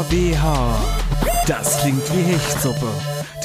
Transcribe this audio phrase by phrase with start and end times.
[0.00, 0.76] DKWH.
[1.46, 2.90] Das klingt wie Hechtsuppe.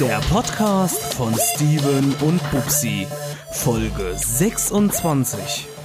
[0.00, 3.06] Der Podcast von Steven und Bubsi.
[3.52, 5.75] Folge 26.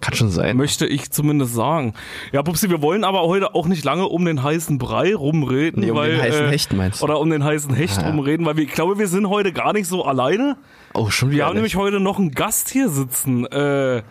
[0.00, 0.56] Kann schon sein.
[0.56, 1.92] Möchte ich zumindest sagen.
[2.32, 5.82] Ja, Pupsi, wir wollen aber heute auch nicht lange um den heißen Brei rumreden.
[5.82, 7.04] Nee, um weil, den heißen äh, Hecht meinst du?
[7.04, 8.08] Oder um den heißen Hecht Ah, ja.
[8.10, 10.56] rumreden, weil wir, ich glaube, wir sind heute gar nicht so alleine.
[10.94, 11.46] Oh, schon Wir wieder.
[11.46, 11.82] haben nämlich nicht.
[11.82, 13.44] heute noch einen Gast hier sitzen.
[13.46, 14.02] Äh,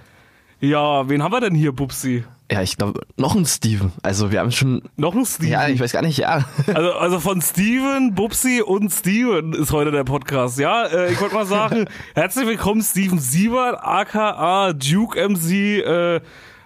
[0.61, 2.23] ja, wen haben wir denn hier, Pupsi?
[2.52, 3.92] Ja, ich glaube, noch ein Steven.
[4.02, 4.81] Also wir haben schon.
[4.97, 5.52] Noch ein Steven.
[5.52, 6.45] Ja, ich weiß gar nicht, ja.
[6.73, 10.58] Also, also von Steven, Bubsi und Steven ist heute der Podcast.
[10.58, 16.22] Ja, äh, ich wollte mal sagen, herzlich willkommen Steven Siebert, aka Duke MC, äh,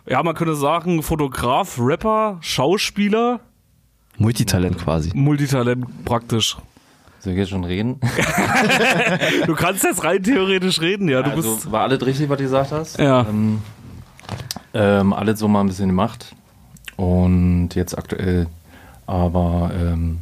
[0.05, 3.41] ja, man könnte sagen, Fotograf, Rapper, Schauspieler,
[4.17, 5.11] Multitalent quasi.
[5.13, 6.55] Multitalent praktisch.
[7.19, 7.99] Soll ich jetzt schon reden?
[9.45, 11.21] Du kannst jetzt rein theoretisch reden, ja.
[11.21, 11.71] Du also bist.
[11.71, 12.99] war alles richtig, was du gesagt hast.
[12.99, 13.21] Ja.
[13.21, 13.59] Ähm,
[14.73, 16.35] ähm, alles so mal ein bisschen gemacht.
[16.97, 18.47] Und jetzt aktuell
[19.07, 20.19] aber ähm,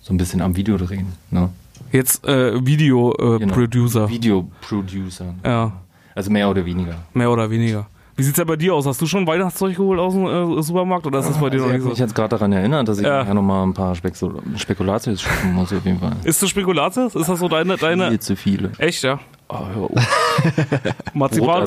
[0.00, 1.12] so ein bisschen am Video drehen.
[1.30, 1.48] Ne?
[1.90, 3.34] Jetzt äh, Video-Producer.
[3.34, 3.54] Äh, Genau.
[3.54, 4.08] Producer.
[4.08, 5.34] Videoproducer.
[5.44, 5.72] ja,
[6.14, 6.94] Also mehr oder weniger.
[7.12, 7.86] mehr oder weniger.
[8.14, 8.86] Wie sieht's ja bei dir aus?
[8.86, 11.66] Hast du schon Weihnachtszeug geholt aus dem äh, Supermarkt oder ist das bei dir Also
[11.66, 12.04] noch ich nicht habe mich so?
[12.04, 13.20] jetzt gerade daran erinnert, dass ich Ja.
[13.20, 16.12] nachher noch mal ein paar Spekul Spekulatius schaffen muss auf jeden Fall.
[16.22, 17.14] Ist das Spekulatius?
[17.14, 18.08] Ist das so deine, deine?
[18.10, 18.70] Viel zu viele.
[18.78, 19.18] Echt, ja?
[19.48, 20.31] Oh, hör auf.
[21.14, 21.66] Marzipan.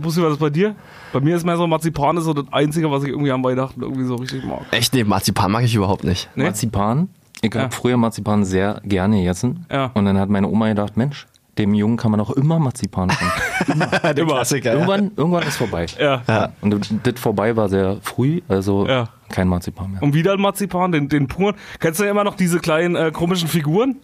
[0.00, 0.74] Bussi, was ist bei dir?
[1.12, 3.82] Bei mir ist mehr so Marzipan ist so das Einzige, was ich irgendwie am Weihnachten
[3.82, 4.62] irgendwie so richtig mag.
[4.70, 6.28] Echt, nee, Marzipan mag ich überhaupt nicht.
[6.34, 6.44] Nee?
[6.44, 7.08] Marzipan.
[7.40, 7.70] Ich habe Ja.
[7.70, 9.66] früher Marzipan sehr gerne gegessen.
[9.70, 9.90] Ja.
[9.94, 11.26] Und dann hat meine Oma gedacht, Mensch,
[11.58, 13.82] dem Jungen kann man auch immer Marzipan geben.
[14.02, 14.72] Der Klassiker.
[14.74, 15.86] irgendwann, irgendwann ist vorbei.
[15.98, 16.22] Ja.
[16.28, 16.52] Ja.
[16.60, 19.08] Und das vorbei war sehr früh, also Ja.
[19.28, 20.02] kein Marzipan mehr.
[20.02, 21.54] Und wieder ein Marzipan, den, den puren.
[21.80, 23.96] Kennst du ja immer noch diese kleinen äh, komischen Figuren?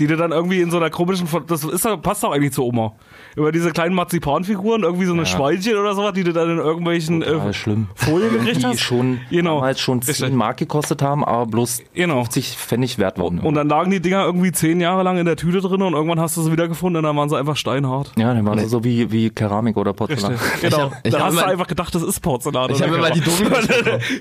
[0.00, 2.64] Die du dann irgendwie in so einer komischen, das ist, doch- passt doch eigentlich zu
[2.64, 2.94] Oma.
[3.36, 5.26] Über diese kleinen Marzipanfiguren, irgendwie so eine Ja.
[5.26, 7.86] Schweinchen oder sowas, die du dann in irgendwelchen äh, schlimm.
[7.94, 8.80] Folien gekriegt Die hast.
[8.80, 9.56] schon Genau.
[9.56, 10.16] damals schon Richtig.
[10.16, 12.24] 10 Mark gekostet haben, aber bloß Genau.
[12.24, 13.38] 50 Pfennig wert waren.
[13.40, 16.18] Und dann lagen die Dinger irgendwie zehn Jahre lang in der Tüte drin und irgendwann
[16.18, 18.12] hast du sie wiedergefunden und dann waren sie einfach steinhart.
[18.16, 20.36] ja, dann waren sie so wie, wie Keramik oder Porzellan.
[20.60, 20.78] Genau.
[20.90, 22.70] hab- ich da hab hast du einfach gedacht, das ist Porzellan.
[22.70, 23.20] Ich oder habe immer die.
[23.20, 23.68] Dominos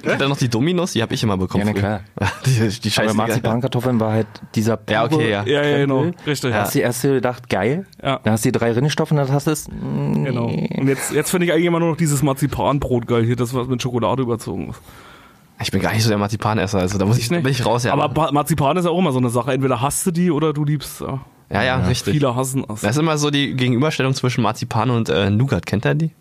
[0.20, 1.66] dann noch die Dominos, die habe ich immer bekommen.
[1.68, 2.02] Ja, na klar.
[2.46, 3.14] Die, die Aber.
[3.14, 5.44] Marzipankartoffeln war halt dieser Ja, okay, ja.
[5.46, 6.02] Ja, ja, genau.
[6.02, 6.22] Krempel.
[6.28, 6.52] Richtig.
[6.52, 7.86] Da hast du erst gedacht, geil.
[8.04, 8.20] Ja.
[8.24, 9.68] Dann hast du die drei Rinnestoffe und dann hast du es.
[9.68, 10.46] mm, Genau.
[10.48, 13.68] Und jetzt, jetzt finde ich eigentlich immer nur noch dieses Marzipanbrot geil hier, das was
[13.68, 14.82] mit Schokolade überzogen ist.
[15.62, 17.44] Ich bin gar nicht so der Marzipanesser, also da muss ich, nicht?
[17.44, 17.92] bin ich raus, ja.
[17.92, 19.52] Aber Pa- Marzipan ist ja auch immer so eine Sache.
[19.52, 21.02] Entweder hasst du die oder du liebst.
[21.02, 21.20] Ja.
[21.52, 22.14] ja, ja, richtig.
[22.14, 22.82] Viele hassen es.
[22.82, 25.66] Das ist immer so die Gegenüberstellung zwischen Marzipan und äh, Nougat.
[25.66, 26.12] Kennt ihr die?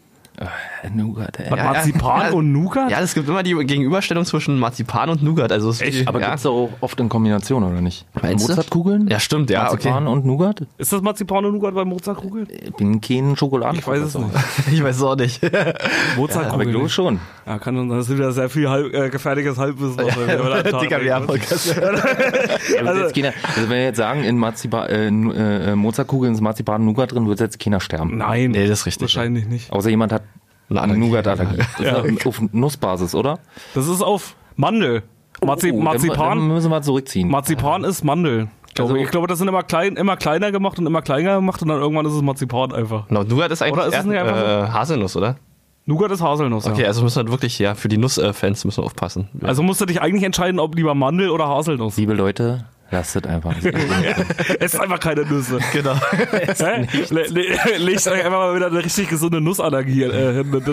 [0.40, 1.50] Äh, Nougat, ey.
[1.50, 2.32] Marzipan ja.
[2.32, 2.90] und Nougat?
[2.92, 5.50] Ja, es gibt immer die Gegenüberstellung zwischen Marzipan und Nougat.
[5.50, 6.06] Also es Echt?
[6.06, 6.28] Aber ja.
[6.28, 8.06] gibt's auch oft in Kombination, oder nicht?
[8.22, 8.52] Meinst du?
[8.52, 9.08] Mozartkugeln?
[9.08, 10.12] ja, stimmt, ja, Marzipan okay.
[10.16, 10.62] und Nougat?
[10.76, 12.46] Ist das Marzipan und Nougat bei Mozartkugeln?
[12.50, 13.80] Ich bin kein Schokoladen.
[13.80, 14.30] Ich weiß es nicht.
[14.72, 15.42] Ich weiß es auch nicht.
[15.42, 15.74] Aber
[16.12, 16.70] ich Mozartkugeln.
[16.70, 17.18] glaube schon.
[17.46, 19.96] Ja, kann dann, das ist wieder sehr viel halb, äh, gefährliches Halbwissen.
[19.96, 21.28] Tag Digga, wir haben.
[21.28, 21.72] Also,
[22.86, 25.06] Also- keiner, also wenn wir jetzt sagen, in Marzipan, äh,
[25.72, 28.18] äh, Mozartkugeln ist Marzipan und Nougat drin, wird jetzt keiner sterben.
[28.18, 29.02] Nein, Nee, das ist richtig.
[29.16, 29.72] wahrscheinlich nicht.
[29.72, 30.22] Außer jemand hat
[30.70, 30.96] Eine.
[30.98, 31.56] Nougat-Allergie.
[31.56, 31.98] Das Ja.
[32.00, 33.38] ist auf Nussbasis, oder?
[33.74, 35.02] Das ist auf Mandel.
[35.44, 37.28] Marzi Oh, dann- Dann Marzipan, müssen wir zurückziehen.
[37.30, 38.48] Marzipan ist Mandel.
[38.78, 39.08] Also- ich.
[39.10, 42.06] glaube, das sind immer, klein, immer kleiner gemacht und immer kleiner gemacht und dann irgendwann
[42.06, 43.08] ist es Marzipan einfach.
[43.10, 45.36] No, Nougat ist eigentlich Oder ist es nicht einfach äh, Haselnuss, oder?
[45.86, 46.88] Nougat ist Haselnuss, Okay, ja.
[46.88, 49.28] also müssen wir wirklich, ja, für die Nussfans müssen wir aufpassen.
[49.42, 51.96] Also musst du dich eigentlich entscheiden, ob lieber Mandel oder Haselnuss.
[51.96, 53.54] Liebe Leute, lasst es einfach.
[54.60, 55.58] Es ist einfach keine Nüsse.
[55.72, 55.94] Genau.
[57.78, 60.64] Legt euch einfach mal wieder eine richtig gesunde Nussallergie äh, hin.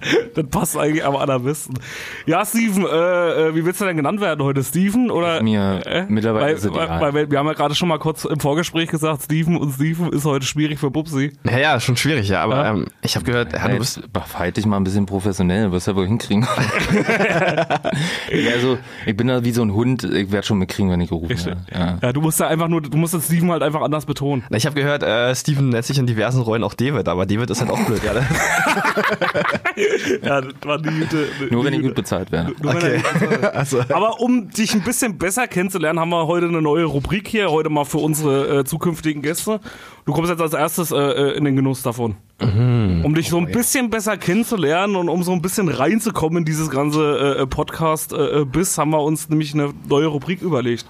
[0.00, 1.78] Das, das passt eigentlich am allerbesten.
[2.26, 4.62] Ja, Steven, äh, äh, wie willst du denn genannt werden heute?
[4.62, 5.42] Steven oder?
[5.42, 8.40] Mir mittlerweile weil, ist es weil, weil, wir haben ja gerade schon mal kurz im
[8.40, 11.32] Vorgespräch gesagt, Steven und Steven ist heute schwierig für Bubsi.
[11.44, 12.70] Ja, ja, schon schwierig, ja, aber Ja.
[12.70, 15.96] Ähm, ich habe gehört, ja, du bist, verhalte dich mal ein bisschen professionell, wirst ja
[15.96, 16.42] wohl hinkriegen.
[16.92, 21.08] ja, also, ich bin da wie so ein Hund, ich werde schon mitkriegen, wenn ich
[21.08, 21.60] gerufen werde.
[21.72, 21.98] Ja.
[22.02, 24.44] Ja, du musst da einfach nur, du musst den Steven halt einfach anders betonen.
[24.50, 27.60] ich habe gehört, äh, Steven nennt sich in diversen Rollen auch David, aber David ist
[27.60, 28.12] halt auch blöd, ja.
[30.22, 31.28] ja, das war die gute.
[31.50, 32.52] Nur wenn ich die gut bezahlt werde.
[32.62, 33.02] Er Okay.
[33.52, 37.50] Also, Aber um dich ein bisschen besser kennenzulernen, haben wir heute eine neue Rubrik hier,
[37.50, 39.60] heute mal für unsere äh, zukünftigen Gäste.
[40.04, 42.16] Du kommst jetzt als erstes äh, äh, in den Genuss davon.
[42.38, 46.68] Um dich so ein bisschen besser kennenzulernen und um so ein bisschen reinzukommen in dieses
[46.68, 50.84] ganze äh, Podcast-Biss, haben wir uns nämlich eine neue Rubrik überlegt.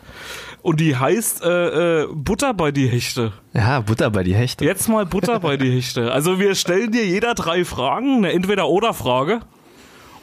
[0.67, 3.33] Und die heißt äh, äh, Butter bei die Hechte.
[3.53, 4.65] ja, Butter bei die Hechte.
[4.65, 6.11] Jetzt mal Butter bei die Hechte.
[6.11, 9.43] Also wir stellen dir jeder drei Fragen, eine Entweder-Oder-Frage.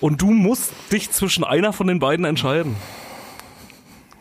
[0.01, 2.75] Und du musst dich zwischen einer von den beiden entscheiden.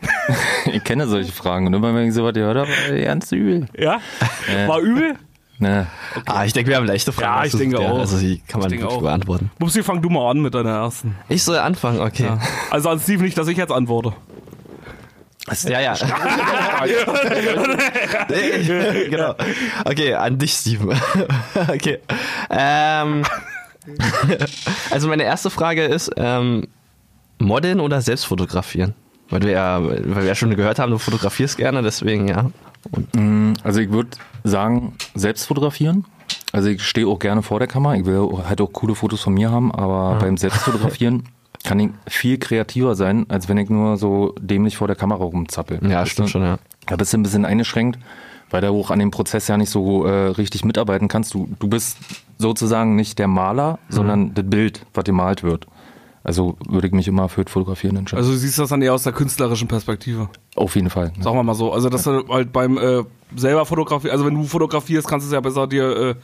[0.71, 2.71] Ich kenne solche Fragen und immer wenn ich sowas gehört habe,
[3.01, 3.67] ernst übel.
[3.77, 3.99] Ja?
[4.65, 5.15] War übel?
[5.59, 5.87] Ne.
[6.25, 7.39] Ah, ich denke, wir haben leichte Fragen.
[7.39, 7.99] Ja, ich denke auch.
[7.99, 9.01] Also die kann man wirklich auch.
[9.01, 9.51] beantworten.
[9.59, 11.15] Mupsi, fang du mal an mit deiner ersten.
[11.27, 12.23] Ich soll anfangen, okay.
[12.23, 12.39] Ja,
[12.71, 14.13] Also an Steve nicht, dass ich jetzt antworte.
[15.67, 15.93] ja.
[19.09, 19.35] genau.
[19.83, 20.89] Okay, an dich, Steven.
[21.67, 21.99] okay.
[22.49, 23.23] Ähm,
[24.89, 26.67] also meine erste Frage ist, ähm,
[27.39, 28.93] Modeln oder selbst fotografieren?
[29.29, 32.49] Weil du ja, weil wir ja schon gehört haben, du fotografierst gerne, deswegen ja.
[32.91, 34.11] Und, Also ich würde
[34.43, 36.05] sagen, selbst fotografieren.
[36.51, 37.95] Also ich stehe auch gerne vor der Kamera.
[37.95, 41.23] Ich will halt auch coole Fotos von mir haben, aber beim Selbstfotografieren
[41.63, 45.79] kann ich viel kreativer sein, als wenn ich nur so dämlich vor der Kamera rumzappel.
[45.89, 46.31] ja, Weißt stimmt du?
[46.31, 46.57] schon, ja.
[46.87, 47.99] Da bist du ein bisschen eingeschränkt,
[48.49, 51.33] weil du auch an dem Prozess ja nicht so äh, richtig mitarbeiten kannst.
[51.33, 51.97] Du, du bist
[52.37, 55.67] sozusagen nicht der Maler, sondern das Bild, was gemalt wird.
[56.25, 58.19] Also würde ich mich immer für das Fotografieren entscheiden.
[58.23, 60.29] Also du siehst das dann eher aus der künstlerischen Perspektive.
[60.55, 61.11] Auf jeden Fall.
[61.17, 61.23] ne?
[61.23, 61.73] Sagen wir mal so.
[61.73, 63.03] Also dass du halt beim äh,
[63.35, 66.15] selber fotografieren, also wenn du fotografierst, kannst du ja besser dir äh,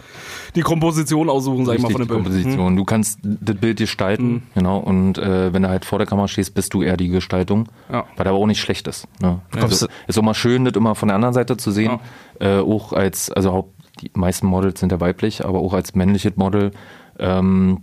[0.55, 2.35] die Komposition aussuchen, sag ich mal, Richtig, von dem Bild.
[2.35, 2.43] Hm.
[2.43, 2.75] Komposition.
[2.75, 4.77] Du kannst das Bild gestalten, genau.
[4.79, 8.05] Und äh, wenn du halt vor der Kamera stehst, bist du eher die Gestaltung, Ja.
[8.15, 9.07] weil aber auch nicht schlecht ist.
[9.21, 9.39] Ne?
[9.51, 11.99] Kommst Also, ist auch mal schön, das immer von der anderen Seite zu sehen.
[12.39, 16.37] Äh, auch als, also haupt, die meisten Models sind ja weiblich, aber auch als männliches
[16.37, 16.71] Model
[17.19, 17.79] ähm,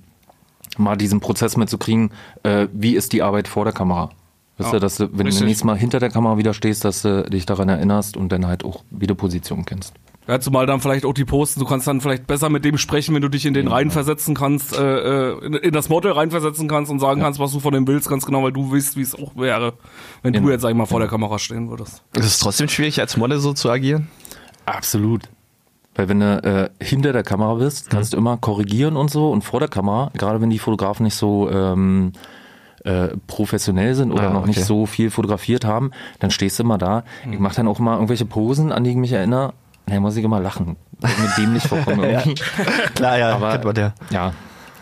[0.79, 2.11] mal diesen Prozess mitzukriegen,
[2.43, 4.11] äh, wie ist die Arbeit vor der Kamera.
[4.59, 5.41] Ja, du, dass du, wenn richtig.
[5.41, 8.47] du nächstes Mal hinter der Kamera wieder stehst, dass du dich daran erinnerst und dann
[8.47, 9.93] halt auch wieder Position kennst.
[10.29, 13.15] Ja, zumal dann vielleicht auch die Posten, du kannst dann vielleicht besser mit dem sprechen,
[13.15, 16.91] wenn du dich in den reinversetzen kannst, äh, äh, in, in das Model reinversetzen kannst
[16.91, 19.15] und sagen kannst, was du von dem willst, ganz genau, weil du weißt, wie es
[19.15, 19.75] auch wäre,
[20.23, 20.51] wenn du Genau.
[20.51, 22.03] jetzt, sag ich mal, vor der Kamera stehen würdest.
[22.17, 24.09] Ist es trotzdem schwierig, als Model so zu agieren?
[24.65, 25.29] Absolut.
[25.95, 29.43] Weil wenn du äh, hinter der Kamera bist, kannst du immer korrigieren und so und
[29.45, 32.13] vor der Kamera, gerade wenn die Fotografen nicht so ähm,
[32.87, 34.67] äh, professionell sind oder Ah, noch nicht okay.
[34.67, 35.91] so viel fotografiert haben,
[36.21, 37.05] dann stehst du immer da.
[37.31, 39.53] Ich mache dann auch immer irgendwelche Posen, an die ich mich erinnere.
[39.87, 40.77] Da muss ich immer lachen.
[41.01, 42.43] Weil ich mir dämlich vorkomme irgendwie.
[42.95, 43.93] Klar, ja, Aber kennt man ja.
[44.11, 44.33] ja,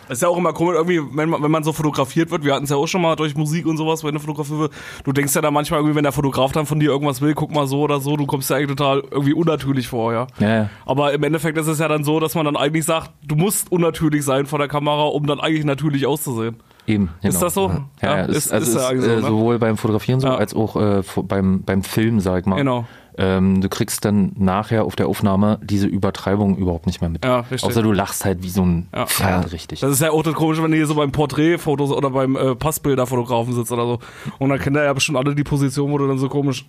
[0.08, 2.54] Das ist ja auch immer komisch, irgendwie, wenn man, wenn man so fotografiert wird, wir
[2.54, 4.72] hatten es ja auch schon mal durch Musik und sowas, wenn du fotografiert wird,
[5.04, 7.50] du denkst ja da manchmal irgendwie, wenn der Fotograf dann von dir irgendwas will, guck
[7.52, 10.26] mal so oder so, du kommst ja eigentlich total irgendwie unnatürlich vor, ja.
[10.38, 10.70] ja, ja.
[10.86, 13.72] Aber im Endeffekt ist es ja dann so, dass man dann eigentlich sagt, du musst
[13.72, 16.56] unnatürlich sein vor der Kamera, um dann eigentlich natürlich auszusehen.
[16.86, 17.34] Eben, genau.
[17.34, 17.70] Ist das so?
[18.02, 19.26] Ja, ja, ist, also ist, ja eigentlich äh, so, ne?
[19.28, 20.36] sowohl beim Fotografieren so Ja.
[20.36, 22.56] als auch äh, beim, beim Film, sag ich mal.
[22.56, 22.84] Genau.
[23.16, 27.24] Ähm, du kriegst dann nachher auf der Aufnahme diese Übertreibung überhaupt nicht mehr mit.
[27.24, 27.64] Ja, richtig.
[27.64, 29.06] Außer du lachst halt wie so ein Ja.
[29.06, 29.80] Pferd, richtig.
[29.80, 32.54] Das ist ja auch das Komische, wenn du hier so beim Porträtfotos oder beim äh,
[32.56, 33.98] Passbilderfotografen sitzt oder so.
[34.38, 36.66] Und dann kennen ja bestimmt alle die Position, wo du dann so komisch,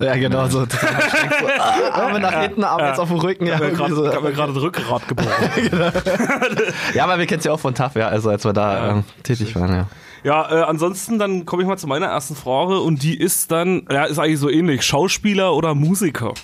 [0.00, 0.60] äh, Ja, genau, so
[1.92, 3.46] Arme nach hinten, Arme jetzt auf dem Rücken.
[3.46, 5.30] Ja, ich hab mir gerade das Rückgrat gebrochen.
[6.94, 9.04] ja aber wir kennen es ja auch von TAF, ja, also als wir da ähm,
[9.22, 9.86] tätig waren, ja.
[10.24, 13.86] Ja, äh, ansonsten dann komme ich mal zu meiner ersten Frage und die ist dann,
[13.90, 16.34] ja, ist eigentlich so ähnlich, Schauspieler oder Musiker?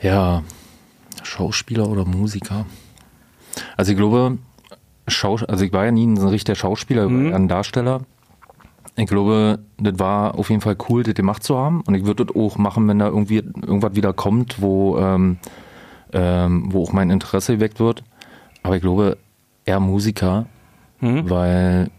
[0.00, 0.42] Ja,
[1.22, 2.66] Schauspieler oder Musiker.
[3.76, 4.38] Also ich glaube,
[5.08, 8.02] Schaus also ich war ja nie ein richtiger Schauspieler, eher ein Darsteller.
[8.94, 11.80] Ich glaube, das war auf jeden Fall cool, das gemacht zu haben.
[11.80, 15.38] Und ich würde das auch machen, wenn da irgendwie irgendwas wieder kommt, wo, ähm,
[16.12, 18.04] ähm, wo auch mein Interesse geweckt wird.
[18.62, 19.16] Aber ich glaube,
[19.64, 20.46] eher Musiker,
[21.00, 21.28] Mhm.
[21.30, 21.90] weil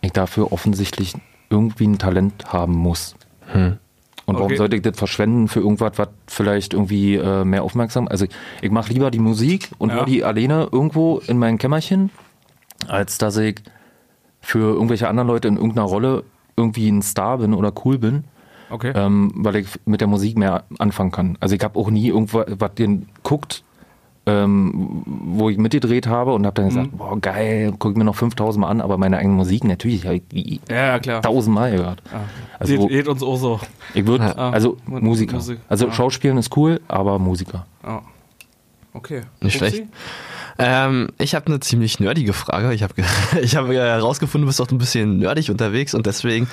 [0.00, 1.14] ich dafür offensichtlich
[1.50, 3.14] irgendwie ein Talent haben muss.
[3.54, 4.56] Und warum Okay.
[4.56, 8.06] sollte ich das verschwenden für irgendwas, was vielleicht irgendwie äh, mehr aufmerksam?
[8.08, 8.30] Also ich,
[8.62, 9.96] ich mache lieber die Musik und Ja.
[9.96, 12.10] höre die alleine irgendwo in meinem Kämmerchen,
[12.88, 13.60] als dass ich
[14.40, 16.24] für irgendwelche anderen Leute in irgendeiner Rolle
[16.56, 18.24] irgendwie ein Star bin oder cool bin,
[18.70, 18.92] Okay.
[18.94, 21.36] ähm, weil ich mit der Musik mehr anfangen kann.
[21.40, 23.64] Also ich habe auch nie irgendwas, was den guckt,
[24.30, 26.68] ähm, wo ich mitgedreht habe und habe dann Mhm.
[26.68, 30.04] gesagt, boah geil, guck ich mir noch 5000 Mal an, aber meine eigene Musik natürlich
[30.04, 31.22] habe ich wie ja, klar.
[31.22, 32.02] tausendmal gehört.
[32.58, 33.60] Also, Also geht, geht uns auch so.
[33.94, 35.34] ich würde, Ah, also mit Musiker.
[35.36, 35.92] Musik, Also ja.
[35.92, 37.66] Schauspielen ist cool, aber Musiker.
[37.84, 38.02] Ja.
[38.92, 39.22] Okay.
[39.40, 39.74] Nicht Upsi?
[39.76, 39.88] schlecht.
[40.62, 42.74] Ähm, ich habe eine ziemlich nerdige Frage.
[42.74, 42.92] Ich habe
[43.40, 46.48] ich hab, äh, herausgefunden, du bist doch ein bisschen nerdig unterwegs und deswegen,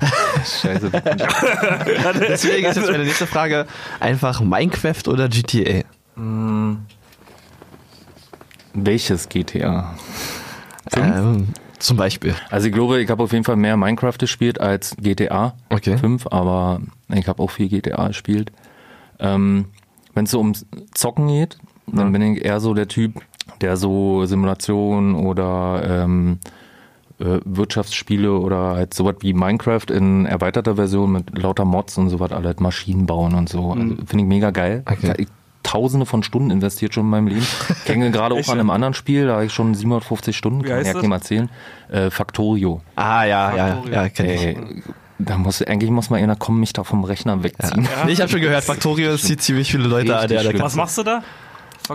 [0.62, 0.90] Scheiße.
[2.28, 3.66] deswegen ist jetzt meine nächste Frage
[4.00, 5.82] einfach Minecraft oder GTA?
[8.74, 9.94] Welches GTA?
[10.96, 11.48] Ähm,
[11.78, 12.34] zum Beispiel.
[12.50, 15.96] Also ich glaube, ich habe auf jeden Fall mehr Minecraft gespielt als GTA Okay.
[15.98, 16.80] 5, aber
[17.12, 18.52] ich habe auch viel GTA gespielt.
[19.18, 19.66] Ähm,
[20.14, 23.20] Wenn es so ums Zocken geht, dann bin ich eher so der Typ,
[23.60, 26.38] der so Simulation oder ähm,
[27.18, 32.32] äh, Wirtschaftsspiele oder halt sowas wie Minecraft in erweiterter Version mit lauter Mods und sowas,
[32.32, 33.72] alle halt Maschinen bauen und so.
[33.72, 34.82] Also, Finde ich mega geil.
[34.86, 35.14] Okay.
[35.18, 35.28] Ich,
[35.62, 37.46] Tausende von Stunden investiert schon in meinem Leben.
[37.84, 40.80] Ich hänge gerade auch an einem anderen Spiel, da habe ich schon 750 Stunden, kann
[40.80, 41.48] ich ja mal erzählen.
[41.90, 42.80] Äh, Factorio.
[42.96, 43.94] Ah, ja, ja, Factorio.
[43.94, 44.42] ja, kenn ich.
[44.42, 44.56] Ey,
[45.18, 47.88] da muss, eigentlich muss mal einer kommen, mich da vom Rechner wegziehen.
[48.06, 50.28] Nee, ich habe schon gehört, Factorio zieht ziemlich viele Leute an.
[50.28, 50.58] Der.
[50.60, 51.22] Was machst du da?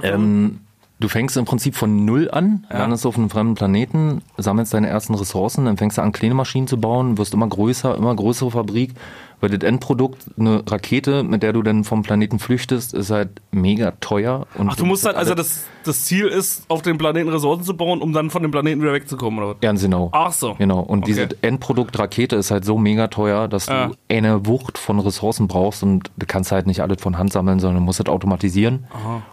[0.03, 0.59] Ähm,
[0.99, 2.79] du fängst im Prinzip von Null an, Ja.
[2.79, 6.67] landest auf einem fremden Planeten, sammelst deine ersten Ressourcen, dann fängst du an, kleine Maschinen
[6.67, 8.93] zu bauen, wirst immer größer, immer größere Fabrik.
[9.39, 13.91] Weil das Endprodukt, eine Rakete, mit der du dann vom Planeten flüchtest, ist halt mega
[13.99, 14.47] teuer.
[14.55, 17.77] Und Ach, du musst halt, also das, das Ziel ist, auf dem Planeten Ressourcen zu
[17.77, 19.59] bauen, um dann von dem Planeten wieder wegzukommen, oder was?
[19.61, 20.09] Ganz genau.
[20.11, 20.55] Ach so.
[20.55, 20.79] Genau.
[20.79, 21.11] Und Okay.
[21.13, 23.87] dieses Endprodukt Rakete ist halt so mega teuer, dass Ja.
[23.89, 27.59] du eine Wucht von Ressourcen brauchst und du kannst halt nicht alles von Hand sammeln,
[27.59, 28.87] sondern du musst es automatisieren.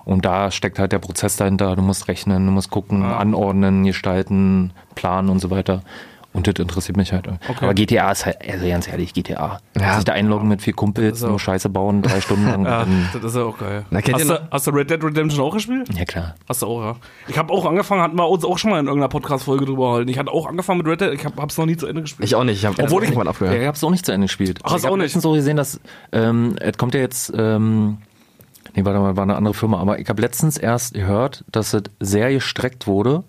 [0.04, 1.76] Und da steckt halt der Prozess dahinter.
[1.76, 5.82] Du musst rechnen, du musst gucken, anordnen, gestalten, planen und so weiter.
[6.34, 7.28] Und das interessiert mich halt.
[7.60, 9.60] Aber GTA ist halt, also ganz ehrlich, GTA.
[9.80, 9.94] Ja.
[9.94, 11.28] Sich da einloggen mit vier Kumpels, So.
[11.28, 12.64] nur Scheiße bauen, drei Stunden lang.
[12.66, 13.84] Ja, das ist ja auch geil.
[13.90, 15.88] Na, hast, du, hast du Red Dead Redemption auch gespielt?
[15.96, 16.34] ja, klar.
[16.48, 16.96] Hast du auch, ja.
[17.28, 20.10] Ich habe auch angefangen, hatten wir uns auch schon mal in irgendeiner Podcast-Folge drüber gehalten.
[20.10, 22.26] Ich hatte auch angefangen mit Red Dead, ich habe es noch nie zu Ende gespielt.
[22.28, 22.58] Ich auch nicht.
[22.58, 23.56] Ich habe Obwohl ich- irgendwann Ja, aufgehört.
[23.60, 24.58] ich hab's auch nicht zu Ende gespielt.
[24.64, 25.04] Ach, hast ich du hab auch nicht?
[25.04, 25.80] letztens so gesehen, dass
[26.12, 27.98] ähm, es kommt ja jetzt, ähm,
[28.74, 31.84] nee, warte mal, war eine andere Firma, aber ich habe letztens erst gehört, dass es
[32.00, 33.22] sehr gestreckt wurde,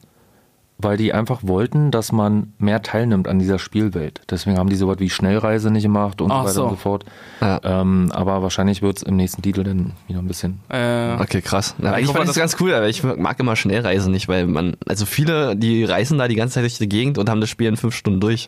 [0.77, 4.21] weil die einfach wollten, dass man mehr teilnimmt an dieser Spielwelt.
[4.29, 6.63] Deswegen haben die sowas wie Schnellreise nicht gemacht und Ach so weiter so.
[6.63, 7.05] und so fort.
[7.39, 7.59] Ja.
[7.63, 10.59] Ähm, aber wahrscheinlich wird's im nächsten Titel dann wieder ein bisschen.
[10.69, 11.75] Äh, Okay, krass.
[11.81, 14.47] Ja, ich ich fand das dass- ganz cool, aber ich mag immer Schnellreisen nicht, weil
[14.47, 17.49] man, also viele, die reisen da die ganze Zeit durch die Gegend und haben das
[17.49, 18.47] Spiel in fünf Stunden durch.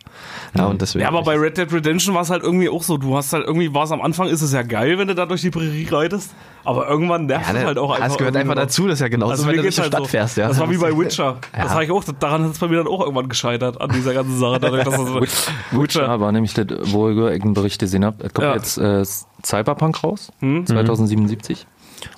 [0.55, 1.03] Ja, und deswegen.
[1.03, 2.97] ja, aber bei Red Dead Redemption war es halt irgendwie auch so.
[2.97, 5.25] Du hast halt irgendwie, war es am Anfang, ist es ja geil, wenn du da
[5.25, 6.31] durch die Prärie reitest.
[6.65, 8.07] Aber irgendwann nervt ja, es ne, halt auch einfach.
[8.09, 10.01] Das gehört einfach dazu, das ist ja genauso, Also wenn du durch die halt Stadt
[10.01, 10.07] so.
[10.09, 10.49] fährst, ja.
[10.49, 11.37] Das war wie bei Witcher.
[11.55, 11.63] Ja.
[11.63, 14.13] Das sag ich auch, daran ist es bei mir dann auch irgendwann gescheitert, an dieser
[14.13, 14.59] ganzen Sache.
[14.59, 16.09] Dadurch, dass das Witcher.
[16.09, 18.55] Aber nämlich das, wo ich einen Bericht gesehen habe, es kommt Ja.
[18.55, 19.03] jetzt äh,
[19.45, 20.65] Cyberpunk raus, Hm?
[20.65, 21.65] 2077.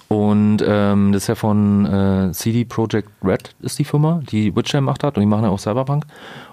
[0.07, 4.79] Und ähm, das ist ja von äh, CD Projekt Red ist die Firma, die Witcher
[4.79, 6.05] gemacht hat und die machen ja auch Cyberpunk.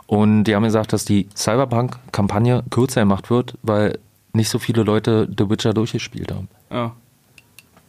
[0.06, 3.98] Und die haben gesagt, dass die Cyberpunk-Kampagne kürzer gemacht wird, weil
[4.32, 6.48] nicht so viele Leute The Witcher durchgespielt haben.
[6.70, 6.92] Ja.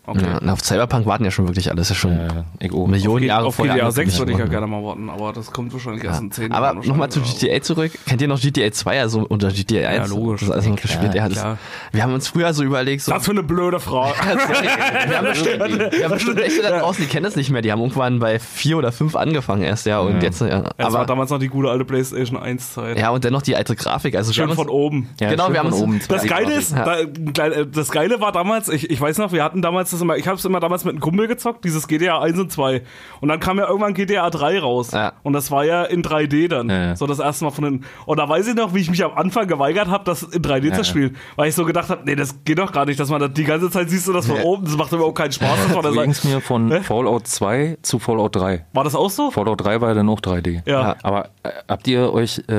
[0.10, 0.24] Okay.
[0.26, 1.90] Ja, na, auf Cyberpunk warten ja schon wirklich alles.
[1.90, 2.70] Das ist schon Äh.
[2.88, 3.76] Millionen Auf Jahre vorher.
[3.76, 6.32] GTA 6 angekündigt würde ich ja gerne mal warten, aber das kommt wahrscheinlich erst in
[6.32, 6.88] 10 Aber Jahren.
[6.88, 7.20] nochmal zu.
[7.20, 7.92] GTA zurück.
[8.08, 10.10] Kennt ihr noch GTA 2 also, oder GTA 1?
[10.10, 10.40] logisch.
[10.40, 11.14] Das ist alles noch Ja, gespielt.
[11.14, 11.46] Ja, das,
[11.92, 14.16] wir haben uns früher so überlegt, so, Das für eine blöde Frage.
[15.10, 17.62] wir haben bestimmt, wir haben bestimmt Echte da draußen, die kennen das nicht mehr.
[17.62, 20.00] Die haben irgendwann bei vier oder fünf angefangen erst, ja.
[20.00, 20.62] Und jetzt, ja.
[20.78, 22.98] Das war Aber, damals noch die gute alte PlayStation 1 Zeit.
[22.98, 24.16] ja, und dennoch die alte Grafik.
[24.16, 25.10] Also, Schön von oben.
[25.20, 28.90] Ja, genau, wir haben von uns- Das Geile ist, äh, das Geile war damals, ich,
[28.90, 31.02] ich weiß noch, wir hatten damals das immer, ich habe es immer damals mit einem
[31.02, 32.82] Kumpel gezockt, dieses GTA 1 und 2.
[33.22, 34.92] Und dann kam ja irgendwann GTA 3 raus.
[34.92, 35.14] Ja.
[35.24, 36.70] Und das war ja in 3D dann.
[36.70, 36.96] Ja, ja.
[36.96, 37.86] So das erste Mal von den.
[38.06, 40.70] Und da weiß ich noch, wie ich mich am Anfang geweigert habe, das in 3D
[40.70, 41.16] Ja, zu spielen.
[41.36, 43.44] Weil ich so gedacht habe, nee, das geht doch gar nicht, dass man das die
[43.44, 45.58] ganze Zeit siehst du das von oben, das macht überhaupt keinen Spaß.
[45.68, 46.82] Das war, So das ging es mir von Hä?
[46.82, 48.66] Fallout 2 zu Fallout 3.
[48.74, 49.32] war das auch so?
[49.32, 50.62] Fallout 3 war ja dann auch 3D.
[50.66, 50.96] Ja.
[51.04, 52.54] Aber äh, habt ihr euch äh,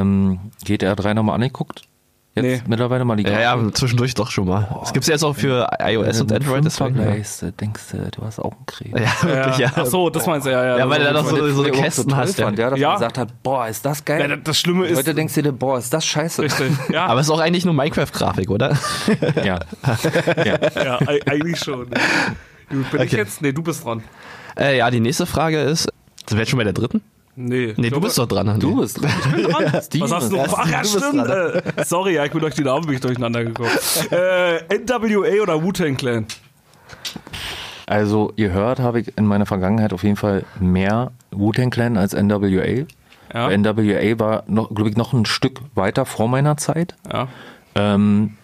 [0.00, 1.82] ähm, GTA 3 nochmal angeguckt?
[2.36, 2.62] Jetzt Nee.
[2.66, 4.80] mittlerweile mal die ja, ja, zwischendurch doch schon mal.
[4.82, 6.64] Es gibt jetzt auch für iOS und Android.
[6.64, 7.02] deswegen, ja.
[7.04, 9.00] Vergleichst, denkst du, du hast auch einen Krebs.
[9.00, 9.72] Ja, wirklich, ja.
[9.76, 10.78] Ach so, das meinst du, ja, ja.
[10.78, 11.38] Ja, weil das er war doch gut.
[11.38, 12.38] so, so auch Kästen toll hast.
[12.38, 12.44] Ja.
[12.46, 12.88] fand, ja, dass Ja.
[12.88, 14.28] man gesagt hat, boah, ist das geil.
[14.28, 14.98] Ja, das Schlimme ist.
[14.98, 16.42] Heute denkst du dir, boah, ist das scheiße.
[16.42, 16.72] Richtig.
[16.90, 18.76] Ja, Aber es ist auch eigentlich nur Minecraft-Grafik, oder?
[19.44, 19.60] Ja.
[20.44, 20.58] ja.
[20.84, 21.86] ja, eigentlich schon.
[22.68, 23.16] Bin ich Okay.
[23.16, 23.42] jetzt?
[23.42, 24.02] Nee, du bist dran.
[24.58, 25.82] Äh, ja, die nächste Frage ist,
[26.26, 27.00] sind wir jetzt schon bei der dritten?
[27.36, 27.74] Nee.
[27.76, 28.58] Nee, Ich du bist doch dran.
[28.60, 29.10] Du bist dran.
[29.98, 30.36] Was hast du?
[30.36, 31.28] Ja, Ach ja, stimmt.
[31.28, 33.70] Äh, sorry, ja, ich bin durch die Namen bin ich durcheinander gekommen.
[34.10, 36.26] äh, NWA oder Wu-Tang Clan?
[37.86, 42.14] Also, ihr hört, habe ich in meiner Vergangenheit auf jeden Fall mehr Wu-Tang Clan als
[42.14, 42.86] NWA.
[43.32, 43.56] Ja.
[43.56, 46.94] NWA war, noch, glaube ich, noch ein Stück weiter vor meiner Zeit.
[47.12, 47.28] Ja.
[47.74, 48.36] Ähm,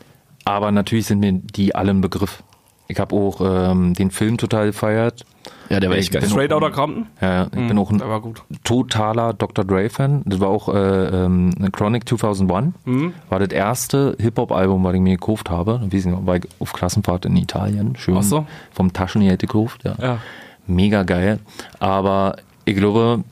[0.44, 2.42] aber natürlich sind mir die alle ein Begriff.
[2.88, 5.24] Ich habe auch ähm, den Film total gefeiert.
[5.70, 6.22] Ja, der war echt geil.
[6.26, 7.06] Straight Outta Compton?
[7.20, 8.42] Ja, ich bin auch ein gut.
[8.64, 9.64] totaler Dr.
[9.64, 10.22] Dre-Fan.
[10.24, 10.78] Das war auch äh,
[11.24, 12.74] ähm, Chronic 2001.
[12.84, 13.14] Mhm.
[13.28, 15.80] War das erste Hip-Hop-Album, was ich mir gekauft habe.
[15.86, 17.94] Ich weiß nicht, war ich auf Klassenfahrt in Italien.
[17.96, 18.46] Schön Ach so.
[18.72, 19.82] vom Taschengeld gekauft.
[19.84, 19.94] Ja.
[20.00, 20.18] Ja.
[20.66, 21.38] Mega geil.
[21.78, 23.22] Aber ich glaube,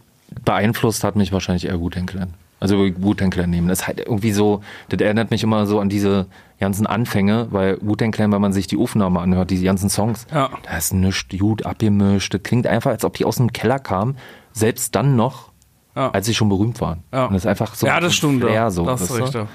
[0.45, 2.35] beeinflusst hat mich wahrscheinlich eher Wu-Tang Clan.
[2.61, 3.69] Also Wu-Tang Clan nehmen.
[3.69, 6.27] Das ist halt irgendwie so, das erinnert mich immer so an diese
[6.59, 10.51] ganzen Anfänge, weil Wu-Tang Clan, wenn man sich die Aufnahme anhört, diese ganzen Songs, Ja.
[10.65, 12.35] da ist nichts gut abgemischt.
[12.35, 14.17] Das klingt einfach, als ob die aus dem Keller kamen,
[14.53, 15.53] selbst dann noch,
[15.95, 16.11] Ja.
[16.11, 17.05] als sie schon berühmt waren.
[17.13, 17.27] Ja.
[17.27, 18.43] Und das ist einfach so ja, das ein stimmt.
[18.43, 19.47] Flair, so, das ist ja.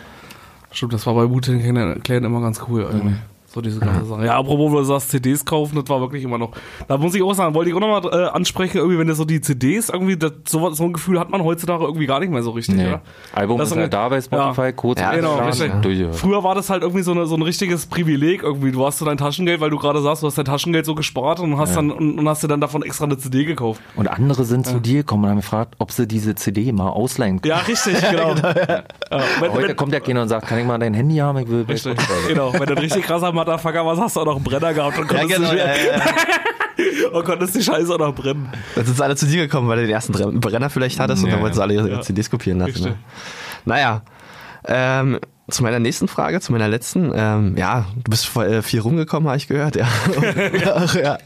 [0.72, 3.16] Stimmt, das war bei Wu-Tang Clan immer ganz cool irgendwie.
[3.54, 4.26] So diese ganze Sache.
[4.26, 6.52] Ja, apropos, wo du sagst, CDs kaufen, das war wirklich immer noch.
[6.88, 9.26] Da muss ich auch sagen, wollte ich auch nochmal äh, ansprechen, irgendwie, wenn du so
[9.26, 12.42] die CDs irgendwie, das, so, so ein Gefühl hat man heutzutage irgendwie gar nicht mehr
[12.42, 12.88] so richtig, Nee.
[12.88, 13.02] oder?
[13.34, 14.72] Album Das ist ist halt da bei Spotify, Ja.
[14.72, 15.40] kurz Ja, Genau,
[15.82, 16.16] durchgehört.
[16.16, 18.72] Früher war das halt irgendwie so, eine, so ein richtiges Privileg irgendwie.
[18.72, 21.40] Du hast so dein Taschengeld, weil du gerade sagst, du hast dein Taschengeld so gespart
[21.40, 23.82] und hast dann und, und hast dir dann davon extra eine CD gekauft.
[23.96, 27.40] Und andere sind zu dir gekommen und haben gefragt, ob sie diese CD mal ausleihen
[27.40, 27.44] können.
[27.54, 28.34] Ja, richtig, genau.
[28.34, 28.84] Ja,
[29.40, 31.38] wenn, Heute wenn, kommt ja keiner und sagt, kann ich mal dein Handy haben?
[31.38, 31.96] Ich will richtig,
[32.28, 32.52] genau.
[32.54, 35.20] Wenn du richtig krasser Motherfucker warst, hast du auch noch einen Brenner gehabt und Ja,
[35.20, 35.52] konntest, genau.
[35.52, 37.10] die, Ja, ja, ja.
[37.12, 38.50] und konntest die Scheiße auch noch brennen.
[38.76, 41.24] Dann sind sie alle zu dir gekommen, weil du den ersten Bre- Brenner vielleicht hattest
[41.24, 42.02] und Ja, dann wollten sie alle ihre ja.
[42.02, 42.84] CDs kopieren lassen.
[42.84, 42.96] Ne?
[43.66, 44.02] Naja,
[44.66, 45.20] ähm,
[45.50, 47.12] zu meiner nächsten Frage, zu meiner letzten.
[47.14, 49.76] Ähm, ja, du bist äh, viel rumgekommen, habe ich gehört.
[49.76, 49.88] Ja.
[50.76, 51.18] Ach, ja.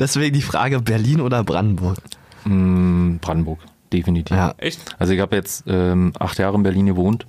[0.00, 1.98] Deswegen die Frage Berlin oder Brandenburg.
[2.44, 3.58] Mm, Brandenburg,
[3.92, 4.34] definitiv.
[4.36, 4.54] Ja.
[4.56, 4.80] Echt?
[4.98, 7.26] Also ich habe jetzt ähm, acht Jahre in Berlin gewohnt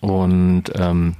[0.00, 1.14] und ähm,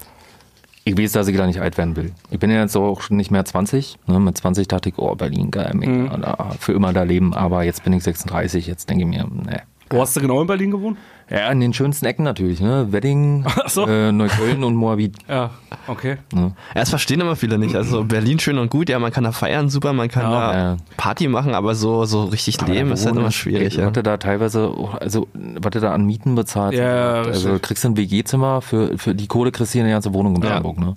[0.85, 2.13] ich weiß, dass ich da nicht alt werden will.
[2.31, 3.99] Ich bin ja jetzt auch schon nicht mehr 20.
[4.07, 4.19] Ne?
[4.21, 6.11] Mit 20 dachte ich, oh, Berlin, geil, Mhm.
[6.59, 7.35] für immer da leben.
[7.35, 9.63] Aber jetzt bin ich 36, jetzt denke ich mir, ne.
[9.91, 10.97] Wo hast du genau in Berlin gewohnt?
[11.33, 12.89] Ja, in den schönsten Ecken natürlich, ne?
[12.93, 13.87] Wedding, so.
[13.87, 15.17] äh, Neukölln und Moabit.
[15.29, 15.51] Ja,
[15.87, 16.19] okay.
[16.35, 17.75] Ja, das verstehen immer viele nicht.
[17.75, 20.53] Also Berlin schön und gut, ja, man kann da feiern, super, man kann Ja.
[20.53, 20.77] da Ja.
[20.99, 23.77] Party machen, aber so, so richtig leben ist halt immer schwierig.
[23.77, 23.91] Ja.
[23.91, 26.79] Du da teilweise, auch- also was du da an Mieten bezahlst.
[26.79, 27.51] Ja, also richtig.
[27.53, 30.43] du kriegst ein WG-Zimmer, für, für die Kohle kriegst du hier eine ganze Wohnung in
[30.43, 30.61] Ja.
[30.61, 30.97] Brandenburg, ne?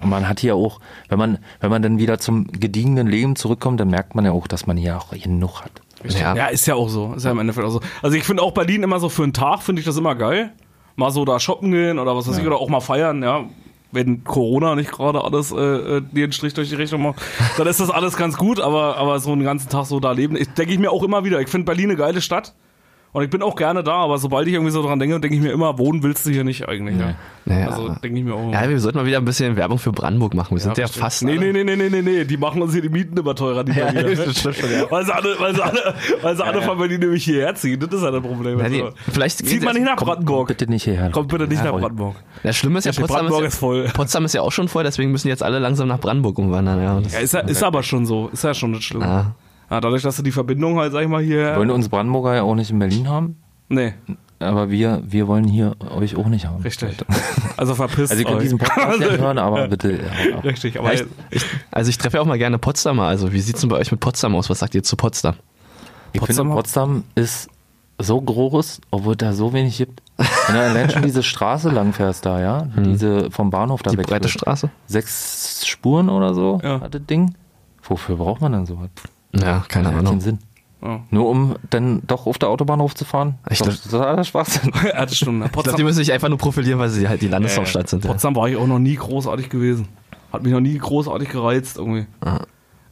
[0.00, 3.80] Und man hat hier auch, wenn man, wenn man dann wieder zum gediegenen Leben zurückkommt,
[3.80, 5.70] dann merkt man ja auch, dass man hier auch genug hat.
[6.04, 6.36] Ja.
[6.36, 7.14] Ja, ist ja auch so.
[7.14, 7.80] Ist ja im Endeffekt auch so.
[8.02, 10.52] Also ich finde auch Berlin immer so für einen Tag finde ich das immer geil.
[10.96, 13.44] Mal so da shoppen gehen oder was weiß ich, oder auch mal feiern, ja.
[13.90, 17.22] Wenn Corona nicht gerade alles äh, äh, einen Strich durch die Rechnung macht,
[17.56, 20.36] dann ist das alles ganz gut, aber, aber so einen ganzen Tag so da leben,
[20.36, 21.40] ich denke ich mir auch immer wieder.
[21.40, 22.54] Ich finde Berlin eine geile Stadt.
[23.14, 25.40] Und ich bin auch gerne da, aber sobald ich irgendwie so dran denke, denke ich
[25.42, 26.98] mir immer, wohnen willst du hier nicht eigentlich.
[26.98, 27.14] Ja.
[27.44, 27.68] Naja.
[27.68, 28.52] Also denke ich mir auch.
[28.52, 30.56] ja, wir sollten mal wieder ein bisschen Werbung für Brandenburg machen.
[30.56, 31.00] Wir sind ja, richtig.
[31.00, 31.22] fast.
[31.22, 32.24] Nee, nee, nee, nee, nee, nee, nee.
[32.24, 34.24] Die machen uns hier die Mieten immer teurer, die Ja, Berliner.
[34.24, 34.90] das stimmt schon, ja.
[34.90, 37.78] Weil sie alle, weil sie alle, weil sie alle von Berlin nämlich hierher ziehen.
[37.78, 38.58] Das ist ja das Problem.
[38.58, 40.48] Ja, die, Also, vielleicht Zieht man nicht nach Brandenburg.
[40.48, 41.10] bitte nicht hierher.
[41.10, 41.78] Kommt bitte nicht Ja, nach.
[41.78, 42.16] Brandenburg.
[42.42, 43.84] Das Schlimme ist ja, Ja, Potsdam, Brandenburg ist voll.
[43.86, 46.82] ja, Potsdam ist ja auch schon voll, deswegen müssen jetzt alle langsam nach Brandenburg umwandern.
[46.82, 48.28] Ja, das, Ja, ist, ja, ist aber schon so.
[48.32, 49.04] Ist ja schon nicht schlimm.
[49.74, 49.76] Ah.
[49.76, 51.56] Ja, dadurch, dass du die Verbindung halt, sag ich mal, hier.
[51.56, 53.36] Wollen uns Brandenburger ja auch nicht in Berlin haben,
[53.68, 53.94] Nee,
[54.40, 56.62] aber wir, wir wollen hier euch auch nicht haben.
[56.62, 56.96] richtig.
[57.56, 58.42] Also verpisst Also ihr könnt euch.
[58.42, 59.92] diesen Podcast ja hören, aber bitte.
[59.92, 63.04] Ja, Richtig, aber Vielleicht, ich, also ich treffe ja auch mal gerne Potsdamer.
[63.04, 64.50] Also wie sieht's denn bei euch mit Potsdam aus?
[64.50, 65.34] Was sagt ihr zu Potsdam?
[66.12, 67.48] Ich Potsdam- finde, Potsdam ist
[67.98, 70.02] so groß, obwohl da so wenig gibt.
[70.16, 73.98] Wenn du allein schon diese Straße lang fährst da, ja, diese vom Bahnhof da Die
[73.98, 74.06] weg.
[74.08, 74.28] breite.
[74.28, 74.68] Straße?
[74.86, 76.80] Sechs Spuren oder so Ja.
[76.80, 77.34] hat das Ding.
[77.82, 78.88] Wofür braucht man denn sowas?
[79.40, 80.20] Ja, keine keinen Ahnung.
[80.20, 80.38] Sinn.
[80.82, 81.00] Ja.
[81.10, 83.36] Nur um dann doch auf der Autobahn hochzufahren?
[83.50, 84.70] Ich Doch, glaub- das ist totaler Schwachsinn.
[84.84, 85.44] ja, das stimmt.
[85.46, 88.04] Ich glaube, die müssen sich einfach nur profilieren, weil sie halt die Landeshauptstadt sind.
[88.04, 88.10] Ja.
[88.10, 89.88] Potsdam war ich auch noch nie großartig gewesen.
[90.32, 92.06] Hat mich noch nie großartig gereizt irgendwie.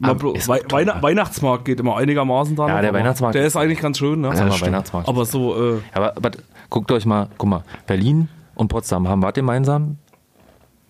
[0.01, 1.01] Blo- ist Wei Weihn ja.
[1.03, 2.67] Weihnachtsmarkt geht immer einigermaßen da.
[2.67, 4.29] Ja, noch, der Weihnachtsmarkt- Der ist eigentlich ganz schön, ne?
[4.35, 4.61] Ja.
[4.61, 5.09] Weihnachtsmarkt.
[5.09, 6.31] Aber so, äh, Aber, aber
[6.71, 9.99] guckt euch mal, guck mal, Berlin und Potsdam haben was gemeinsam?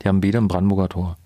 [0.02, 1.16] Die haben beide ein Brandenburger Tor.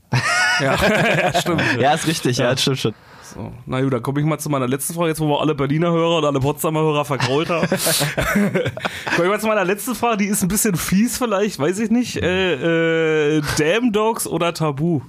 [0.61, 0.75] ja,
[1.23, 1.63] ja, stimmt.
[1.81, 2.95] Ja, ist richtig, ja, das stimmt schon.
[3.35, 3.53] So.
[3.67, 5.91] Na gut, dann komme ich mal zu meiner letzten Frage, jetzt wo wir alle Berliner
[5.91, 7.67] Hörer und alle Potsdamer Hörer vergrault haben.
[9.17, 11.91] komme ich mal zu meiner letzten Frage, die ist ein bisschen fies vielleicht, weiß ich
[11.91, 12.17] nicht.
[12.17, 15.01] Äh, äh, Damn Dogs oder Tabu?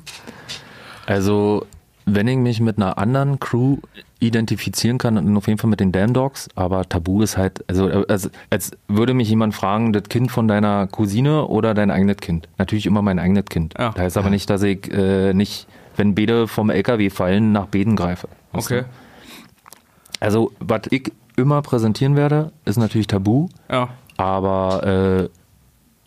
[1.06, 1.66] Also,
[2.06, 3.78] wenn ich mich mit einer anderen Crew
[4.20, 7.88] identifizieren kann, dann auf jeden Fall mit den Damn Dogs, aber Tabu ist halt, also
[8.08, 12.50] als, als würde mich jemand fragen, das Kind von deiner Cousine oder dein eigenes Kind.
[12.58, 13.76] Natürlich immer mein eigenes Kind.
[13.78, 13.92] Ja.
[13.92, 17.96] Das heißt aber nicht, dass ich äh, nicht, wenn beide vom LKW fallen, nach Beden
[17.96, 18.28] greife.
[18.54, 18.84] Okay.
[20.20, 23.90] Also, was ich immer präsentieren werde, ist natürlich Tabu, Ja.
[24.18, 25.30] aber äh,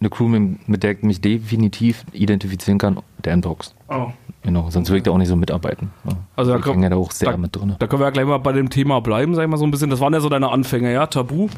[0.00, 3.74] eine Crew, mit, der ich mich definitiv identifizieren kann, Damn Dogs.
[3.88, 4.08] Oh.
[4.42, 5.90] Genau, sonst würde ich da auch nicht so mitarbeiten.
[6.04, 6.12] Ja.
[6.34, 7.76] Also da ich hänge ja da auch sehr da, mit drin.
[7.78, 9.70] Da können wir ja gleich mal bei dem Thema bleiben, sag ich mal so ein
[9.70, 9.90] bisschen.
[9.90, 11.06] Das waren ja so deine Anfänge, ja?
[11.06, 11.48] Tabu.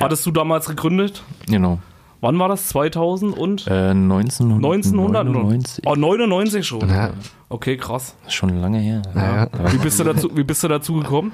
[0.00, 1.22] Hattest du damals gegründet?
[1.46, 1.78] Genau.
[2.24, 2.68] Wann war das?
[2.68, 3.66] 2000 und?
[3.66, 4.92] Äh, 1999.
[4.94, 5.80] 1900?
[5.86, 6.88] Oh, 99 schon.
[6.88, 7.10] Ja.
[7.50, 8.16] Okay, krass.
[8.24, 9.02] Das ist schon lange her.
[9.14, 9.46] Ja.
[9.72, 11.32] Wie bist du dazu, wie bist du dazu gekommen?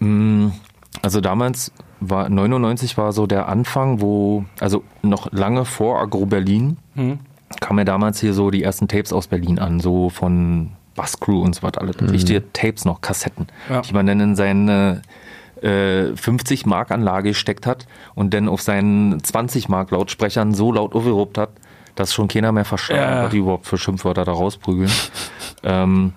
[0.00, 0.48] Mm,
[1.02, 1.70] Also damals
[2.00, 7.18] war 99 war so der Anfang, wo, also noch lange vor Agro Berlin, Hm.
[7.60, 11.42] kamen ja damals hier so die ersten Tapes aus Berlin an, so von Bass Crew
[11.42, 11.96] und so was alles.
[12.00, 13.82] Richtige Tapes noch, Kassetten, Ja.
[13.82, 15.02] die man dann in seine
[15.62, 20.94] äh, 50 Mark Anlage gesteckt hat und dann auf seinen 20 Mark Lautsprechern so laut
[20.94, 21.50] aufgerobt hat,
[21.94, 23.24] dass schon keiner mehr verstand, Ja.
[23.24, 24.90] was die überhaupt für Schimpfwörter da rausprügeln.
[25.62, 26.12] ähm,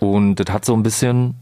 [0.00, 1.34] und das hat so ein bisschen,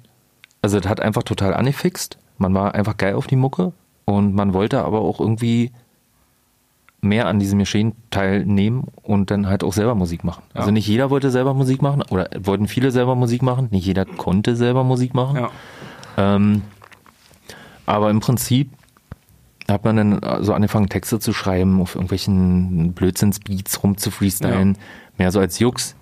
[0.63, 2.19] also das hat einfach total angefixt.
[2.39, 3.73] Man war einfach geil auf die Mucke
[4.07, 5.73] und man wollte aber auch irgendwie
[7.03, 10.43] mehr an diesem Geschehen teilnehmen und dann halt auch selber Musik machen.
[10.53, 10.73] Also Ja.
[10.73, 14.55] nicht jeder wollte selber Musik machen oder wollten viele selber Musik machen, nicht jeder konnte
[14.57, 15.37] selber Musik machen.
[15.37, 15.51] Ja.
[16.19, 16.63] Ähm,
[17.91, 18.71] aber im Prinzip
[19.69, 24.79] hat man dann so angefangen, Texte zu schreiben, auf irgendwelchen Blödsinnsbeats rumzufreestylen,
[25.19, 25.97] mehr so als Jux.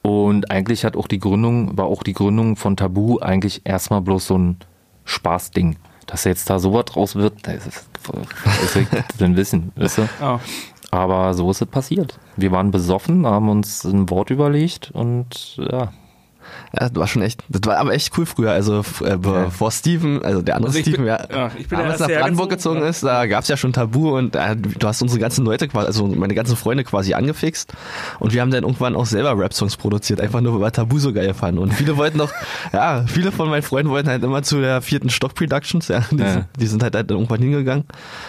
[0.00, 4.26] Und eigentlich hat auch die Gründung, war auch die Gründung von Tabu eigentlich erstmal bloß
[4.26, 4.56] so ein
[5.04, 5.76] Spaßding.
[6.06, 7.88] Dass jetzt da sowas draus wird, das ist,
[8.44, 10.08] das ist dann wissen, weißt du?
[10.20, 10.40] Ja.
[10.90, 12.18] Aber so ist es passiert.
[12.36, 15.92] Wir waren besoffen, haben uns ein Wort überlegt und ja,
[16.78, 18.50] Ja, das war schon echt, das war aber echt cool früher.
[18.52, 21.86] Also äh, bevor Steven, also der andere Also Steven, bin- ja, ja, ich bin der
[21.86, 22.88] damals nach Brandenburg gezogen ja.
[22.88, 26.06] ist, da gab's ja schon Tabu und äh, du hast unsere ganzen Leute quasi, also
[26.06, 27.72] meine ganzen Freunde quasi angefixt
[28.20, 31.32] und wir haben dann irgendwann auch selber Rap-Songs produziert, einfach nur, weil Tabu so geil
[31.34, 31.60] fanden.
[31.60, 32.30] Und viele wollten noch,
[32.72, 36.16] ja, viele von meinen Freunden wollten halt immer zu der vierten Stock Productions, ja, die,
[36.18, 36.32] Ja.
[36.32, 37.84] Sind, die sind halt, halt irgendwann hingegangen.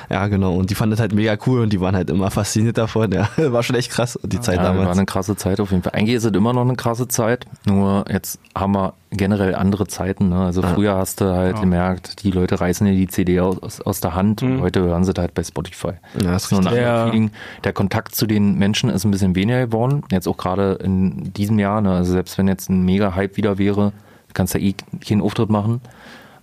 [0.09, 2.77] Ja, genau, und die fanden das halt mega cool und die waren halt immer fasziniert
[2.77, 4.97] davon, ja, war schon echt krass, die Zeit Ja, war damals.
[4.97, 5.93] eine krasse Zeit auf jeden Fall.
[5.95, 10.29] Eigentlich ist es immer noch eine krasse Zeit, nur jetzt haben wir generell andere Zeiten.
[10.29, 10.37] Ne?
[10.45, 11.61] Also früher hast du halt Ja.
[11.61, 15.11] gemerkt, die Leute reißen dir die CD aus, aus, der Hand und heute hören sie
[15.11, 15.91] es halt bei Spotify.
[16.23, 17.05] Ja, ist So ein Ja.
[17.05, 17.31] Feeling.
[17.63, 20.03] Der Kontakt zu den Menschen ist ein bisschen weniger geworden.
[20.11, 21.81] Jetzt auch gerade in diesem Jahr.
[21.81, 21.91] Ne?
[21.91, 23.93] Also selbst wenn jetzt ein Mega-Hype wieder wäre,
[24.33, 24.75] kannst du ja eh
[25.07, 25.81] keinen Auftritt machen.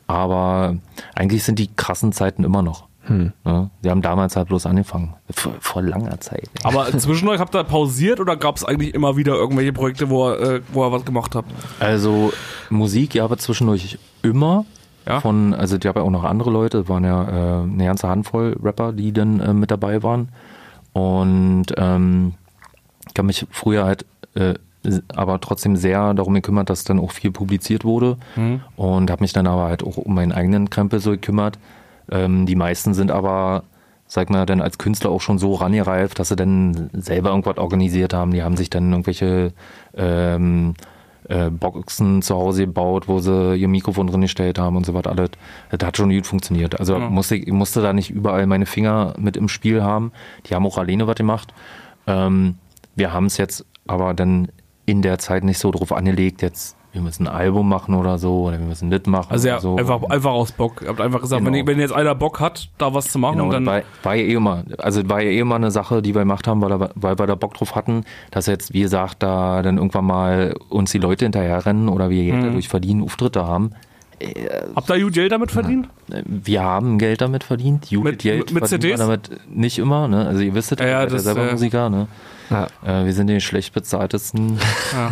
[0.06, 0.76] Aber
[1.14, 2.84] eigentlich sind die krassen Zeiten immer noch.
[3.06, 3.32] Hm.
[3.44, 3.70] Ne?
[3.82, 5.14] Wir haben damals halt bloß angefangen.
[5.30, 6.48] Vor, vor langer Zeit.
[6.62, 10.40] Aber zwischendurch habt ihr pausiert oder gab es eigentlich immer wieder irgendwelche Projekte, wo ihr,
[10.40, 11.52] äh, wo ihr was gemacht habt?
[11.80, 12.32] Also
[12.70, 14.64] Musik, ja, aber zwischendurch immer.
[15.06, 15.20] Ja.
[15.20, 18.56] Von, also die haben ja auch noch andere Leute, waren ja äh, eine ganze Handvoll
[18.62, 20.30] Rapper, die dann äh, mit dabei waren.
[20.94, 22.34] Und ähm,
[23.10, 24.54] ich habe mich früher halt äh,
[25.14, 28.18] aber trotzdem sehr darum gekümmert, dass dann auch viel publiziert wurde.
[28.76, 31.58] Und habe mich dann aber halt auch um meinen eigenen Krempel so gekümmert.
[32.10, 33.64] Ähm, die meisten sind aber,
[34.06, 38.14] sag mal, dann als Künstler auch schon so rangereift, dass sie dann selber irgendwas organisiert
[38.14, 38.32] haben.
[38.32, 39.52] Die haben sich dann irgendwelche
[39.96, 40.74] ähm,
[41.28, 45.06] äh, Boxen zu Hause gebaut, wo sie ihr Mikrofon drin gestellt haben und so was
[45.06, 45.30] alles.
[45.70, 46.78] Das hat schon gut funktioniert.
[46.78, 50.12] Also musste, ich musste da nicht überall meine Finger mit im Spiel haben.
[50.46, 51.54] Die haben auch alleine was gemacht.
[52.06, 52.56] Ähm,
[52.94, 54.48] wir haben es jetzt aber dann
[54.86, 58.44] in der Zeit nicht so drauf angelegt, jetzt wir müssen ein Album machen oder so,
[58.44, 59.32] oder wir müssen das machen.
[59.32, 59.76] Also ja, so.
[59.76, 60.80] einfach, einfach aus Bock.
[60.82, 61.54] Ihr habt einfach gesagt, Genau.
[61.56, 63.66] wenn, wenn jetzt einer Bock hat, da was zu machen, Genau, dann.
[63.66, 66.46] war, war ja eh immer, also war ja eh immer eine Sache, die wir gemacht
[66.48, 70.04] haben, weil, weil wir da Bock drauf hatten, dass jetzt, wie gesagt, da dann irgendwann
[70.06, 72.42] mal uns die Leute hinterherrennen oder wir Mhm.
[72.44, 73.72] Dadurch verdienen, Auftritte haben.
[74.74, 75.88] Habt ihr gut Geld damit verdient?
[76.24, 78.98] Wir haben Geld damit verdient, gut Mit- Geld mit CDs?
[78.98, 80.26] damit nicht immer, ne?
[80.26, 82.06] Also ihr wisst es, Ja, ja, ja das, selber äh, Musiker, ne?
[82.50, 82.66] Ja.
[82.84, 84.58] Äh, wir sind die schlecht bezahltesten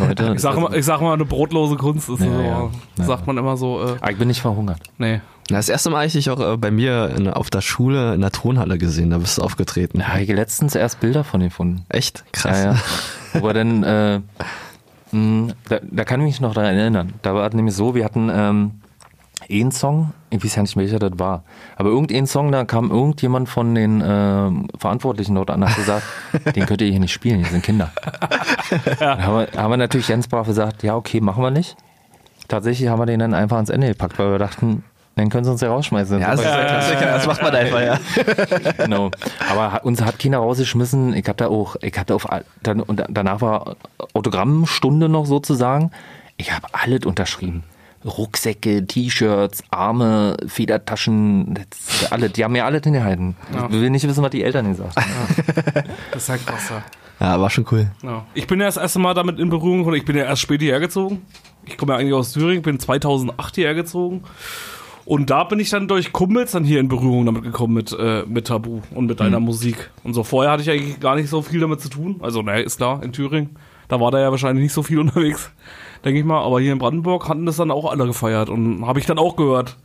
[0.00, 0.32] Leute.
[0.34, 2.70] Ich sag, mal, ich sag mal, eine brotlose Kunst ist Ja, so, ja.
[2.98, 3.04] Ja.
[3.04, 4.78] sagt man immer so, äh, Ah, ich bin nicht verhungert.
[4.98, 5.20] nee.
[5.48, 8.20] Das erste Mal habe ich dich auch äh, bei mir in, auf der Schule in
[8.20, 10.06] der Tonhalle gesehen, da bist du aufgetreten.
[10.06, 11.84] Habe ich letztens erst Bilder von gefunden.
[11.88, 12.24] Echt?
[12.32, 12.62] Krass.
[12.62, 12.72] Ja,
[13.34, 13.42] ja.
[13.42, 14.20] Wir dann, äh,
[15.10, 17.12] mh, da, da kann ich mich noch daran erinnern.
[17.22, 18.70] Da war es nämlich so, wir hatten ähm,
[19.50, 21.44] einen Song, ich weiß ja nicht, welcher das war,
[21.76, 26.04] aber irgendein Song, da kam irgendjemand von den ähm, Verantwortlichen dort an und hat gesagt,
[26.56, 27.90] den könnt ihr hier nicht spielen, hier sind Kinder.
[28.98, 31.76] Da haben, wir, haben wir natürlich ganz brav gesagt, ja, okay, machen wir nicht.
[32.48, 35.50] Tatsächlich haben wir den dann einfach ans Ende gepackt, weil wir dachten, dann können sie
[35.50, 36.20] uns ja rausschmeißen.
[36.20, 37.98] Ja, das ist der Klassiker, das macht man einfach, ja.
[38.84, 39.10] Genau.
[39.50, 41.14] Aber uns hat keiner rausgeschmissen.
[41.14, 42.26] Ich hatte auch, ich hatte auf,
[42.62, 43.76] dann, und danach war
[44.14, 45.90] Autogrammstunde noch sozusagen.
[46.38, 47.62] Ich habe alles unterschrieben.
[48.04, 52.32] Rucksäcke, T-Shirts, Arme, Federtaschen, das, alles.
[52.32, 53.36] Die haben mir alles hingehalten.
[53.54, 53.66] Ja.
[53.66, 55.84] Ich will nicht wissen, was die Eltern gesagt haben.
[56.10, 56.82] Das ist ja krass, ja.
[57.20, 57.88] Ja, war schon cool.
[58.02, 58.24] Ja.
[58.34, 59.96] Ich bin ja das erste Mal damit in Berührung gekommen.
[59.96, 61.22] Ich bin ja erst spät hierher gezogen.
[61.64, 64.24] Ich komme ja eigentlich aus Thüringen, bin 2008 hierher gezogen.
[65.04, 68.24] Und da bin ich dann durch Kumpels dann hier in Berührung damit gekommen mit, äh,
[68.26, 69.90] mit Tabu und mit deiner Musik.
[70.04, 72.20] Und so vorher hatte ich eigentlich gar nicht so viel damit zu tun.
[72.22, 73.50] Also, naja, ist klar, in Thüringen.
[73.88, 75.50] Da war da ja wahrscheinlich nicht so viel unterwegs,
[76.04, 76.42] denke ich mal.
[76.42, 79.36] Aber hier in Brandenburg hatten das dann auch alle gefeiert und habe ich dann auch
[79.36, 79.76] gehört.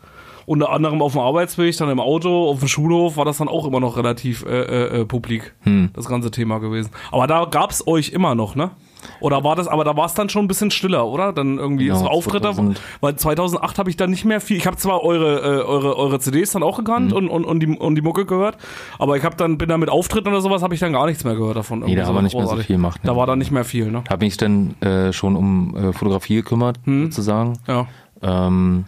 [0.45, 3.65] Unter anderem auf dem Arbeitsweg, dann im Auto, auf dem Schulhof war das dann auch
[3.65, 5.53] immer noch relativ äh, äh, äh, publik,
[5.93, 6.89] das ganze Thema gewesen.
[7.11, 8.71] Aber da gab's euch immer noch, ne?
[9.19, 11.33] Oder war das, aber da war es dann schon ein bisschen stiller, oder?
[11.33, 12.81] Dann irgendwie Genau, so Auftritte, 2000.
[13.01, 14.57] weil 2008 habe ich dann nicht mehr viel.
[14.57, 17.17] Ich habe zwar eure, äh, eure, eure CDs dann auch gekannt Mhm.
[17.17, 18.57] und, und, und, die, und die Mucke gehört,
[18.99, 21.23] aber ich habe dann bin dann mit Auftritten oder sowas habe ich dann gar nichts
[21.23, 21.79] mehr gehört davon.
[21.79, 22.67] Nee, da haben wir nicht mehr so großartig.
[22.67, 23.09] viel gemacht, ne?
[23.11, 24.03] Da war dann nicht mehr viel, ne?
[24.09, 27.05] Habe mich dann äh, schon um äh, Fotografie gekümmert, Hm.
[27.11, 27.53] sozusagen.
[27.67, 27.85] Ja.
[28.21, 28.85] Ähm,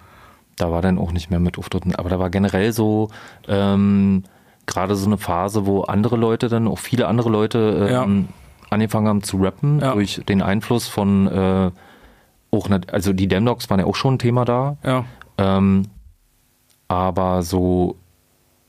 [0.58, 1.96] da war dann auch nicht mehr mit Auftritten.
[1.96, 3.10] Aber da war generell so
[3.48, 4.24] ähm,
[4.66, 8.28] gerade so eine Phase, wo andere Leute dann, auch viele andere Leute ähm,
[8.70, 9.94] angefangen haben zu rappen Ja.
[9.94, 11.72] durch den Einfluss von äh,
[12.52, 14.78] auch, nat- also die Damn Dogs waren ja auch schon ein Thema da.
[14.84, 15.06] Ja.
[15.38, 15.86] Ähm,
[16.88, 17.96] aber so,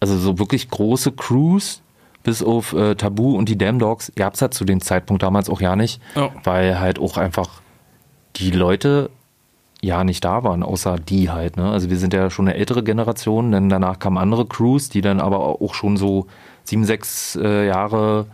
[0.00, 1.82] also so wirklich große Crews,
[2.22, 5.48] bis auf äh, Tabu und die Damn Dogs, gab es halt zu dem Zeitpunkt damals
[5.48, 6.30] auch ja nicht, Ja.
[6.44, 7.62] weil halt auch einfach
[8.36, 9.10] die Leute
[9.82, 11.56] ja nicht da waren, außer die halt.
[11.56, 11.70] Ne?
[11.70, 15.20] Also wir sind ja schon eine ältere Generation, denn danach kamen andere Crews, die dann
[15.20, 16.26] aber auch schon so
[16.64, 18.26] sieben, sechs äh, Jahre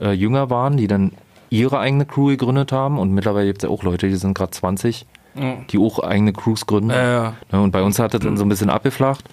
[0.00, 1.12] äh, jünger waren, die dann
[1.50, 4.52] ihre eigene Crew gegründet haben und mittlerweile gibt es ja auch Leute, die sind gerade
[4.52, 5.54] 20, Ja.
[5.70, 6.90] die auch eigene Crews gründen.
[6.90, 7.34] Ja, ja.
[7.50, 9.24] Ne, Und bei uns hat das dann so ein bisschen abgeflacht,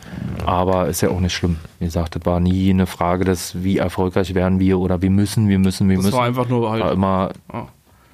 [0.46, 1.58] aber ist ja auch nicht schlimm.
[1.80, 5.48] Wie gesagt, das war nie eine Frage des, wie erfolgreich werden wir oder wir müssen,
[5.48, 6.18] wir müssen, wir Das müssen.
[6.18, 6.84] war einfach nur halt.
[6.84, 7.68] War immer Ja.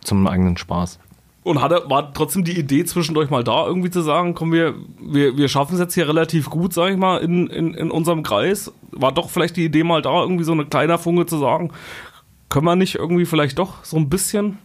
[0.04, 1.00] zum eigenen Spaß.
[1.44, 5.36] Und hatte, war trotzdem die Idee zwischendurch mal da, irgendwie zu sagen, komm, wir, wir,
[5.36, 8.72] wir schaffen es jetzt hier relativ gut, sag ich mal, in, in, in unserem Kreis.
[8.92, 11.72] War doch vielleicht die Idee mal da, irgendwie so eine kleine Funke zu sagen,
[12.54, 14.60] können wir nicht irgendwie vielleicht doch so ein bisschen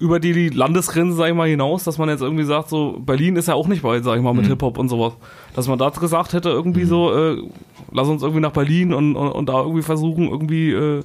[0.00, 3.46] über die, Landesgrenzen, sag ich mal, hinaus, dass man jetzt irgendwie sagt, so, Berlin ist
[3.46, 5.12] ja auch nicht weit, sag ich mal, mit Hip-Hop und sowas.
[5.54, 7.40] Dass man da gesagt hätte, irgendwie so, äh,
[7.92, 11.02] lass uns irgendwie nach Berlin und, und, und da irgendwie versuchen, irgendwie, äh,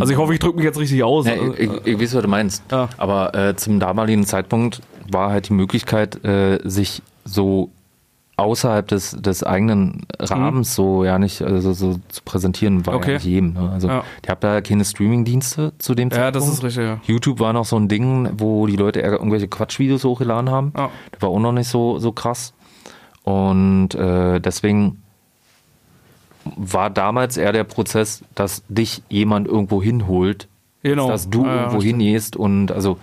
[0.00, 1.24] also ich hoffe, ich drücke mich jetzt richtig aus.
[1.26, 2.64] Ja, ich, ich, ich weiß, was du meinst.
[2.72, 2.88] Ja.
[2.96, 7.70] Aber äh, zum damaligen Zeitpunkt war halt die Möglichkeit, äh, sich so
[8.38, 12.98] außerhalb des, des eigenen Rahmens so ja nicht also so zu präsentieren, war Mhm.
[12.98, 13.10] Okay.
[13.12, 13.52] ja nicht jedem.
[13.54, 13.70] Ne?
[13.70, 14.04] Also Ja.
[14.22, 16.36] ich habe da keine Streaming-Dienste zu dem ja, Zeitpunkt.
[16.48, 17.00] das ist richtig, ja.
[17.06, 20.72] YouTube war noch so ein Ding, wo die Leute irgendwelche Quatschvideos hochgeladen haben.
[20.76, 20.90] Ja.
[21.12, 22.52] Das war auch noch nicht so, so krass.
[23.24, 25.02] Und äh, deswegen
[26.44, 30.46] war damals eher der Prozess, dass dich jemand irgendwo hinholt,
[30.82, 31.08] Genau.
[31.08, 32.98] dass du Ja, ja, irgendwo hingehst und also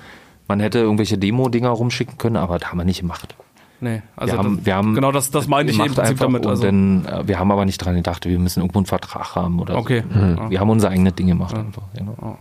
[0.48, 3.36] man hätte irgendwelche Demo-Dinger rumschicken können, aber das haben wir nicht gemacht.
[3.82, 6.26] Nee, also wir, haben, das, wir haben genau das, das meine ich im Prinzip einfach
[6.26, 6.46] damit.
[6.46, 9.36] Und Also, dann, äh, wir haben aber nicht dran gedacht, wir müssen irgendwo einen Vertrag
[9.36, 10.04] haben oder Okay.
[10.14, 10.20] so.
[10.20, 10.50] Ja.
[10.50, 11.84] Wir haben unser eigenes Ding gemacht einfach.
[11.94, 12.38] Genau.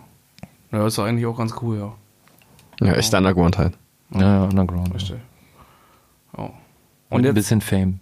[0.70, 2.86] ja, ist eigentlich auch ganz cool, ja.
[2.86, 3.74] Ja, echt Underground halt.
[4.14, 4.94] Ja, ja, Underground.
[4.94, 5.16] Richtig.
[6.36, 6.44] Ja.
[6.44, 6.52] Und,
[7.10, 7.98] Und ein bisschen Fame.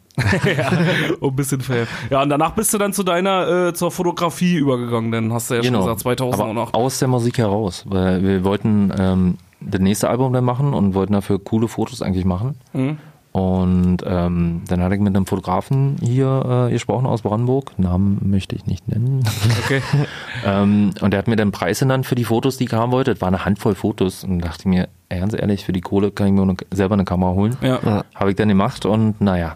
[1.21, 1.87] oh, ein bisschen fair.
[2.11, 5.55] Ja, und danach bist du dann zu deiner, äh, zur Fotografie übergegangen, dann hast du
[5.55, 6.38] ja schon gesagt, 2008.
[6.49, 6.62] Genau.
[6.62, 10.95] Aber aus der Musik heraus, weil wir wollten ähm, das nächste Album dann machen und
[10.95, 12.57] wollten dafür coole Fotos eigentlich machen.
[12.73, 12.99] Mhm.
[13.33, 18.57] Und ähm, dann hatte ich mit einem Fotografen hier äh, gesprochen aus Brandenburg, Namen möchte
[18.57, 19.23] ich nicht nennen.
[19.64, 19.83] Okay.
[20.45, 23.12] ähm, und der hat mir dann Preis genannt für die Fotos, die ich haben wollte.
[23.12, 26.33] Das war eine Handvoll Fotos und dachte mir, ganz ehrlich, für die Kohle kann ich
[26.33, 27.57] mir selber eine Kamera holen.
[27.62, 28.05] Ja.
[28.14, 29.55] Habe ich dann gemacht und naja,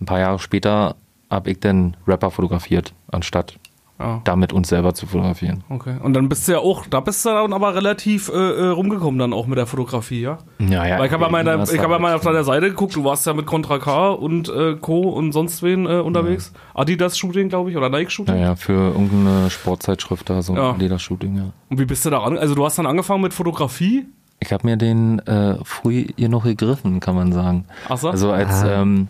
[0.00, 0.96] ein paar Jahre später
[1.30, 3.58] habe ich dann Rapper fotografiert, anstatt
[3.98, 4.20] ja.
[4.24, 5.64] damit uns selber zu fotografieren.
[5.68, 5.96] Okay.
[6.02, 9.18] Und dann bist du ja auch, da bist du dann aber relativ äh, äh, rumgekommen
[9.18, 10.38] dann auch mit der Fotografie, ja?
[10.58, 10.98] Ja, ja.
[10.98, 13.26] Weil ich habe ja das ich hab ja mal auf deiner Seite geguckt, du warst
[13.26, 15.08] ja mit Contra K und äh, Co.
[15.08, 16.52] und sonst wen äh, unterwegs.
[16.74, 18.34] Adidas-Shooting, glaube ich, oder Nike-Shooting.
[18.36, 20.70] Ja, ja, für irgendeine Sportzeitschrift da, so Ja.
[20.70, 21.52] ein Adidas-Shooting, ja.
[21.68, 22.38] Und wie bist du da ran?
[22.38, 24.06] Also du hast dann angefangen mit Fotografie?
[24.40, 27.64] Ich habe mir den äh, früh hier noch gegriffen, kann man sagen.
[27.88, 28.10] Ach so?
[28.10, 29.08] Also als, ähm,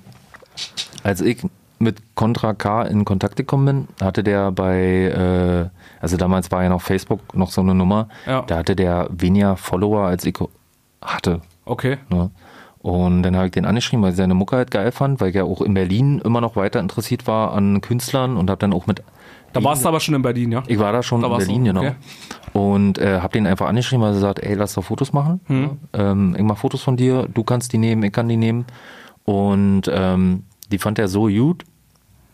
[1.02, 1.42] als ich
[1.78, 4.78] mit Contra K in Kontakt gekommen bin, hatte der bei,
[5.70, 8.42] äh, also damals war ja noch Facebook noch so eine Nummer, Ja.
[8.42, 10.36] da hatte der weniger Follower als ich
[11.02, 11.40] hatte.
[11.64, 11.98] Okay.
[12.10, 12.30] Ne?
[12.80, 15.34] Und dann habe ich den angeschrieben, weil ich seine Mucke halt geil fand, weil ich
[15.36, 18.86] ja auch in Berlin immer noch weiter interessiert war an Künstlern und habe dann auch
[18.86, 19.02] mit
[19.52, 20.62] Da warst du aber schon in Berlin, ja?
[20.66, 21.80] ich war da schon Da in Berlin, du, genau.
[21.80, 21.94] okay.
[22.52, 25.40] Und äh, hab den einfach angeschrieben, weil er sagt, ey, lass doch Fotos machen.
[25.46, 25.70] Hm.
[25.92, 28.64] Ähm, ich mach Fotos von dir, du kannst die nehmen, ich kann die nehmen.
[29.24, 31.64] Und ähm, die fand er so gut.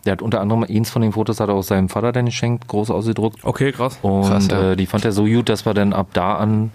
[0.06, 2.68] Der hat unter anderem eins von den Fotos hat er auch seinem Vater dann geschenkt,
[2.68, 3.44] groß ausgedruckt.
[3.44, 3.98] Okay, krass.
[4.02, 4.72] Und Krass, ja.
[4.72, 6.70] äh, die fand er so gut, dass wir dann ab da an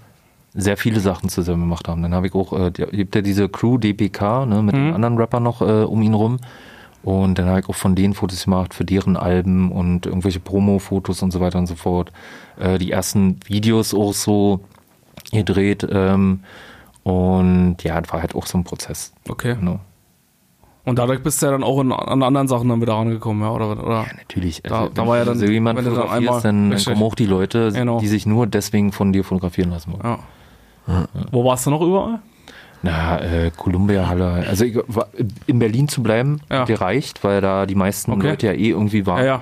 [0.55, 2.01] sehr viele Sachen zusammen gemacht haben.
[2.01, 4.85] Dann habe ich auch, äh, gibt ja diese Crew DPK, ne, mit Mhm.
[4.85, 6.37] den anderen Rappern noch äh, um ihn rum.
[7.03, 11.21] Und dann habe ich auch von denen Fotos gemacht für deren Alben und irgendwelche Promo-Fotos
[11.21, 12.11] und so weiter und so fort.
[12.59, 14.59] Äh, die ersten Videos auch so
[15.31, 15.87] gedreht.
[15.89, 16.41] Ähm,
[17.03, 19.13] und ja, das war halt auch so ein Prozess.
[19.29, 19.55] Okay.
[19.61, 19.79] Ne?
[20.85, 23.51] Und dadurch bist du ja dann auch in, an anderen Sachen dann wieder rangekommen, ja?
[23.51, 24.05] Oder, oder?
[24.17, 24.61] Natürlich.
[24.63, 26.41] Da- Also, da wenn war ja du dann- so jemand wenn du dann fotografierst, einmal-
[26.41, 27.99] dann, dann kommen auch die Leute, Genau.
[27.99, 30.03] die sich nur deswegen von dir fotografieren lassen wollen.
[30.87, 31.05] Ja.
[31.31, 32.19] Wo warst du noch überall?
[32.81, 34.45] Na, äh, Columbia Halle.
[34.47, 35.07] Also ich, war,
[35.45, 36.63] in Berlin zu bleiben, Ja.
[36.63, 38.29] gereicht, weil da die meisten Okay.
[38.29, 39.19] Leute ja eh irgendwie waren.
[39.19, 39.41] Ja, ja.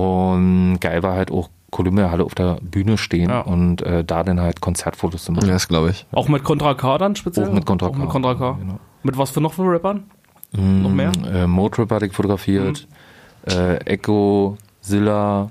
[0.00, 3.40] Und geil war halt auch Columbia Halle auf der Bühne stehen Ja.
[3.40, 5.48] und äh, da dann halt Konzertfotos zu machen.
[5.48, 6.06] Ja, das glaube ich.
[6.12, 7.48] Auch mit Contra K dann speziell?
[7.48, 7.98] Auch mit Contra Auch K.
[7.98, 8.52] mit Contra K.
[8.60, 8.78] Genau.
[9.02, 10.04] Mit was für noch für Rappern?
[10.52, 11.12] Noch mehr?
[11.18, 11.24] Mhm.
[11.34, 12.86] Äh, Motrip hatte ich fotografiert,
[13.46, 15.50] äh, Echo, Zilla,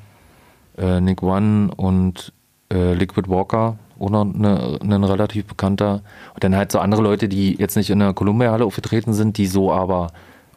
[0.77, 2.33] äh, Nick One und
[2.73, 6.01] äh, Liquid Walker auch noch eine, ein relativ bekannter.
[6.35, 9.47] Und dann halt so andere Leute, die jetzt nicht in der Columbia-Halle aufgetreten sind, die
[9.47, 10.07] so aber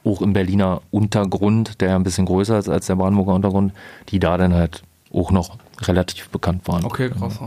[0.05, 3.73] auch im Berliner Untergrund, der ein bisschen größer ist als der Brandenburger Untergrund,
[4.09, 6.85] die da dann halt auch noch relativ bekannt waren.
[6.85, 7.39] Okay, krass.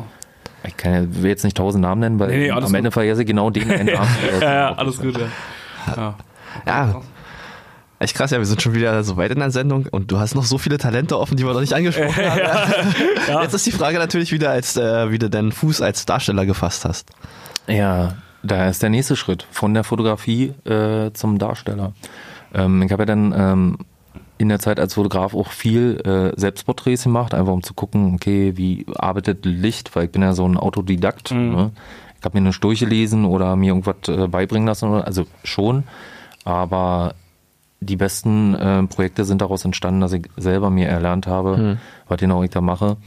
[0.65, 2.93] Ich kann, ja- will jetzt nicht tausend Namen nennen, weil Nee, nee, am Ende gut.
[2.93, 3.87] vergesse ich genau den Namen.
[4.41, 5.27] Ja, ja, alles gut, ja.
[5.95, 6.15] ja.
[6.65, 7.01] Ja.
[7.99, 10.35] Echt krass, ja, wir sind schon wieder so weit in der Sendung und du hast
[10.35, 13.41] noch so viele Talente offen, die wir noch nicht angesprochen haben.
[13.43, 16.83] Jetzt ist die Frage natürlich wieder, als, äh, wie du deinen Fuß als Darsteller gefasst
[16.83, 17.07] hast.
[17.67, 21.93] Ja, da ist der nächste Schritt von der Fotografie äh, zum Darsteller.
[22.53, 23.77] Ähm, ich habe ja dann ähm,
[24.37, 28.57] in der Zeit als Fotograf auch viel äh, Selbstporträts gemacht, einfach um zu gucken, okay,
[28.57, 31.31] wie arbeitet Licht, weil ich bin ja so ein Autodidakt.
[31.31, 31.71] Ne?
[32.19, 35.85] Ich habe mir nicht durchgelesen oder mir irgendwas äh, beibringen lassen, oder- also schon,
[36.45, 37.13] aber
[37.81, 41.77] die besten äh, Projekte sind daraus entstanden, dass ich selber mir erlernt habe,
[42.07, 42.97] was genau ich da mache.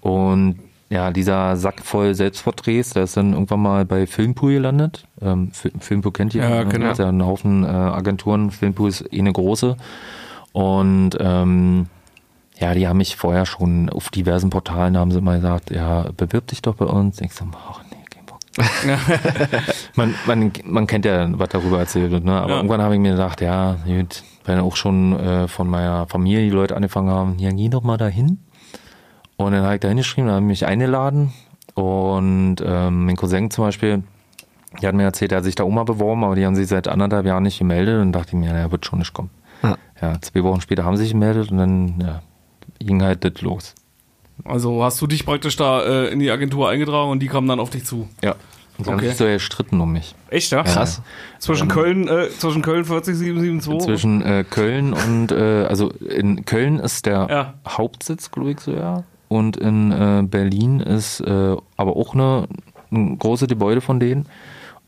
[0.00, 0.58] Und
[0.90, 5.06] ja, dieser Sack voll Selbstporträts, der ist dann irgendwann mal bei Filmpool gelandet.
[5.22, 6.42] Ähm, Fi- Filmpool kennt ihr?
[6.42, 6.64] Ja, ne?
[6.64, 6.88] ich.
[6.90, 8.50] Das ist ja ein Haufen äh, Agenturen.
[8.50, 9.76] Filmpool ist eh eine große.
[10.52, 11.86] Und ähm,
[12.58, 16.46] ja, die haben mich vorher schon auf diversen Portalen haben sie immer gesagt, ja, bewirb
[16.48, 17.20] dich doch bei uns.
[17.20, 17.80] Ich so, ach.
[19.96, 22.32] man, man, man kennt ja, was darüber erzählt wird, ne?
[22.40, 22.56] Aber Ja.
[22.56, 26.50] irgendwann habe ich mir gedacht, ja, gut, weil auch schon äh, von meiner Familie die
[26.50, 28.38] Leute angefangen haben, ja, geh doch mal dahin.
[29.36, 31.32] Und dann habe ich da hingeschrieben, dann haben mich eingeladen.
[31.74, 34.04] Und ähm, mein Cousin zum Beispiel,
[34.80, 36.86] der hat mir erzählt, er hat sich da mal beworben, aber die haben sich seit
[36.86, 38.00] anderthalb Jahren nicht gemeldet.
[38.00, 39.30] Und dachte ich mir, er wird schon nicht kommen.
[39.62, 39.76] Ja.
[40.00, 42.22] Ja, zwei Wochen später haben sie sich gemeldet und dann ja,
[42.78, 43.74] ging halt das los.
[44.44, 47.60] Also hast du dich praktisch da äh, in die Agentur eingetragen und die kamen dann
[47.60, 48.08] auf dich zu.
[48.22, 48.34] Ja.
[48.76, 49.08] Und haben Okay.
[49.08, 50.16] sich so gestritten um mich.
[50.30, 50.64] Echt, ja?
[50.64, 51.00] Krass.
[51.38, 57.06] Zwischen Köln, äh, zwischen Köln 40772 Zwischen äh, Köln und, äh, also in Köln ist
[57.06, 57.54] der Ja.
[57.68, 59.04] Hauptsitz, glaube ich, so ja.
[59.28, 62.48] Und in äh, Berlin ist äh, aber auch eine,
[62.90, 64.26] ein großes Gebäude von denen.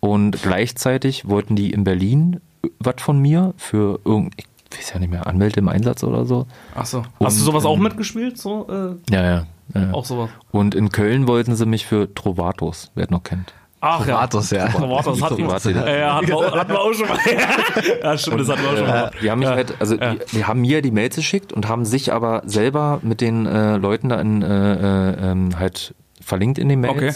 [0.00, 2.40] Und gleichzeitig wollten die in Berlin
[2.80, 6.46] was von mir für irgend, ich weiß ja nicht mehr, Anwälte im Einsatz oder so.
[6.74, 6.98] Ach so.
[7.18, 8.38] Und, Hast du sowas auch ähm, mitgespielt?
[8.38, 9.46] So, äh, Ja, ja.
[9.74, 9.92] ja.
[9.92, 10.31] auch sowas.
[10.50, 13.52] Und in Köln wollten sie mich für Trovatos, wer es noch kennt.
[13.81, 14.68] Ach Trovatos, ja.
[14.68, 15.29] Trovatos wir.
[15.29, 15.87] Trovatos, ja.
[15.87, 17.18] Ja, ja, hatten wir, hatten wir auch schon mal.
[18.02, 19.11] ja, stimmt, das hatten wir auch schon mal.
[19.22, 22.12] Die haben mich halt, also die, die haben mir die Mails geschickt und haben sich
[22.12, 26.81] aber selber mit den äh, Leuten da in, äh, äh, ähm, halt verlinkt in den
[26.81, 26.96] Mails.
[26.96, 27.12] Okay.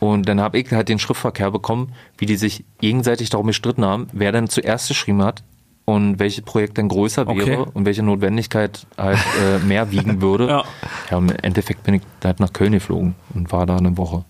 [0.00, 4.08] Und dann habe ich halt den Schriftverkehr bekommen, wie die sich gegenseitig darum gestritten haben,
[4.12, 5.42] wer dann zuerst geschrieben hat
[5.84, 7.46] und welches Projekt dann größer Okay.
[7.46, 10.46] wäre und welche Notwendigkeit halt äh, mehr wiegen würde.
[10.48, 10.64] Ja.
[11.10, 14.24] ja, und im Endeffekt bin ich halt nach Köln geflogen und war da eine Woche.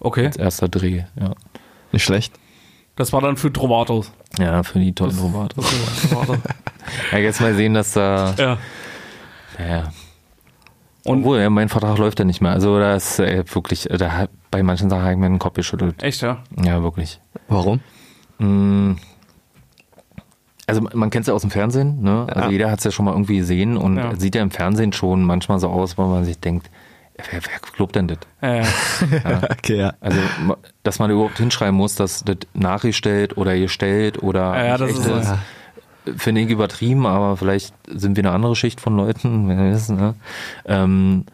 [0.00, 0.26] Okay.
[0.26, 1.32] Als erster Dreh, ja.
[1.92, 2.34] Nicht schlecht.
[2.96, 4.10] Das war dann für Trovatos.
[4.38, 5.16] Ja, für die tollen.
[5.16, 5.64] Trovatos.
[7.12, 8.58] Ja, jetzt mal sehen, dass da, ja.
[9.58, 9.90] ja,
[11.04, 12.52] Und- Obwohl, ja, mein Vertrag läuft ja nicht mehr.
[12.52, 15.54] Also da ist äh, wirklich, da hat, bei manchen Sachen habe ich mir den Kopf
[15.54, 16.00] geschüttelt.
[16.02, 16.38] Echt, ja?
[16.62, 17.20] Ja, wirklich.
[17.48, 17.80] Warum?
[18.38, 18.92] Mm.
[20.66, 22.26] Also man kennt es ja aus dem Fernsehen, ne?
[22.28, 22.50] Also Ja.
[22.50, 24.16] jeder hat es ja schon mal irgendwie gesehen und Ja.
[24.16, 26.68] sieht ja im Fernsehen schon manchmal so aus, wo man sich denkt,
[27.16, 28.18] wer, wer glaubt denn das?
[28.42, 29.42] Ja, ja.
[29.50, 29.94] Okay, ja.
[30.00, 30.18] Also,
[30.82, 35.10] dass man überhaupt hinschreiben muss, dass das nachgestellt oder gestellt oder Ja, das ist echt
[35.10, 35.38] was.
[36.16, 40.14] finde ich übertrieben, aber vielleicht sind wir eine andere Schicht von Leuten, wer weiß, ne?
[40.64, 41.26] Ähm,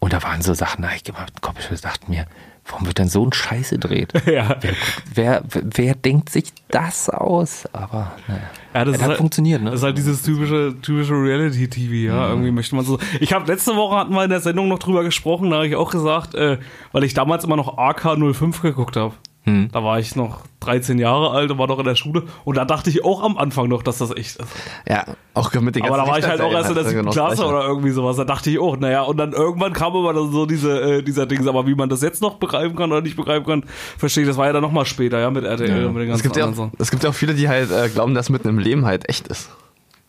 [0.00, 1.02] und da waren so Sachen, hab ich
[1.40, 2.26] Kopf geschüttelt, dachte mir,
[2.68, 4.12] warum wird denn so ein Scheiß gedreht?
[4.26, 4.56] Ja.
[4.60, 7.66] Wer, wer, wer denkt sich das aus?
[7.72, 8.40] Aber naja.
[8.74, 9.70] Ja, das Es ist hat halt, funktioniert, ne?
[9.70, 12.28] Das ist halt dieses typische, typische Reality-TV, ja.
[12.28, 12.98] Irgendwie möchte man so.
[13.20, 15.76] Ich habe letzte Woche hatten wir in der Sendung noch drüber gesprochen, da habe ich
[15.76, 16.58] auch gesagt, äh,
[16.92, 19.14] weil ich damals immer noch AK05 geguckt habe.
[19.48, 19.68] Hm.
[19.72, 22.24] Da war ich noch 13 Jahre alt und war noch in der Schule.
[22.44, 24.48] Und da dachte ich auch am Anfang noch, dass das echt ist.
[24.88, 27.10] Ja, auch mit den Aber da ganzen war ich halt auch erst in der siebten
[27.10, 28.16] Klasse genau oder irgendwie sowas.
[28.16, 31.26] Da dachte ich auch, naja, und dann irgendwann kam aber dann so diese, äh, dieser
[31.26, 33.64] Dings, aber wie man das jetzt noch begreifen kann oder nicht begreifen kann,
[33.96, 35.86] verstehe ich, das war ja dann nochmal später, ja, mit RTL Ja.
[35.86, 37.70] und mit den Es ganzen gibt, ja auch, es gibt ja auch viele, die halt
[37.70, 39.50] äh, glauben, dass mitten im Leben halt echt ist.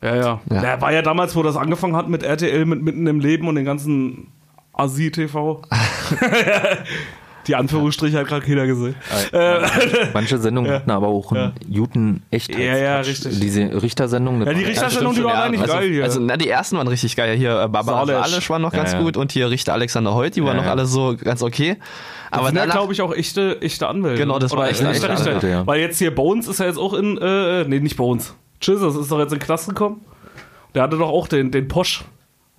[0.02, 0.40] Ja, ja.
[0.50, 0.64] Ja.
[0.64, 0.82] ja.
[0.82, 3.66] war ja damals, wo das angefangen hat mit RTL, mit Mitten im Leben und den
[3.66, 4.28] ganzen
[4.74, 5.62] Asi-TV.
[7.50, 8.94] Die Anführungsstriche hat gerade keiner gesehen.
[10.14, 12.56] Manche Sendungen hatten aber auch einen guten echt.
[12.56, 13.40] Ja, ja, richtig.
[13.40, 14.40] Diese Richtersendung.
[14.40, 16.04] das Ja, die war- Richtersendung, die stimmt war schon, eigentlich also, geil hier.
[16.04, 17.36] Also, na, die ersten waren richtig geil.
[17.36, 18.50] Hier, äh, Barbara Salisch.
[18.52, 19.02] War noch ganz ja.
[19.02, 21.78] gut und hier Richter Alexander Holt, die waren Ja, noch alle so ganz okay.
[22.30, 24.22] Aber danach, glaube ich, auch echte, echte Anwälte.
[24.22, 25.48] Genau, das war Oder echte echte Anwälte, Richter.
[25.50, 25.66] ja.
[25.68, 28.36] Weil jetzt hier Bones ist ja jetzt auch in, äh, nee, nicht Bones.
[28.62, 30.02] Jesus ist doch jetzt in den Knast gekommen.
[30.76, 32.04] Der hatte doch auch den, den Posch.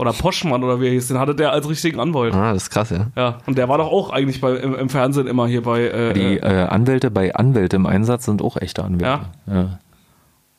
[0.00, 2.32] Oder Poschmann oder wie er hieß, den hatte der als richtigen Anwalt.
[2.34, 3.08] ah, das ist krass, ja.
[3.16, 5.82] Ja, und der war doch auch eigentlich bei, im, im Fernsehen immer hier bei.
[5.82, 9.26] Äh, Die äh, äh, Anwälte bei Anwälte im Einsatz sind auch echte Anwälte.
[9.46, 9.78] Ja.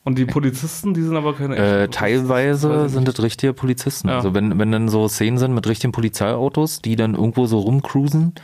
[0.04, 4.08] und die Polizisten, die sind aber keine Äh, echten teilweise sind das richtige Polizisten.
[4.08, 4.16] Ja.
[4.16, 8.34] Also wenn, wenn dann so Szenen sind mit richtigen Polizeiautos, die dann irgendwo so rumcruisen,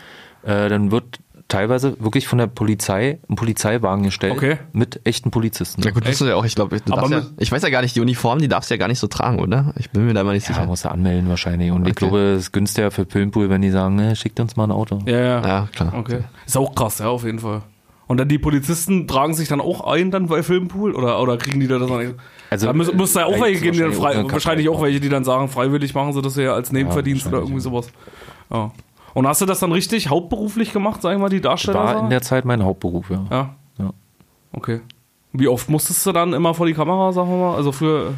[0.42, 4.58] äh, dann wird teilweise wirklich von der Polizei einen Polizeiwagen gestellt Okay.
[4.72, 5.82] mit echten Polizisten.
[5.82, 8.00] Ja gut, das ist ja auch, ich glaube, ja, ich weiß ja gar nicht, die
[8.00, 9.72] Uniform, die darfst du ja gar nicht so tragen, oder?
[9.78, 10.66] Ich bin mir da mal nicht Ja, sicher.
[10.66, 11.70] musst du anmelden wahrscheinlich.
[11.72, 12.04] Und ich Okay.
[12.04, 15.00] glaube, es ist günstiger für Filmpool, wenn die sagen, ne, schickt uns mal ein Auto.
[15.06, 15.46] Ja, ja.
[15.46, 15.94] Ja, klar.
[15.96, 16.20] Okay.
[16.46, 17.62] Ist auch krass, ja, auf jeden Fall.
[18.06, 21.60] Und dann die Polizisten tragen sich dann auch ein dann bei Filmpool oder, oder kriegen
[21.60, 22.14] die da das dann?
[22.50, 25.00] Also, da muss, muss da auch welche geben, die dann wahrscheinlich frei, wahrscheinlich auch welche,
[25.00, 27.88] die dann sagen, freiwillig machen sie das ja als Nebenverdienst oder wahrscheinlich, irgendwie sowas.
[28.50, 28.70] Ja.
[29.14, 31.78] Und hast du das dann richtig hauptberuflich gemacht, sag ich mal, die Darsteller?
[31.78, 33.24] War in der Zeit mein Hauptberuf, ja.
[33.30, 33.54] ja.
[33.78, 33.90] Ja.
[34.52, 34.80] Okay.
[35.32, 37.54] Wie oft musstest du dann immer vor die Kamera, sagen wir mal?
[37.56, 38.14] Also für.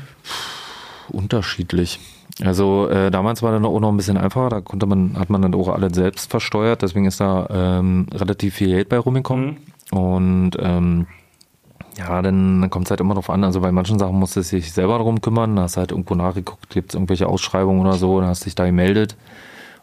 [1.09, 1.99] Unterschiedlich.
[2.45, 5.43] Also äh, damals war dann auch noch ein bisschen einfacher, da konnte man, hat man
[5.43, 9.59] dann auch alles selbst versteuert, deswegen ist da ähm, relativ viel Geld bei rumgekommen.
[9.91, 11.07] Und ähm,
[11.99, 13.45] ja, dann, dann kommt es halt immer drauf an.
[13.45, 16.14] Also bei manchen Sachen musst du dich selber darum kümmern, da hast du halt irgendwo
[16.14, 19.16] nachgeguckt, gibt es irgendwelche Ausschreibungen oder so, dann hast dich da gemeldet.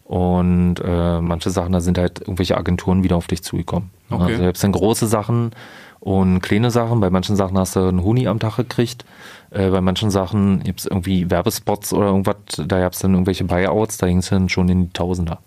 [0.07, 3.89] Und äh, manche Sachen, da sind halt irgendwelche Agenturen wieder auf dich zugekommen.
[4.09, 4.23] Okay.
[4.23, 5.51] Also selbst dann große Sachen
[5.99, 7.01] und kleine Sachen.
[7.01, 9.03] Bei manchen Sachen hast du einen Huni am Tag gekriegt.
[9.51, 13.43] Äh, bei manchen Sachen gibt es irgendwie Werbespots oder irgendwas, da gab es dann irgendwelche
[13.43, 15.39] Buyouts, da ging es dann schon in die Tausender.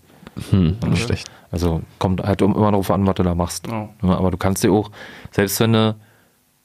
[0.50, 1.30] Hm, nicht schlecht.
[1.50, 3.66] Also kommt halt immer darauf an, was du da machst.
[3.66, 3.88] Ja.
[4.02, 4.90] Ja, aber du kannst dir auch,
[5.30, 5.96] selbst wenn du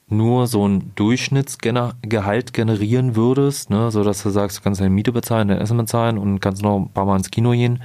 [0.08, 5.12] nur so ein Durchschnittsgehalt generieren würdest, ne, so dass du sagst, du kannst deine Miete
[5.12, 7.82] bezahlen, dein Essen bezahlen und kannst noch ein paar Mal ins Kino gehen,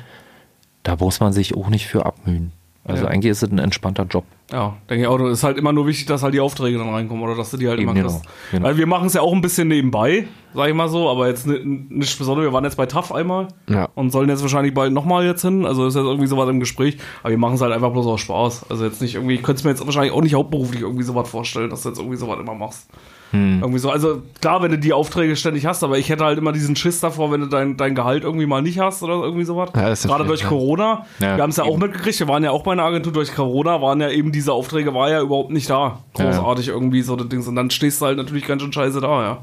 [0.84, 2.52] da muss man sich auch nicht für abmühen.
[2.84, 3.10] Also Ja.
[3.12, 4.24] eigentlich ist es ein entspannter Job.
[4.52, 5.20] Ja, denke ich auch.
[5.20, 7.58] Es ist halt immer nur wichtig, dass halt die Aufträge dann reinkommen oder dass du
[7.58, 8.26] die halt Eben, immer genau, kriegst.
[8.52, 8.66] genau.
[8.66, 11.46] Weil wir machen es ja auch ein bisschen nebenbei, sag ich mal so, aber jetzt
[11.46, 11.60] ni-
[11.90, 12.44] nicht besonders.
[12.44, 13.88] Wir waren jetzt bei TAF einmal Ja.
[13.96, 15.64] und sollen jetzt wahrscheinlich bald nochmal jetzt hin.
[15.66, 16.98] Also ist jetzt irgendwie sowas im Gespräch.
[17.22, 18.66] Aber wir machen es halt einfach bloß aus Spaß.
[18.70, 21.30] Also jetzt nicht irgendwie, ich könnte es mir jetzt wahrscheinlich auch nicht hauptberuflich irgendwie sowas
[21.30, 22.90] vorstellen, dass du jetzt irgendwie sowas immer machst.
[23.32, 23.60] Hm.
[23.62, 26.52] Irgendwie so, also klar, wenn du die Aufträge ständig hast, aber ich hätte halt immer
[26.52, 29.70] diesen Schiss davor, wenn du dein, dein Gehalt irgendwie mal nicht hast oder irgendwie sowas.
[29.74, 30.48] Ja, Gerade schwierig, durch ja.
[30.48, 31.06] Corona.
[31.20, 33.34] Ja, wir haben es ja auch mitgekriegt, wir waren ja auch bei einer Agentur durch
[33.34, 36.00] Corona, waren ja eben diese Aufträge, war ja überhaupt nicht da.
[36.14, 37.46] Großartig irgendwie so das Ding.
[37.46, 39.38] Und dann stehst du halt natürlich ganz schön scheiße da, ja.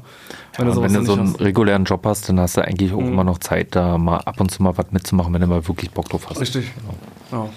[0.57, 1.41] Wenn Und wenn du so einen hast.
[1.41, 4.51] Regulären Job hast, dann hast du eigentlich auch immer noch Zeit, da mal ab und
[4.51, 6.41] zu mal was mitzumachen, wenn du mal wirklich Bock drauf hast.
[6.41, 6.71] Richtig.
[7.31, 7.49] Ja.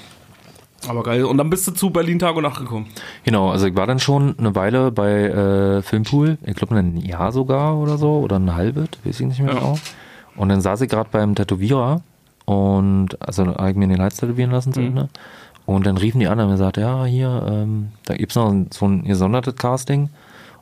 [0.88, 1.24] Aber geil.
[1.24, 2.86] Und dann bist du zu Berlin Tag und Nacht gekommen.
[3.24, 7.32] Genau, also ich war dann schon eine Weile bei äh, Filmpool, ich glaube ein Jahr
[7.32, 9.58] sogar oder so, oder ein halbes, weiß ich nicht mehr Ja.
[9.60, 9.78] genau.
[10.36, 12.00] Und dann saß ich gerade beim Tätowierer
[12.46, 14.86] und also habe ich mir den Hals tätowieren lassen zu Mhm.
[14.86, 15.08] Ende.
[15.66, 18.86] Und dann riefen die an und haben gesagt, ja, hier, ähm, da gibt's noch so
[18.86, 20.08] ein gesondertes Casting.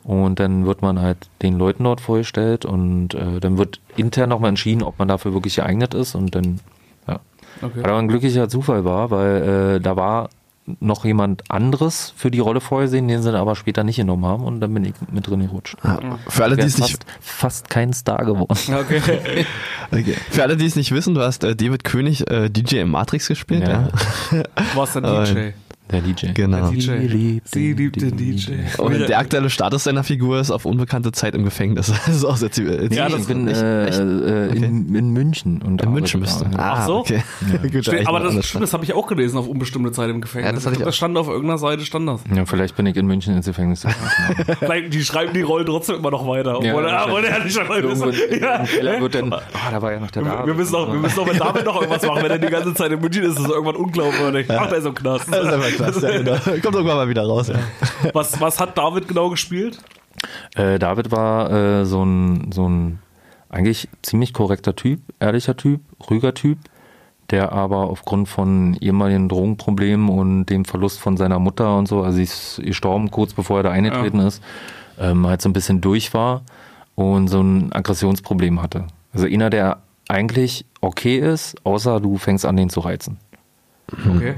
[0.03, 4.49] Und dann wird man halt den Leuten dort vorgestellt und äh, dann wird intern nochmal
[4.51, 6.15] entschieden, ob man dafür wirklich geeignet ist.
[6.15, 6.61] Und dann.
[7.63, 7.81] Okay.
[7.81, 10.31] Was aber ein glücklicher Zufall war, weil äh, da war
[10.79, 14.45] noch jemand anderes für die Rolle vorgesehen, den sie dann aber später nicht genommen haben
[14.45, 15.77] und dann bin ich mit drin gerutscht.
[15.83, 15.99] Ja.
[16.29, 18.57] Für alle, die es nicht, fast, fast kein Star geworden.
[18.81, 19.03] Okay.
[19.91, 20.17] okay.
[20.31, 23.27] für alle, die es nicht wissen, du hast äh, David König äh, DJ im Matrix
[23.29, 23.89] gespielt, ja.
[24.31, 24.43] Ja.
[24.43, 25.51] Du warst Aber- DJ.
[25.93, 26.27] Der DJ.
[26.35, 26.57] Genau.
[26.57, 26.81] Der DJ.
[26.81, 28.53] Sie liebt Sie den liebt den DJ.
[28.79, 31.93] Und der aktuelle Status seiner Figur ist auf unbekannte Zeit im Gefängnis.
[32.07, 32.93] Das ist auch sehr ziemlich.
[32.93, 35.63] Ja, Ja, das ich bin äh, echt- äh, in, in München.
[35.63, 36.57] Und in München arbeite bist du.
[36.57, 36.63] da.
[36.63, 36.97] Ah, Ach so?
[36.99, 37.23] okay.
[37.73, 40.49] Gut, echt aber das, stimmt, das habe ich auch gelesen auf unbestimmte Zeit im Gefängnis.
[40.51, 42.21] Ja, das hatte ich glaub, das stand auf irgendeiner Seite, stand das.
[42.35, 43.85] Ja, vielleicht bin ich in München ins Gefängnis.
[44.59, 46.57] Vielleicht, die schreiben die Rollen trotzdem immer noch weiter.
[46.59, 50.25] Obwohl, Ja, obwohl er nicht schon ja, wird dann, ah, da war ja noch der
[50.25, 50.47] wir, David.
[50.47, 52.75] wir müssen auch, wir müssen auch mit David noch irgendwas machen, wenn er die ganze
[52.75, 54.47] Zeit in München ist, ist das irgendwann unglaubwürdig.
[54.51, 55.27] Ach, der ist im Knast.
[55.31, 56.33] Das ist einfach krass, ja, genau.
[56.63, 57.49] Kommt irgendwann mal wieder raus.
[57.49, 57.57] Ja.
[58.13, 59.79] Was, was hat David genau gespielt?
[60.55, 62.99] Äh, David war äh, so ein so ein
[63.49, 66.59] eigentlich ziemlich korrekter Typ, ehrlicher Typ, ruhiger Typ,
[67.31, 72.17] der aber aufgrund von ehemaligen Drogenproblemen und dem Verlust von seiner Mutter und so, also
[72.17, 74.43] sie ist gestorben kurz bevor er da eingetreten ist,
[74.99, 76.43] ähm, halt so ein bisschen durch war
[76.95, 78.87] und so ein Aggressionsproblem hatte.
[79.13, 79.79] Also einer, der
[80.09, 83.19] eigentlich okay ist, außer du fängst an, den zu reizen.
[83.93, 84.37] Okay.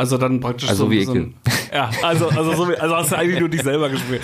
[0.00, 1.34] Also dann praktisch Also so, wie so ein,
[1.74, 4.22] Ja, also, also, so also hast du eigentlich nur dich selber gespielt.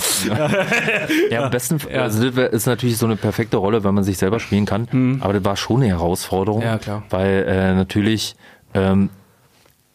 [1.31, 2.01] Ja, am besten, Ja.
[2.01, 5.18] also das ist natürlich so eine perfekte Rolle, wenn man sich selber spielen kann.
[5.20, 6.62] Aber das war schon eine Herausforderung.
[6.62, 7.03] Ja, klar.
[7.11, 8.37] Weil äh, natürlich,
[8.72, 9.11] ähm,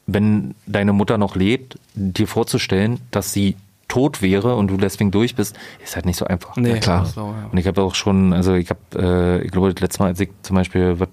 [0.06, 3.56] wenn deine Mutter noch lebt, dir vorzustellen, dass sie
[3.88, 6.56] tot wäre und du deswegen durch bist, ist halt nicht so einfach.
[6.58, 7.02] Nee, klar.
[7.02, 7.50] das war, ja.
[7.52, 8.80] Und ich habe auch schon, also ich habe,
[9.42, 11.10] äh, ich glaube, das letzte Mal, als ich zum Beispiel was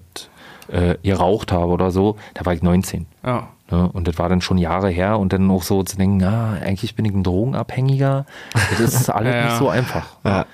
[0.71, 3.05] äh, geraucht habe oder so, da war ich 19.
[3.25, 3.47] Ja.
[3.71, 3.89] Ne?
[3.91, 6.95] Und das war dann schon Jahre her und dann auch so zu denken, ah, eigentlich
[6.95, 8.25] bin ich ein Drogenabhängiger.
[8.53, 9.45] Das ist alles Ja, ja.
[9.45, 10.05] nicht so einfach.
[10.23, 10.45] Ja.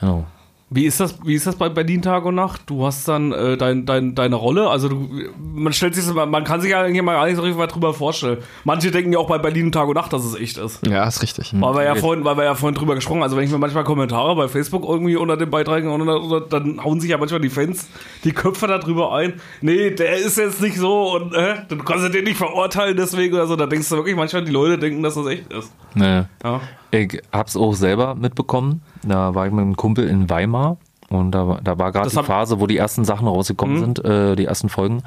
[0.00, 0.24] Genau.
[0.72, 2.62] Wie ist das, wie ist das bei Berlin Tag und Nacht?
[2.66, 6.44] Du hast dann äh, dein, dein, deine Rolle, also du, man stellt sich, man, man
[6.44, 8.38] kann sich ja eigentlich mal gar nicht so richtig weit drüber vorstellen.
[8.62, 10.86] Manche denken ja auch bei Berlin Tag und Nacht, dass es echt ist.
[10.86, 11.52] Ja, ist richtig.
[11.58, 13.82] Weil wir ja vorhin, weil wir ja vorhin drüber gesprochen, also wenn ich mir manchmal
[13.82, 17.88] Kommentare bei Facebook irgendwie unter den Beiträgen unter, dann hauen sich ja manchmal die Fans
[18.22, 19.40] die Köpfe da drüber ein.
[19.62, 23.48] Nee, der ist jetzt nicht so und äh, du kannst den nicht verurteilen deswegen oder
[23.48, 23.56] so.
[23.56, 25.72] Da denkst du wirklich manchmal, die Leute denken, dass das echt ist.
[25.94, 26.22] Nee.
[26.44, 26.60] Ja.
[26.90, 28.82] Ich hab's auch selber mitbekommen.
[29.02, 30.76] Da war ich mit einem Kumpel in Weimar
[31.08, 33.80] und da, war- da war gerade die Phase, wo die ersten Sachen rausgekommen Mhm.
[33.80, 35.02] sind, äh, die ersten Folgen.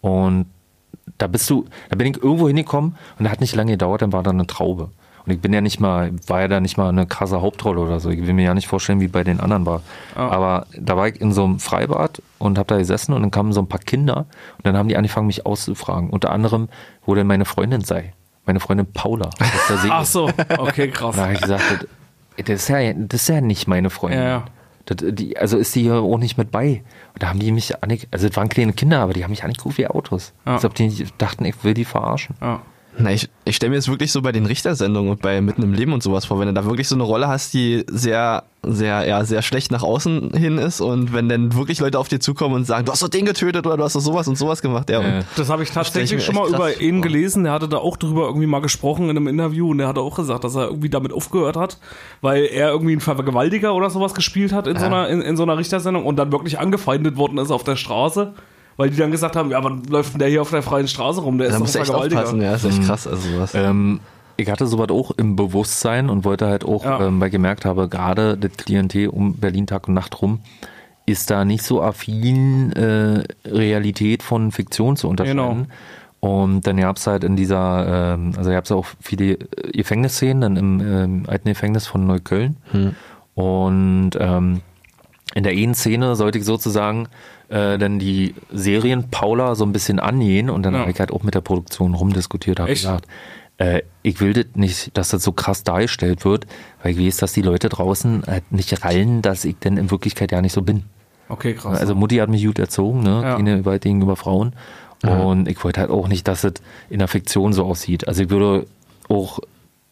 [0.00, 0.46] Und
[1.18, 4.12] da bist du, da bin ich irgendwo hingekommen und da hat nicht lange gedauert, dann
[4.12, 4.90] war da eine Traube.
[5.24, 8.00] Und ich bin ja nicht mal, war ja da nicht mal eine krasse Hauptrolle oder
[8.00, 8.10] so.
[8.10, 9.82] Ich will mir ja nicht vorstellen, wie bei den anderen war.
[10.16, 13.52] Aber da war ich in so einem Freibad und habe da gesessen und dann kamen
[13.52, 14.26] so ein paar Kinder
[14.56, 16.10] und dann haben die angefangen, mich auszufragen.
[16.10, 16.68] Unter anderem,
[17.06, 18.12] wo denn meine Freundin sei.
[18.44, 19.26] Meine Freundin Paula.
[19.26, 19.92] aus der.
[19.92, 21.14] Ach so, okay, krass.
[21.16, 21.86] Da habe ich gesagt,
[22.36, 24.20] das, ist ja, das ist ja nicht meine Freundin.
[24.20, 24.44] Ja, ja.
[24.86, 26.82] Das, die, also ist die hier auch nicht mit bei.
[27.14, 29.78] Und da haben die mich, also es waren kleine Kinder, aber die haben mich angeguckt
[29.78, 30.32] wie Autos.
[30.44, 30.54] Ja.
[30.54, 32.34] Als ob die nicht dachten, ich will die verarschen.
[32.40, 32.62] Ja.
[32.98, 35.72] Na, ich, ich stelle mir jetzt wirklich so bei den Richtersendungen und bei Mitten im
[35.72, 39.06] Leben und sowas vor, wenn du da wirklich so eine Rolle hast, die sehr, sehr,
[39.06, 42.54] ja, sehr schlecht nach außen hin ist und wenn dann wirklich Leute auf dir zukommen
[42.54, 44.90] und sagen, du hast doch den getötet oder du hast doch sowas und sowas gemacht,
[44.90, 45.00] ja.
[45.00, 45.16] Äh.
[45.18, 47.02] Und Das habe ich tatsächlich ich schon mal über ihn vor.
[47.02, 47.44] gelesen.
[47.44, 50.16] Der hatte da auch drüber irgendwie mal gesprochen in einem Interview und der hatte auch
[50.16, 51.78] gesagt, dass er irgendwie damit aufgehört hat,
[52.20, 55.44] weil er irgendwie einen Vergewaltiger oder sowas gespielt hat in, so, einer, in, in so
[55.44, 58.34] einer Richtersendung und dann wirklich angefeindet worden ist auf der Straße,
[58.76, 61.20] weil die dann gesagt haben, ja, wann läuft denn der hier auf der freien Straße
[61.20, 61.38] rum?
[61.38, 62.20] Der ist da doch musst echt Vergewaltiger.
[62.20, 63.54] aufpassen, ja, ist echt krass, also sowas.
[63.54, 64.00] Ähm,
[64.36, 67.06] ich hatte sowas auch im Bewusstsein und wollte halt auch, Ja.
[67.06, 70.40] ähm, weil ich gemerkt habe, gerade das Klientel um Berlin Tag und Nacht rum,
[71.04, 75.36] ist da nicht so affin, äh, Realität von Fiktion zu unterscheiden.
[75.38, 75.66] Genau.
[76.20, 80.40] Und dann gab es halt in dieser, ähm, also gab es auch viele äh, Gefängnisszenen
[80.40, 82.56] dann im ähm, alten Gefängnis von Neukölln.
[83.34, 84.60] Und ähm,
[85.34, 87.08] in der einen Szene sollte ich sozusagen
[87.52, 90.80] äh, dann die Serien Paula so ein bisschen angehen und dann Ja.
[90.80, 93.06] habe ich halt auch mit der Produktion rumdiskutiert, habe gesagt,
[93.58, 96.46] äh, ich will das nicht, dass das so krass dargestellt wird,
[96.82, 100.32] weil ich weiß, dass die Leute draußen halt nicht rallen, dass ich denn in Wirklichkeit
[100.32, 100.84] ja nicht so bin.
[101.28, 101.78] Okay, krass.
[101.78, 103.20] Also Mutti hat mich gut erzogen, ne?
[103.22, 103.36] Ja.
[103.36, 104.54] Gewalt gegenüber Frauen.
[105.02, 106.52] Und ich wollte halt auch nicht, dass es
[106.88, 108.06] in der Fiktion so aussieht.
[108.06, 108.66] Also ich würde
[109.08, 109.40] auch,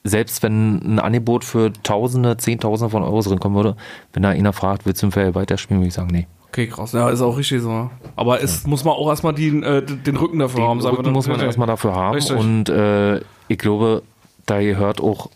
[0.04, 3.76] selbst wenn ein Angebot für Tausende, Zehntausende von Euros drin kommen würde,
[4.12, 6.26] wenn da einer fragt, willst du einen Fall weiterspielen, würde ich sagen, nee.
[6.50, 6.92] Okay, krass.
[6.92, 7.70] Ja, ist auch richtig so.
[7.70, 7.90] ne?
[8.16, 10.78] Aber es muss man auch erstmal die, äh, den Rücken dafür haben.
[10.78, 12.14] Den sagen wir Rücken muss man erstmal dafür haben.
[12.14, 12.36] Richtig.
[12.36, 14.02] Und äh, ich glaube,
[14.46, 15.30] da gehört auch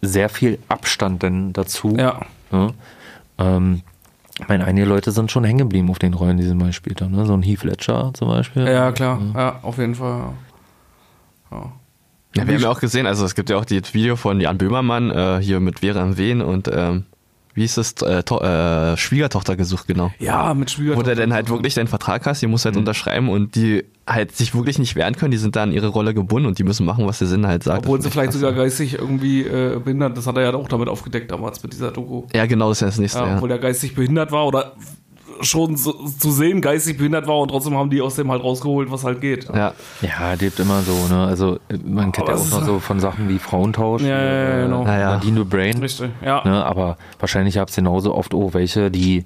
[0.00, 1.94] sehr viel Abstand denn dazu.
[1.96, 2.20] Ja.
[2.50, 2.74] Ne?
[3.38, 3.82] Ähm,
[4.40, 7.00] ich meine, einige Leute sind schon hängen geblieben auf den Rollen, die sie mal gespielt
[7.00, 7.12] haben.
[7.12, 7.26] Ne?
[7.26, 8.66] So ein Heath Ledger zum Beispiel.
[8.66, 9.20] Ja, klar.
[9.34, 10.32] Ja, auf jeden Fall.
[11.50, 11.58] Ja.
[11.58, 11.72] Ja.
[12.34, 14.56] Ja, wir haben ja auch gesehen, also es gibt ja auch das Video von Jan
[14.56, 17.04] Böhmermann, äh, hier mit Vera am Wehen und ähm,
[17.54, 20.10] wie ist es, äh, äh, Schwiegertochter gesucht, genau.
[20.18, 21.10] Ja, mit Schwiegertochter.
[21.10, 22.68] Wo du dann halt wirklich deinen Vertrag hast, die musst Mhm.
[22.70, 25.88] halt unterschreiben und die halt sich wirklich nicht wehren können, die sind da an ihre
[25.88, 27.80] Rolle gebunden und die müssen machen, was der Sinn halt sagt.
[27.80, 30.88] Obwohl Das sie vielleicht sogar geistig irgendwie äh, behindert, das hat er ja auch damit
[30.88, 32.24] aufgedeckt damals mit dieser Doku.
[32.34, 33.34] Ja, genau, das ist ja das nächste, Ja, ja.
[33.36, 34.72] Obwohl er geistig behindert war oder
[35.40, 38.90] schon so, zu sehen geistig behindert war und trotzdem haben die aus dem halt rausgeholt,
[38.90, 39.48] was halt geht.
[39.54, 39.72] Ja,
[40.02, 41.24] Ja, lebt immer so, ne?
[41.26, 44.58] Also man kennt Aber ja auch noch so von Sachen wie Frauentausch, Ja, ja, ja,
[44.58, 44.84] äh, genau.
[44.86, 45.10] Ja, ja.
[45.14, 46.44] Nadine Brain, Richtig, ja.
[46.44, 46.64] ne?
[46.64, 49.24] Aber wahrscheinlich gab es genauso oft auch welche, die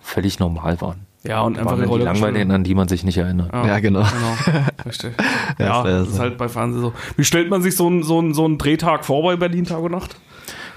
[0.00, 1.06] völlig normal waren.
[1.22, 3.52] Ja, und einfach die dann die Rolle langweiligen, an die man sich nicht erinnert.
[3.52, 4.00] ja, genau.
[4.00, 5.12] Genau, richtig.
[5.58, 6.92] Ja, ja, ist ja das ist halt bei Fernsehen so.
[7.18, 9.80] Wie stellt man sich so einen so einen- so einen Drehtag vor bei Berlin Tag
[9.80, 10.16] und Nacht?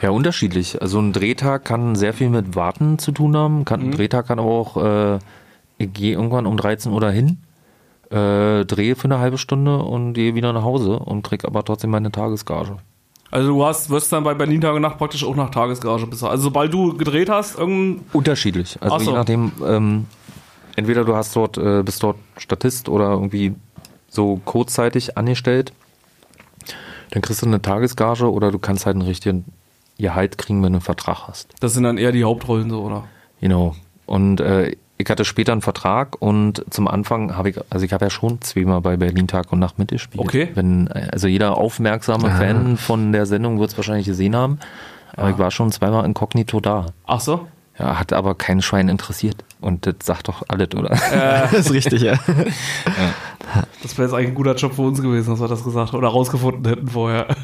[0.04, 0.82] Ja, unterschiedlich.
[0.82, 3.64] Also ein Drehtag kann sehr viel mit Warten zu tun haben.
[3.64, 5.20] Kann, Ein Drehtag kann aber auch, äh,
[5.78, 7.38] ich gehe irgendwann um 13 Uhr dahin,
[8.10, 11.90] äh, drehe für eine halbe Stunde und gehe wieder nach Hause und krieg aber trotzdem
[11.90, 12.80] meine Tagesgage.
[13.32, 16.32] Also du hast, wirst dann bei Berlin Tag und Nacht praktisch auch nach Tagesgarage bezahlt.
[16.32, 18.06] Also sobald du gedreht hast, irgendein.
[18.12, 18.78] Unterschiedlich.
[18.82, 19.12] Also so.
[19.12, 20.06] je nachdem, ähm,
[20.76, 23.56] entweder du hast dort, äh, bist dort Statist oder irgendwie
[24.10, 25.72] so kurzzeitig angestellt,
[27.12, 29.46] dann kriegst du eine Tagesgage oder du kannst halt einen richtigen
[29.98, 31.54] Gehalt kriegen, wenn du einen Vertrag hast.
[31.60, 33.06] Das sind dann eher die Hauptrollen so, oder?
[33.42, 33.76] Genau.
[34.06, 38.06] Und äh, ich hatte später einen Vertrag und zum Anfang habe ich, also ich habe
[38.06, 40.24] ja schon zweimal bei Berlin Tag und Nacht mitgespielt.
[40.24, 40.50] Okay.
[40.54, 44.60] Wenn, also jeder aufmerksame Fan von der Sendung wird es wahrscheinlich gesehen haben.
[45.16, 46.88] Aber ich war schon zweimal inkognito da.
[47.06, 47.48] Ach so?
[47.78, 49.44] Ja, hat aber kein Schwein interessiert.
[49.60, 50.90] Und das sagt doch alles, oder?
[51.52, 52.14] Das ist richtig, ja.
[53.82, 56.08] Das wäre jetzt eigentlich ein guter Job für uns gewesen, dass wir das gesagt oder
[56.08, 57.28] rausgefunden hätten vorher.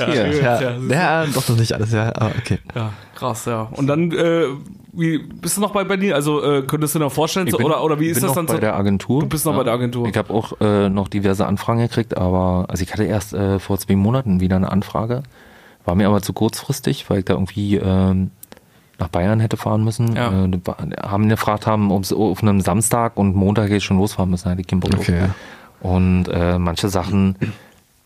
[0.00, 0.14] Ja.
[0.14, 2.58] Ja, Ja, ja, doch noch nicht alles, ja, aber okay.
[2.74, 3.68] Ja, krass, ja.
[3.72, 4.44] Und dann, äh,
[4.92, 6.12] wie bist du noch bei Berlin?
[6.12, 8.30] Also äh, könntest du dir noch vorstellen, so, oder, oder wie ich ist bin das
[8.30, 8.60] noch dann bei so?
[8.60, 9.20] der Agentur.
[9.20, 10.08] Du bist noch bei der Agentur.
[10.08, 13.78] Ich habe auch äh, noch diverse Anfragen gekriegt, aber also ich hatte erst äh, vor
[13.78, 15.22] zwei Monaten wieder eine Anfrage,
[15.84, 18.30] war mir aber zu kurzfristig, weil ich da irgendwie ähm,
[18.98, 20.14] nach Bayern hätte fahren müssen.
[20.14, 20.44] Ja.
[20.44, 20.60] Äh,
[21.02, 24.60] haben gefragt haben, ob sie auf einem Samstag und Montag jetzt schon losfahren müssen, hatte
[24.60, 25.00] ich keinen Bock drauf.
[25.08, 25.28] Okay.
[25.80, 27.36] Und äh, manche Sachen,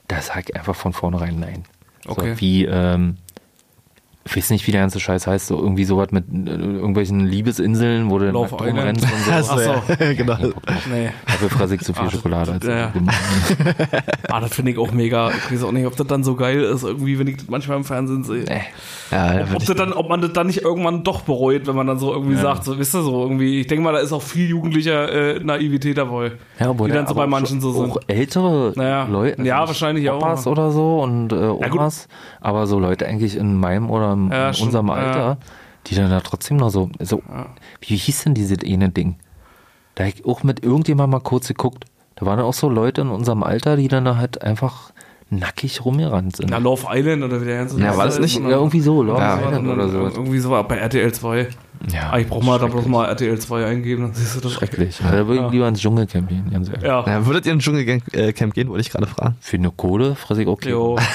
[0.07, 1.65] da sag ich einfach von vornherein nein.
[2.07, 2.35] Okay.
[2.35, 3.17] So, wie, ähm,
[4.27, 8.11] ich weiß nicht, wie der ganze Scheiß heißt, so irgendwie sowas mit äh, irgendwelchen Liebesinseln,
[8.11, 8.79] wo du Love nackt Island.
[8.79, 9.31] rumrennst und so.
[9.53, 9.71] Achso,
[10.05, 10.13] ja.
[10.15, 10.37] genau.
[10.91, 11.11] Nee.
[11.27, 12.53] Dafür fresse ich zu viel Schokolade.
[12.53, 12.93] Als Ja, ja.
[14.29, 15.31] Ah, das finde ich auch mega.
[15.31, 17.77] Ich weiß auch nicht, ob das dann so geil ist, irgendwie, wenn ich das manchmal
[17.77, 18.45] im Fernsehen sehe.
[18.45, 18.63] Nee.
[19.11, 21.99] Ja, Ob, das dann, ob man das dann nicht irgendwann doch bereut, wenn man dann
[21.99, 24.49] so irgendwie sagt, so, wisst ihr so, irgendwie, ich denke mal, da ist auch viel
[24.49, 26.33] jugendlicher äh, Naivität dabei.
[26.59, 28.09] Ja, obwohl die dann so bei manchen so auch sind.
[28.09, 29.07] ältere Naja.
[29.09, 29.43] Leute.
[29.43, 30.17] Ja, wahrscheinlich auch.
[30.17, 31.37] Opas oder so und äh.
[31.37, 32.09] Omas.
[32.41, 34.95] aber so Leute eigentlich in meinem oder in Ja, schon, unserem ja.
[34.95, 35.39] Alter,
[35.87, 37.23] die dann da trotzdem noch so, so
[37.81, 39.17] wie hieß denn dieses eine Ding?
[39.97, 41.85] Da ich auch mit irgendjemandem mal kurz geguckt.
[42.17, 44.91] Da waren auch so Leute in unserem Alter, die dann da halt einfach
[45.31, 46.51] nackig rumgerannt sind.
[46.51, 49.21] Na, Love Island oder wie der ganze Ja, war das nicht- ja, irgendwie so, Love
[49.21, 49.39] Ja.
[49.41, 49.99] Island oder so.
[50.01, 51.49] Irgendwie so bei RTL 2.
[51.93, 54.53] Ja, Ah, ich brauch mal da bloß mal RTL 2 eingeben, dann siehst du das.
[54.53, 54.99] schrecklich.
[55.03, 56.85] Da würde ich lieber ins Dschungelcamp gehen, ganz ehrlich.
[56.85, 57.05] Ja.
[57.07, 59.37] ja, würdet ihr in den Dschungelcamp gehen, wollte ich gerade fragen.
[59.41, 60.71] Für eine Kohle fresse ich okay.
[60.71, 60.97] Jo.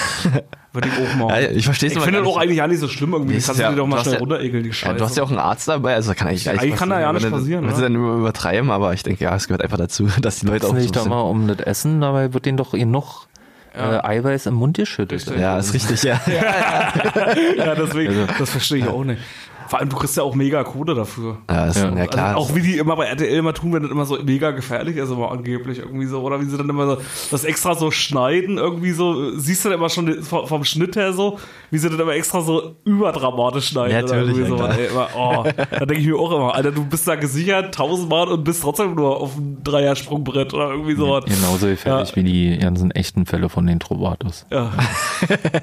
[0.72, 1.41] Würde ich auch mal.
[1.41, 3.38] Ja, ich verstehe es ich finde gar das auch eigentlich auch nicht so schlimm irgendwie.
[3.38, 4.97] Es kannst du ja- dir doch mal schnell ja- runterekeln, die Ja, Scheiße.
[4.97, 6.99] du hast ja auch einen Arzt dabei, also kann eigentlich gar nicht Eigentlich kann da
[6.99, 7.89] ja nicht Wenn du- passieren, Wenn sie oder?
[7.89, 10.70] dann über- übertreiben, aber ich denke, ja, es gehört einfach dazu, dass die Leute auch
[10.70, 13.26] so nicht da mal um das Essen, dabei wird denen doch genug
[13.74, 15.13] äh, Eiweiß im Mund geschüttet.
[15.22, 15.39] Richtig.
[15.39, 16.20] Ja, ist richtig, ja.
[17.57, 19.22] ja, deswegen, Also- das verstehe ich auch nicht.
[19.70, 21.38] Vor allem, du kriegst ja auch mega Kohle dafür.
[21.49, 21.93] Ja, ist, Ja.
[21.95, 22.07] ja.
[22.07, 22.36] klar.
[22.36, 24.97] Also auch wie die immer bei RTL immer tun, wenn das immer so mega gefährlich
[24.97, 26.22] ist, immer angeblich irgendwie so.
[26.22, 29.38] Oder wie sie dann immer so das extra so schneiden, irgendwie so.
[29.38, 31.38] Siehst du dann immer schon vom, vom Schnitt her so,
[31.70, 33.91] wie sie dann immer extra so überdramatisch schneiden.
[33.91, 34.65] Ja, oder natürlich, irgendwie so.
[34.65, 38.28] Ey, immer, oh, da denke ich mir auch immer, Alter, du bist da gesichert tausendmal
[38.30, 41.26] und bist trotzdem nur auf dem Dreiersprungbrett oder irgendwie sowas.
[41.26, 42.15] Genauso gefährlich Ja.
[42.15, 44.45] wie die ganzen echten Fälle von den Trovatos.
[44.49, 44.72] Ja,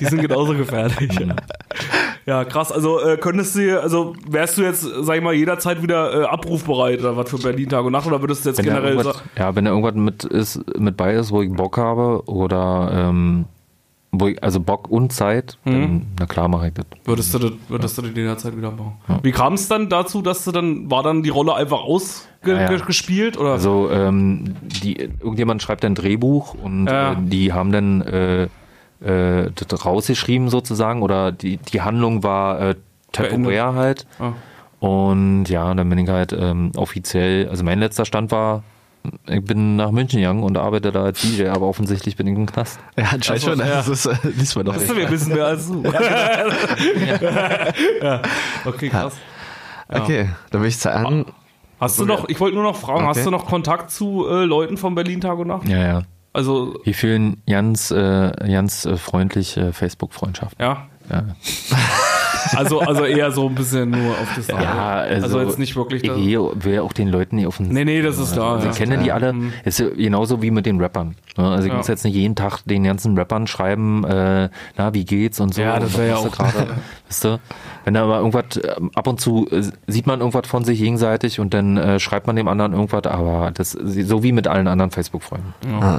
[0.01, 0.97] die sind genauso gefährlich.
[1.19, 1.35] Ja,
[2.27, 2.71] ja krass.
[2.73, 3.96] Also äh, könntest du, also
[4.29, 7.85] wärst du jetzt, sag ich mal, jederzeit wieder äh, abrufbereit oder was für Berlin Tag
[7.85, 9.19] und Nacht oder würdest du jetzt Wenn generell sagen?
[9.39, 13.45] ja, wenn da irgendwas mit, ist, mit bei ist, wo ich Bock habe oder ähm,
[14.13, 15.73] wo ich, also Bock und Zeit, Mhm.
[15.73, 16.87] dann, na klar mache ich das.
[17.05, 18.95] Würdest du, das, würdest du das jederzeit wieder machen?
[19.23, 23.41] Wie kam es dann dazu, dass du dann, war dann die Rolle einfach ausgespielt Ja,
[23.41, 23.45] ja.
[23.45, 23.53] oder?
[23.53, 27.13] Also ähm, die, irgendjemand schreibt ein Drehbuch und Ja.
[27.13, 28.45] äh, die haben dann äh,
[29.05, 32.75] äh, das rausgeschrieben sozusagen oder die, die Handlung war äh,
[33.13, 34.07] temporär halt.
[34.19, 34.33] Ah.
[34.79, 38.63] Und ja, dann bin ich halt ähm, offiziell, also mein letzter Stand war,
[39.29, 42.47] ich bin nach München gegangen und arbeite da als DJ, aber offensichtlich bin ich im
[42.47, 42.79] Knast.
[42.99, 43.59] ja, anscheinend Also, schon.
[43.61, 43.77] ja.
[43.77, 45.83] Das ist, äh, liest man doch Weißt du, wir wissen mehr als du.
[48.03, 48.23] ja.
[48.65, 49.15] Okay, krass.
[49.89, 51.27] Okay, dann würde ich sagen,
[51.79, 53.19] Hast du noch, ich wollte nur noch fragen, Okay.
[53.19, 55.69] hast du noch Kontakt zu äh, Leuten von Berlin Tag und Nacht?
[55.69, 56.03] Ja, ja.
[56.33, 60.61] Also, Wir fühlen ganz, äh, ganz äh, freundliche Facebook-Freundschaft.
[60.61, 60.87] ja.
[61.11, 61.23] Ja.
[62.57, 66.05] Also, also eher so ein bisschen nur auf das Ja, also, also jetzt nicht wirklich.
[66.05, 68.55] Ich will auch den Leuten nicht auf den nee, nee, das ist klar.
[68.55, 68.72] Also ja.
[68.72, 69.34] ich kenne die alle.
[69.64, 71.16] Ist ja genauso wie mit den Rappern.
[71.37, 71.49] ne?
[71.49, 71.76] Also ich Ja.
[71.78, 75.62] muss jetzt nicht jeden Tag den ganzen Rappern schreiben, äh, na, wie geht's und so.
[75.62, 76.66] Ja, das und wär ja auch- gerade.
[77.09, 77.41] Weißt du?
[77.84, 78.45] Wenn da aber irgendwas,
[78.78, 82.26] ähm, ab und zu äh, sieht man irgendwas von sich gegenseitig und dann äh, schreibt
[82.26, 85.55] man dem anderen irgendwas, aber das so wie mit allen anderen Facebook-Freunden.
[85.80, 85.99] ah,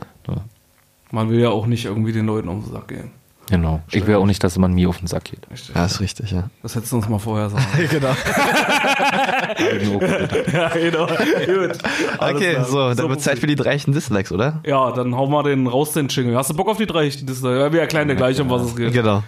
[1.11, 3.11] Man will ja auch nicht irgendwie den Leuten auf den Sack gehen.
[3.49, 3.81] Genau.
[3.91, 5.39] Ich will auch nicht, dass man mir auf den Sack geht.
[5.49, 5.75] Richtig.
[5.75, 6.49] ja, ist richtig, ja.
[6.61, 7.65] Das hättest du uns mal vorher sagen.
[7.89, 8.07] genau.
[10.53, 11.07] ja, genau.
[11.07, 11.77] Gut.
[12.17, 12.65] Okay, klar.
[12.65, 14.61] so, dann wird Zeit für die drei echten Dislikes, oder?
[14.65, 16.35] Ja, dann hau mal den raus, den Jingle.
[16.35, 17.57] Hast du Bock auf die drei echten Disney?
[17.57, 18.93] Ja, wir erklären dir gleich, um was es geht.
[18.93, 19.23] Genau.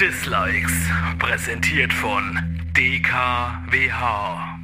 [0.00, 0.72] Dislikes.
[1.18, 2.38] Präsentiert von
[2.76, 4.54] DKWH.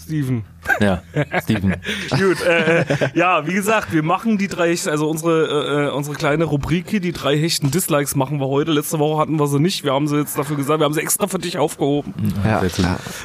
[0.00, 0.44] Steven.
[0.80, 1.02] Ja,
[1.42, 1.74] Steven.
[2.10, 6.14] Gut, äh, äh, ja, wie gesagt, wir machen die drei, Hechten- also unsere, äh, unsere
[6.14, 8.70] kleine Rubrik hier, die drei hechten Dislikes machen wir heute.
[8.70, 9.82] Letzte Woche hatten wir sie nicht.
[9.82, 12.12] Wir haben sie jetzt dafür gesagt, wir haben sie extra für dich aufgehoben.
[12.44, 12.62] Ja.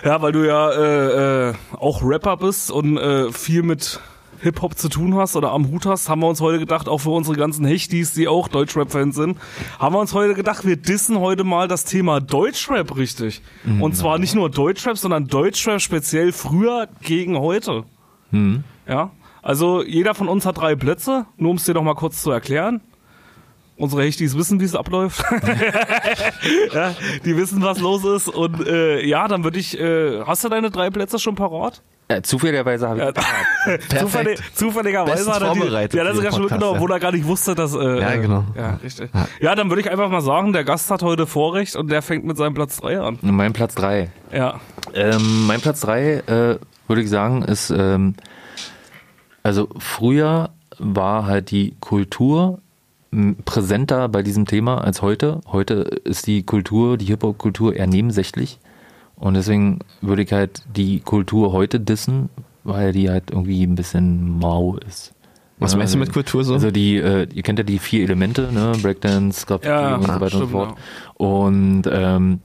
[0.03, 3.99] Ja, weil du ja äh, äh, auch Rapper bist und äh, viel mit
[4.41, 7.09] Hip-Hop zu tun hast oder am Hut hast, haben wir uns heute gedacht, auch für
[7.11, 9.37] unsere ganzen Hechtis, die auch Deutschrap-Fans sind,
[9.79, 13.41] haben wir uns heute gedacht, wir dissen heute mal das Thema Deutschrap richtig.
[13.81, 17.83] Und zwar nicht nur Deutschrap, sondern Deutschrap speziell früher gegen heute.
[18.87, 19.11] Ja,
[19.41, 22.31] also jeder von uns hat drei Plätze, nur um es dir noch mal kurz zu
[22.31, 22.81] erklären.
[23.77, 25.23] Unsere Hechtis wissen, wie es abläuft.
[26.73, 28.27] ja, die wissen, was los ist.
[28.27, 29.79] Und äh, ja, dann würde ich.
[29.79, 31.81] Äh, hast du deine drei Plätze schon parat?
[32.11, 33.87] Äh, zufälligerweise habe ich.
[33.99, 36.79] Zufällig, zufälligerweise hat er die, vorbereitet ja, das ist ja schon genau, ja.
[36.79, 37.75] wo er gar nicht wusste, dass.
[37.75, 38.45] Äh, Ja, genau.
[38.57, 39.11] Ja, richtig.
[39.39, 42.25] Ja, dann würde ich einfach mal sagen, der Gast hat heute Vorrecht und der fängt
[42.25, 43.19] mit seinem Platz 3 an.
[43.21, 44.09] Mein Platz 3.
[44.33, 44.59] Ja.
[44.95, 46.57] Ähm, mein Platz 3 äh,
[46.87, 48.15] würde ich sagen, ist, ähm,
[49.43, 50.49] also früher
[50.79, 52.59] war halt die Kultur
[53.45, 55.41] präsenter bei diesem Thema als heute.
[55.51, 58.59] Heute ist die Kultur, die Hip-Hop-Kultur eher nebensächlich.
[59.19, 62.29] Und deswegen würde ich halt die Kultur heute dissen,
[62.63, 65.13] weil die halt irgendwie ein bisschen mau ist.
[65.59, 66.53] Was Ja, meinst du also- mit Kultur so?
[66.53, 68.71] Also die, äh, ihr kennt ja die vier Elemente, ne?
[68.81, 70.75] Breakdance, Graffiti Ja, und so weiter und so stimmt, fort.
[71.15, 72.39] Und ähm,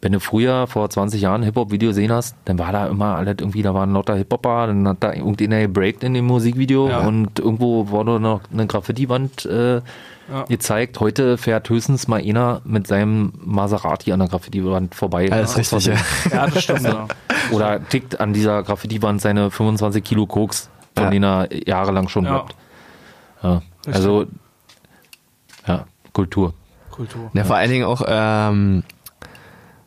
[0.00, 3.36] wenn du früher vor 20 Jahren ein Hip-Hop-Video gesehen hast, dann war da immer alles
[3.38, 7.06] irgendwie, da waren lauter Hip-Hopper, dann hat da irgendeiner gebreakt in dem Musikvideo Ja.
[7.06, 9.80] und irgendwo wurde noch eine Graffiti-Wand äh,
[10.32, 10.44] Ja.
[10.44, 11.00] gezeigt.
[11.00, 15.26] Heute fährt höchstens mal einer mit seinem Maserati an der Graffiti-Wand vorbei.
[15.26, 15.94] Ist richtig, ja.
[16.32, 16.82] Ja, das stimmt.
[16.82, 17.06] ja.
[17.52, 21.10] Oder tickt an dieser Graffiti-Wand seine 25 Kilo Koks, von Ja.
[21.10, 22.24] denen er jahrelang schon.
[22.24, 22.46] Ja.
[23.86, 24.24] Also,
[25.66, 26.54] ja, Kultur.
[26.90, 27.30] Kultur.
[27.34, 28.82] Ja, vor allen Dingen auch, ähm,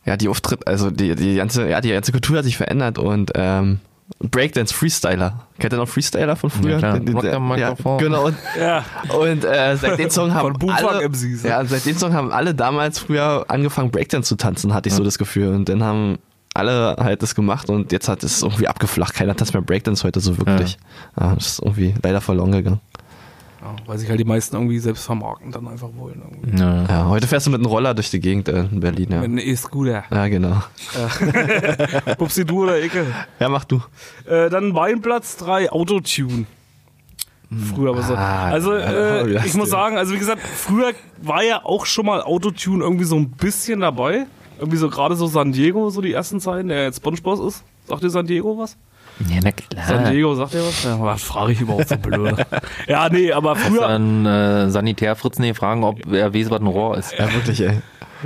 [0.06, 3.32] ja, die Auftritt, also die, die ganze, ja, die ganze Kultur hat sich verändert und
[3.36, 3.80] ähm,
[4.20, 5.48] Breakdance Freestyler.
[5.60, 6.80] Kennt ihr noch Freestyler von früher?
[6.80, 6.94] Ja.
[6.94, 8.26] Den- den- Rock am ja, genau.
[8.28, 8.84] Und, Ja.
[9.18, 11.50] und äh, seit dem Song haben alle, MCs, ne?
[11.50, 15.04] ja, seit dem Song haben alle damals früher angefangen Breakdance zu tanzen, hatte ich so
[15.04, 15.54] das Gefühl.
[15.54, 16.18] Und dann haben
[16.54, 19.14] alle halt das gemacht und jetzt hat es irgendwie abgeflacht.
[19.14, 20.78] Keiner tanzt mehr Breakdance heute so wirklich.
[21.20, 21.36] Ja.
[21.36, 22.80] das ist irgendwie leider verloren gegangen.
[23.62, 26.22] Ja, weil sich halt die meisten irgendwie selbst vermarkten dann einfach wollen.
[26.24, 26.60] Irgendwie.
[26.62, 26.86] Ja.
[26.86, 29.22] Ja, heute fährst du mit einem Roller durch die Gegend äh, in Berlin, ja.
[29.22, 30.04] Mit einem E-Scooter.
[30.12, 30.62] Ja, genau.
[32.18, 33.06] Pupsi, du oder Icke?
[33.40, 33.82] Ja, mach du.
[34.28, 36.46] Äh, dann mein Platz 3, Autotune.
[37.74, 38.14] Früher aber so.
[38.14, 40.92] Ah, also äh, das ich muss sagen, also wie gesagt, früher
[41.22, 44.26] war ja auch schon mal Autotune irgendwie so ein bisschen dabei.
[44.60, 47.64] Irgendwie so gerade so San Diego, so die ersten Zeiten, der jetzt SpongeBob ist.
[47.88, 48.76] Sagt ihr San Diego was?
[49.20, 49.86] Ja, na klar.
[49.88, 50.84] San Diego, sagt ihr was?
[50.84, 52.36] Ja, was frage ich überhaupt so blöd.
[52.88, 53.88] ja, nee, aber früher.
[53.88, 57.18] Dann äh, Sanitärfritzen nee, fragen, ob er weiß, was ein Rohr ist.
[57.18, 57.82] Ja, wirklich, ey.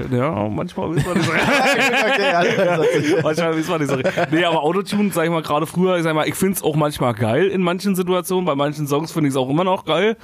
[0.10, 1.34] Ja, manchmal weiß man nicht so.
[1.34, 3.98] okay, alles manchmal weiß man nicht so.
[4.32, 7.14] Nee, aber Autotune, sag ich mal, gerade früher, ich sag mal, ich find's auch manchmal
[7.14, 8.46] geil in manchen Situationen.
[8.46, 10.18] Bei manchen Songs finde ich es auch immer noch geil.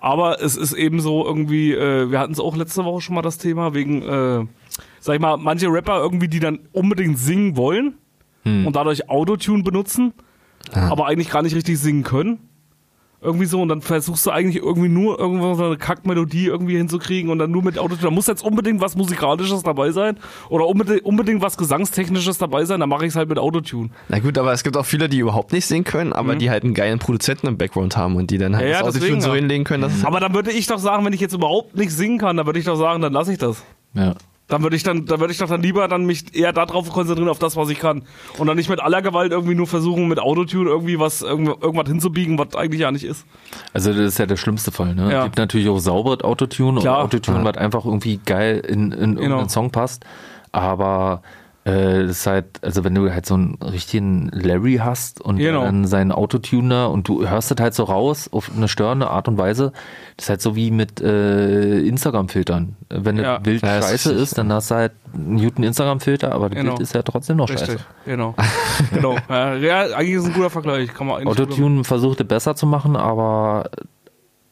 [0.00, 3.22] Aber es ist eben so irgendwie, äh, wir hatten es auch letzte Woche schon mal
[3.22, 4.46] das Thema, wegen, äh,
[4.98, 7.94] sag ich mal, manche Rapper irgendwie, die dann unbedingt singen wollen
[8.44, 10.12] und dadurch Autotune benutzen,
[10.72, 12.38] aber eigentlich gar nicht richtig singen können.
[13.24, 17.30] Irgendwie so, und dann versuchst du eigentlich irgendwie nur irgendwo so eine Kackmelodie irgendwie hinzukriegen
[17.30, 18.02] und dann nur mit Autotune.
[18.02, 20.16] Da muss jetzt unbedingt was Musikalisches dabei sein
[20.48, 23.90] oder unbedingt, unbedingt was Gesangstechnisches dabei sein, dann mache ich es halt mit Autotune.
[24.08, 26.64] Na gut, aber es gibt auch viele, die überhaupt nicht singen können, aber die halt
[26.64, 28.72] einen geilen Produzenten im Background haben und die dann halt Mhm.
[28.72, 29.34] Ja, das deswegen, Autotune so ja.
[29.36, 31.92] hinlegen können, dass es Aber dann würde ich doch sagen, wenn ich jetzt überhaupt nicht
[31.92, 33.62] singen kann, dann würde ich doch sagen, dann lasse ich das.
[33.94, 34.16] Ja.
[34.48, 37.28] Dann würde ich dann, dann würde ich doch dann lieber dann mich eher darauf konzentrieren,
[37.30, 38.02] auf das, was ich kann.
[38.38, 41.88] Und dann nicht mit aller Gewalt irgendwie nur versuchen, mit Autotune irgendwie was, irgend- irgendwas
[41.88, 43.24] hinzubiegen, was eigentlich ja nicht ist.
[43.72, 44.94] Also das ist ja der schlimmste Fall.
[44.94, 45.10] Ne?
[45.10, 45.18] Ja.
[45.20, 46.98] Es gibt natürlich auch sauberes Autotune Klar.
[46.98, 49.48] und Autotune, was einfach irgendwie geil in, in irgendeinen Genau.
[49.48, 50.04] Song passt.
[50.50, 51.22] Aber
[51.64, 55.62] äh, das ist halt, also wenn du halt so einen richtigen Larry hast und Genau.
[55.62, 59.38] dann seinen Autotuner und du hörst das halt so raus auf eine störende Art und
[59.38, 59.72] Weise,
[60.16, 62.74] das ist halt so wie mit äh, Instagram-Filtern.
[62.88, 63.34] Wenn Ja.
[63.34, 64.22] das Bild Ja, ist scheiße richtig.
[64.24, 66.72] ist, dann hast du halt einen guten Instagram-Filter, aber das Genau.
[66.72, 67.84] Bild ist ja trotzdem noch Richtig, scheiße.
[68.06, 68.34] genau.
[68.92, 69.16] genau.
[69.28, 70.92] Ja, eigentlich ist es ein guter Vergleich.
[70.92, 73.70] Kann man Autotune versucht es besser zu machen, aber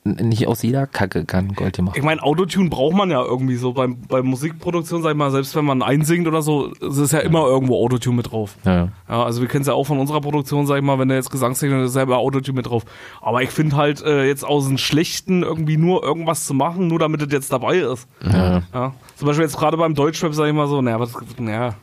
[0.03, 3.75] nicht aus jeder Kacke kann Gold gemacht Ich meine, Autotune braucht man ja irgendwie so
[3.75, 7.19] beim, bei Musikproduktion, sag ich mal, selbst wenn man einsingt oder so, es ist ja
[7.19, 8.57] immer irgendwo Autotune mit drauf.
[8.65, 8.89] Ja.
[9.09, 11.19] Ja, also wir kennen es ja auch von unserer Produktion, sag ich mal, wenn der
[11.19, 12.85] jetzt Gesangstechnik ist, selber Autotune mit drauf.
[13.21, 16.99] Aber ich finde halt, äh, jetzt aus dem Schlechten irgendwie nur irgendwas zu machen, nur
[16.99, 18.09] damit es jetzt dabei ist.
[18.25, 18.63] Ja.
[18.73, 18.95] Ja.
[19.17, 21.75] Zum Beispiel jetzt gerade beim Deutschrap, sag ich mal so, naja, was, naja,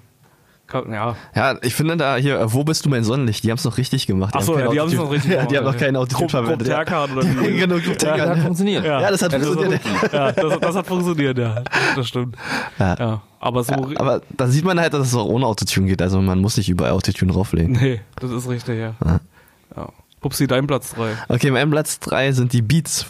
[0.74, 1.16] ja.
[1.36, 3.44] Ja, ich finde da hier, äh, wo bist du mein Sonnenlicht?
[3.44, 4.34] Die haben es noch richtig gemacht.
[4.38, 5.80] Ach so, kein ja, die haben's Autotune- noch richtig Ja, gemacht, die haben noch ja.
[5.80, 6.68] keinen Autotune Grupp- verwendet.
[6.68, 6.82] Ja.
[6.82, 7.58] Oder wie?
[7.58, 8.86] genau, Grupp Das hat funktioniert.
[8.86, 9.82] Ja, das hat funktioniert.
[10.12, 11.64] Ja, das, das hat funktioniert, ja.
[11.96, 12.36] Das stimmt.
[12.80, 12.96] Ja.
[13.00, 13.22] Ja.
[13.40, 16.02] Aber so, Ja, aber da sieht man halt, dass es auch ohne Autotune geht.
[16.02, 17.74] Also man muss nicht überall Autotune drauflegen.
[17.74, 18.94] nee, das ist richtig, ja.
[19.06, 19.90] ja.
[20.20, 21.10] Pupsi, dein Platz 3.
[21.30, 23.06] Okay, mein Platz 3 sind die Beats.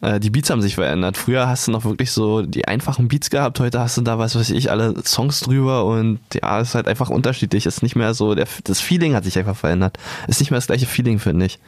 [0.00, 1.16] Äh, Die Beats haben sich verändert.
[1.16, 4.34] Früher hast du noch wirklich so die einfachen Beats gehabt, heute hast du da, was
[4.36, 7.66] weiß ich, alle Songs drüber und ja, ist halt einfach unterschiedlich.
[7.66, 9.98] Ist nicht mehr so, der, das Feeling hat sich einfach verändert.
[10.26, 11.58] Ist nicht mehr das gleiche Feeling, finde ich.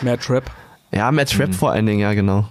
[0.00, 0.50] Mehr Trap.
[0.92, 2.48] Ja, mehr Trap vor allen Dingen, ja, genau.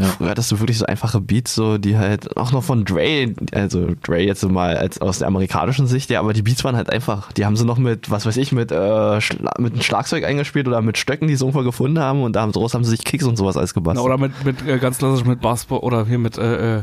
[0.00, 0.06] Ja.
[0.06, 3.88] Früher hattest du wirklich so einfache Beats, so die halt auch noch von Dre, also
[4.02, 7.32] Dre jetzt mal als aus der amerikanischen Sicht, ja, aber die Beats waren halt einfach.
[7.32, 9.20] Die haben sie noch mit, was weiß ich, mit, äh,
[9.58, 12.52] mit einem Schlagzeug eingespielt oder mit Stöcken, die sie irgendwo gefunden haben und da haben,
[12.52, 14.06] daraus haben sie sich Kicks und sowas alles Na, gebastelt.
[14.06, 16.82] oder mit, mit äh, ganz klassisch mit Bassball oder hier mit, äh, äh,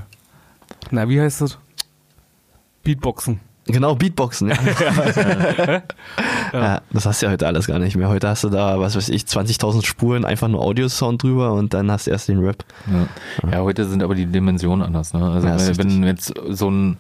[0.92, 1.58] na, wie heißt das?
[2.84, 3.40] Beatboxen.
[3.68, 4.56] Genau, Beatboxen, ja.
[6.54, 6.82] ja.
[6.92, 8.10] Das hast du ja heute alles gar nicht mehr.
[8.10, 11.92] Heute hast du da, was weiß ich, 20.000 Spuren, einfach nur Audiosound drüber und dann
[11.92, 12.64] hast du erst den Rap.
[13.44, 13.52] Ja.
[13.52, 15.14] ja, heute sind aber die Dimensionen anders.
[15.14, 15.24] Ne?
[15.24, 16.98] Also Ja, ist wenn jetzt so ein,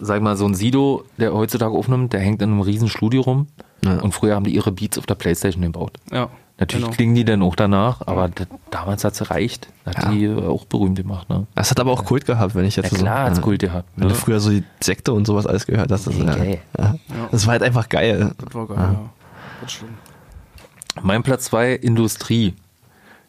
[0.00, 3.46] sag mal, so ein Sido, der heutzutage aufnimmt, der hängt in einem riesen Studio rum.
[3.84, 5.98] Und früher haben die ihre Beats auf der Playstation gebaut.
[6.10, 6.30] Ja.
[6.58, 6.94] Natürlich Genau.
[6.96, 8.30] klingen die dann auch danach, aber
[8.70, 9.68] damals hat es gereicht.
[9.84, 10.10] Hat Ja.
[10.12, 11.28] die äh, auch berühmt gemacht.
[11.28, 11.46] Ne?
[11.56, 13.28] Das hat aber auch Kult gehabt, wenn ich jetzt Ja klar, so.
[13.30, 13.42] hat's ja.
[13.42, 13.88] Kult gehabt.
[13.96, 14.12] Wenn Ne?
[14.12, 16.06] du früher so die Sekte und sowas alles gehört hast.
[16.06, 16.60] Das, Okay.
[16.78, 16.94] ja, ja.
[17.32, 18.32] das war halt einfach geil.
[18.38, 19.00] Das war geil, ja.
[19.62, 19.90] Das stimmt.
[21.02, 22.54] Mein Platz zwei Industrie.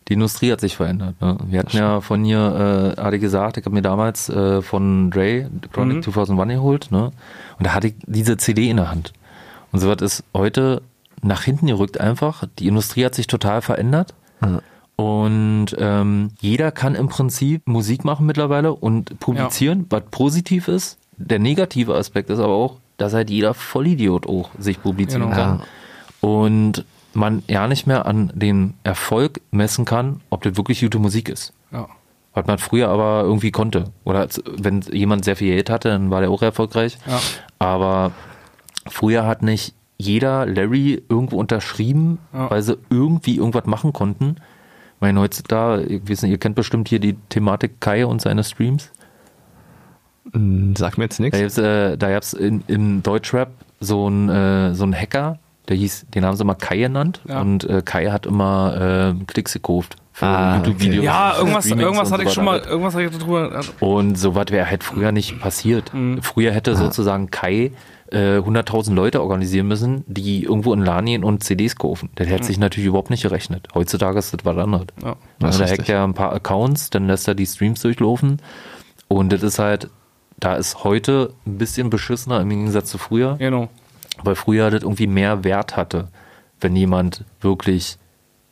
[0.07, 1.19] Die Industrie hat sich verändert.
[1.19, 1.35] Ne?
[1.47, 5.09] Wir hatten ja von hier, äh, hatte ich gesagt, ich habe mir damals äh, von
[5.09, 6.91] Dre Chronic 2001 geholt.
[6.91, 7.05] Ne?
[7.57, 9.13] Und da hatte ich diese CD in der Hand.
[9.71, 10.83] Und so was ist heute
[11.21, 12.43] nach hinten gerückt einfach.
[12.59, 14.13] Die Industrie hat sich total verändert.
[14.95, 20.97] Und ähm, jeder kann im Prinzip Musik machen mittlerweile und publizieren, was positiv ist.
[21.17, 25.35] Der negative Aspekt ist aber auch, dass halt jeder Vollidiot auch sich publizieren Genau.
[25.35, 25.61] kann.
[26.21, 31.29] Und man ja nicht mehr an den Erfolg messen kann, ob das wirklich gute Musik
[31.29, 31.53] ist.
[31.71, 31.87] Ja.
[32.33, 33.85] Was man früher aber irgendwie konnte.
[34.03, 36.97] Oder wenn jemand sehr viel Geld hatte, dann war der auch erfolgreich.
[37.07, 37.19] Ja.
[37.59, 38.11] Aber
[38.87, 42.49] früher hat nicht jeder Larry irgendwo unterschrieben, Ja.
[42.51, 44.35] weil sie irgendwie irgendwas machen konnten.
[44.37, 48.43] Ich meine, heutzutage, ich weiß nicht, ihr kennt bestimmt hier die Thematik Kai und seine
[48.43, 48.91] Streams.
[50.33, 51.37] Hm, Sag mir jetzt nichts.
[51.37, 55.37] Da gab's, äh, da gab's in, im Deutschrap so einen äh, so einen Hacker,
[55.67, 57.21] der hieß, den haben sie mal Kai genannt.
[57.27, 57.41] Ja.
[57.41, 61.03] Und äh, Kai hat immer äh, Klicks gekauft für Ah, YouTube-Videos.
[61.03, 63.61] Ja, für irgendwas, Streamings irgendwas und hatte ich so schon mal, irgendwas hatte ich darüber.
[63.81, 65.93] Und sowas wäre halt früher nicht passiert.
[65.93, 66.21] Mhm.
[66.21, 67.71] Früher hätte sozusagen Kai
[68.11, 72.09] äh, 100.000 Leute organisieren müssen, die irgendwo in LAN gehen und CDs kaufen.
[72.15, 73.67] Das hätte sich natürlich überhaupt nicht gerechnet.
[73.73, 74.87] Heutzutage ist das was anderes.
[75.03, 75.15] Ja.
[75.39, 78.41] Das ist Also da hackt er ein paar Accounts, dann lässt er die Streams durchlaufen.
[79.07, 79.89] Und das ist halt,
[80.39, 83.69] da ist heute ein bisschen beschissener im Gegensatz zu früher, Genau.
[84.23, 86.09] weil früher das irgendwie mehr Wert hatte,
[86.61, 87.97] wenn jemand wirklich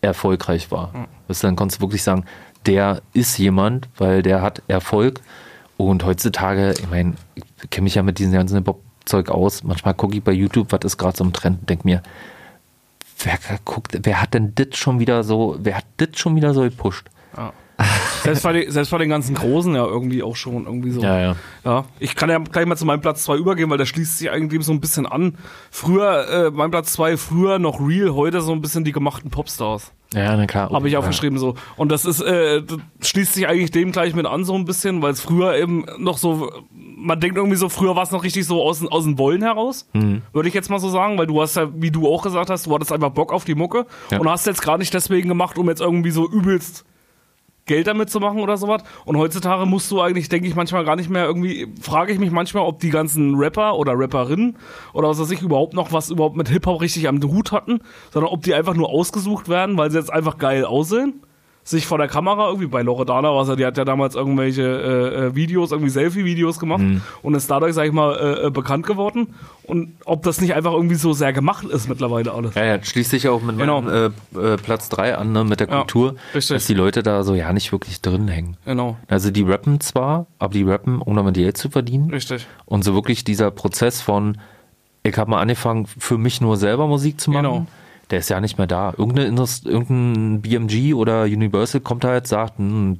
[0.01, 1.07] erfolgreich war.
[1.27, 2.25] Weißt du, dann konntest du wirklich sagen,
[2.65, 5.21] der ist jemand, weil der hat Erfolg.
[5.77, 8.63] Und heutzutage, ich meine, ich kenne mich ja mit diesem ganzen
[9.03, 9.63] Hip-Hop-Zeug aus.
[9.63, 12.01] Manchmal gucke ich bei YouTube, was ist gerade so im Trend, und denke mir,
[13.19, 16.61] wer guckt, wer hat denn das schon wieder so, wer hat das schon wieder so
[16.61, 17.09] gepusht?
[18.23, 21.01] Selbst bei, den, selbst bei den ganzen Großen ja irgendwie auch schon irgendwie so.
[21.19, 21.35] ja.
[21.65, 24.29] Ja, ich kann ja gleich mal zu meinem Platz 2 übergehen, weil der schließt sich
[24.29, 25.37] eigentlich so ein bisschen an.
[25.71, 29.91] Früher, äh, mein Platz 2, früher noch real, heute so ein bisschen die gemachten Popstars.
[30.13, 30.69] Ja, na klar.
[30.71, 30.99] Habe ich ja.
[30.99, 31.55] aufgeschrieben so.
[31.77, 32.77] Und das ist, äh, das
[33.09, 36.17] schließt sich eigentlich dem gleich mit an so ein bisschen, weil es früher eben noch
[36.17, 39.41] so, man denkt irgendwie so, früher war es noch richtig so aus, aus den Wollen
[39.41, 40.21] heraus, Mhm.
[40.31, 42.65] würde ich jetzt mal so sagen, weil du hast ja, wie du auch gesagt hast,
[42.65, 44.19] du hattest einfach Bock auf die Mucke Ja.
[44.19, 46.85] und hast jetzt gar nicht deswegen gemacht, um jetzt irgendwie so übelst
[47.65, 48.83] Geld damit zu machen oder sowas.
[49.05, 52.31] Und heutzutage musst du eigentlich, denke ich manchmal gar nicht mehr irgendwie, frage ich mich
[52.31, 54.57] manchmal, ob die ganzen Rapper oder Rapperinnen
[54.93, 57.79] oder was weiß ich überhaupt noch was überhaupt mit Hip-Hop richtig am Hut hatten,
[58.11, 61.21] sondern ob die einfach nur ausgesucht werden, weil sie jetzt einfach geil aussehen.
[61.65, 65.27] Sich vor der Kamera irgendwie, bei Loredana war ja, die hat ja damals irgendwelche äh,
[65.27, 66.83] äh, Videos, irgendwie Selfie-Videos gemacht
[67.21, 69.33] und ist dadurch, sag ich mal, äh, äh, bekannt geworden.
[69.63, 72.55] Und ob das nicht einfach irgendwie so sehr gemacht ist mittlerweile alles.
[72.55, 73.81] Ja, ja, das schließt sich ja auch mit Genau.
[73.81, 76.53] meinem äh, äh, Platz 3 an, ne, mit der Ja, Kultur, richtig.
[76.57, 78.57] dass die Leute da so ja nicht wirklich drin hängen.
[78.65, 82.09] Genau, Also die rappen zwar, aber die rappen, um damit Geld zu verdienen.
[82.09, 82.45] richtig.
[82.65, 84.37] Und so wirklich dieser Prozess von,
[85.03, 87.65] ich habe mal angefangen, für mich nur selber Musik zu machen, Genau.
[88.13, 88.93] Der ist ja nicht mehr da.
[88.95, 92.99] Irgendeine Indust irgendein BMG oder Universal kommt da jetzt, sagt, hm,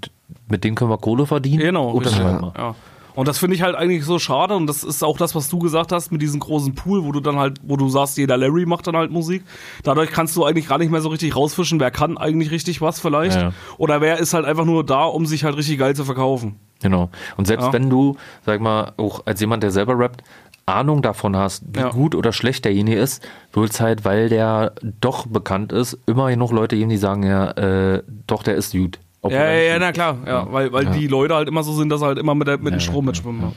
[0.50, 1.60] mit dem können wir Kohle verdienen.
[1.60, 2.56] Genau, Unterschreiben richtig.
[2.56, 2.62] wir.
[2.64, 2.76] Ja.
[3.14, 5.60] Und das finde ich halt eigentlich so schade und das ist auch das, was du
[5.60, 8.66] gesagt hast mit diesem großen Pool, wo du dann halt, wo du sagst, jeder Larry
[8.66, 9.44] macht dann halt Musik.
[9.84, 13.00] Dadurch kannst du eigentlich gar nicht mehr so richtig rausfischen, wer kann eigentlich richtig was
[13.00, 13.36] vielleicht.
[13.36, 13.54] Ja, ja.
[13.78, 16.56] Oder wer ist halt einfach nur da, um sich halt richtig geil zu verkaufen.
[16.82, 17.10] Genau.
[17.38, 17.74] Und selbst Ja.
[17.74, 20.24] wenn du, sag mal, auch als jemand, der selber rappt,
[20.66, 21.90] Ahnung davon hast, wie Ja.
[21.90, 26.52] gut oder schlecht derjenige ist, wird es halt, weil der doch bekannt ist, immer genug
[26.52, 29.00] Leute geben, die sagen, ja, äh, doch, der ist gut.
[29.26, 32.00] Ja, ja, ja, na klar, ja, weil, weil die Leute halt immer so sind, dass
[32.02, 33.54] sie halt immer mit, der, mit dem Strom mitschwimmen.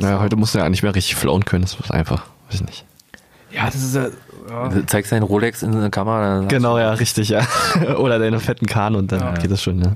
[0.00, 1.62] Ja, heute musst du ja nicht mehr richtig flown können.
[1.62, 2.84] Das ist einfach, weiß ich nicht.
[3.52, 4.08] Ja, das ist ja,
[4.50, 4.68] ja.
[4.68, 6.40] Du zeigst deinen Rolex in der Kamera.
[6.48, 7.40] Genau, ja, richtig, ja.
[7.98, 9.92] Oder deine fetten Kahn und dann geht es schon, ja.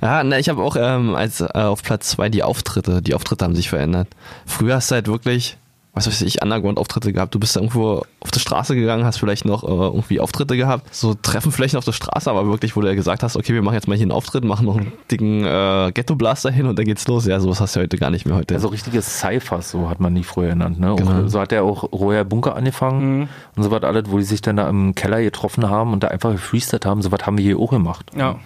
[0.00, 3.02] Ja, na, ich habe auch ähm, als äh, auf Platz zwei die Auftritte.
[3.02, 4.08] Die Auftritte haben sich verändert.
[4.46, 5.58] Früher hast du halt wirklich,
[5.96, 7.34] was weiß ich, Underground-Auftritte gehabt.
[7.34, 10.94] Du bist da irgendwo auf die Straße gegangen, hast vielleicht noch äh, irgendwie Auftritte gehabt.
[10.94, 13.76] So Treffenflächen auf der Straße, aber wirklich, wo du ja gesagt hast, okay, wir machen
[13.76, 17.08] jetzt mal hier einen Auftritt, machen noch einen dicken äh, Ghetto-Blaster hin und dann geht's
[17.08, 17.24] los.
[17.26, 18.54] Ja, sowas hast du heute gar nicht mehr heute.
[18.54, 20.78] Also richtige Cyphers, so hat man die früher genannt.
[20.78, 20.94] Ne?
[20.96, 21.28] Genau.
[21.28, 24.56] So hat er auch Royer Bunker angefangen und so was alles, wo die sich dann
[24.56, 27.00] da im Keller getroffen haben und da einfach gefreestylt haben.
[27.00, 28.10] So was haben wir hier auch gemacht.
[28.14, 28.36] ja.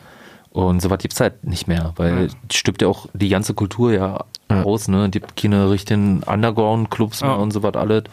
[0.52, 4.24] Und sowas gibt's halt nicht mehr, weil es stirbt ja auch die ganze Kultur ja,
[4.50, 4.62] Ja.
[4.64, 5.04] aus, ne?
[5.06, 7.36] Es gibt keine richtigen Underground-Clubs mehr Ja.
[7.36, 8.04] und so was alles.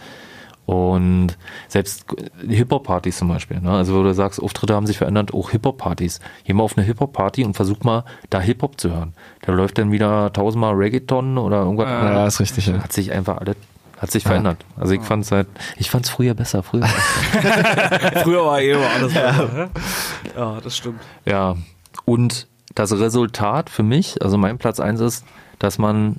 [0.68, 1.38] Und
[1.70, 2.06] selbst
[2.46, 3.72] Hip-Hop-Partys zum Beispiel, ne?
[3.72, 6.20] Also wo du sagst, Auftritte haben sich verändert, auch Hip-Hop-Partys.
[6.44, 9.14] Geh mal auf eine Hip-Hop-Party und versuch mal, da Hip-Hop zu hören.
[9.42, 11.88] Da läuft dann wieder tausendmal Reggaeton oder irgendwas.
[11.90, 12.84] ja, ist richtig, ja.
[12.84, 13.56] Hat sich einfach alles
[13.98, 14.58] Hat sich verändert.
[14.76, 16.86] Also ich fand's halt, ich fand's früher besser, früher.
[18.24, 19.70] Früher war eh immer alles besser.
[20.36, 20.54] Ja.
[20.56, 21.00] ja, das stimmt.
[21.26, 21.56] ja.
[22.06, 25.26] Und das Resultat für mich, also mein Platz eins ist,
[25.60, 26.18] dass man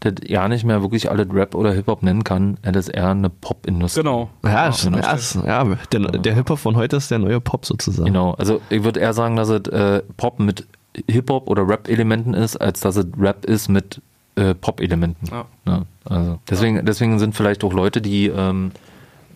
[0.00, 2.56] das ja nicht mehr wirklich alles Rap oder Hip-Hop nennen kann.
[2.62, 4.00] Es ist eher eine Pop-Industrie.
[4.00, 4.30] Genau.
[4.44, 4.98] Ja, ist- genau.
[4.98, 8.06] ja, ist- ja der, der Hip-Hop von heute ist der neue Pop sozusagen.
[8.06, 10.66] Genau, also ich würde eher sagen, dass es äh, Pop mit
[11.08, 14.00] Hip-Hop oder Rap-Elementen ist, als dass es Rap ist mit
[14.34, 15.26] äh, Pop-Elementen.
[15.30, 15.44] Ja.
[15.66, 18.72] Ja, also deswegen, deswegen sind vielleicht auch Leute, die ähm,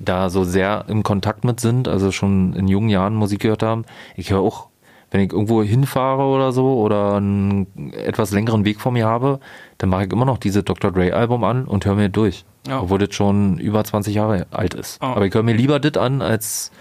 [0.00, 3.84] da so sehr im Kontakt mit sind, also schon in jungen Jahren Musik gehört haben.
[4.16, 4.66] Ich höre auch,
[5.10, 9.40] wenn ich irgendwo hinfahre oder so oder einen etwas längeren Weg vor mir habe,
[9.78, 10.90] dann mache ich immer noch diese Dr.
[10.90, 12.44] Dre Album an und höre mir durch.
[12.66, 12.80] Ja.
[12.80, 15.00] Obwohl das schon über 20 Jahre alt ist.
[15.00, 15.12] Ah.
[15.12, 16.72] Aber ich höre mir lieber das an, als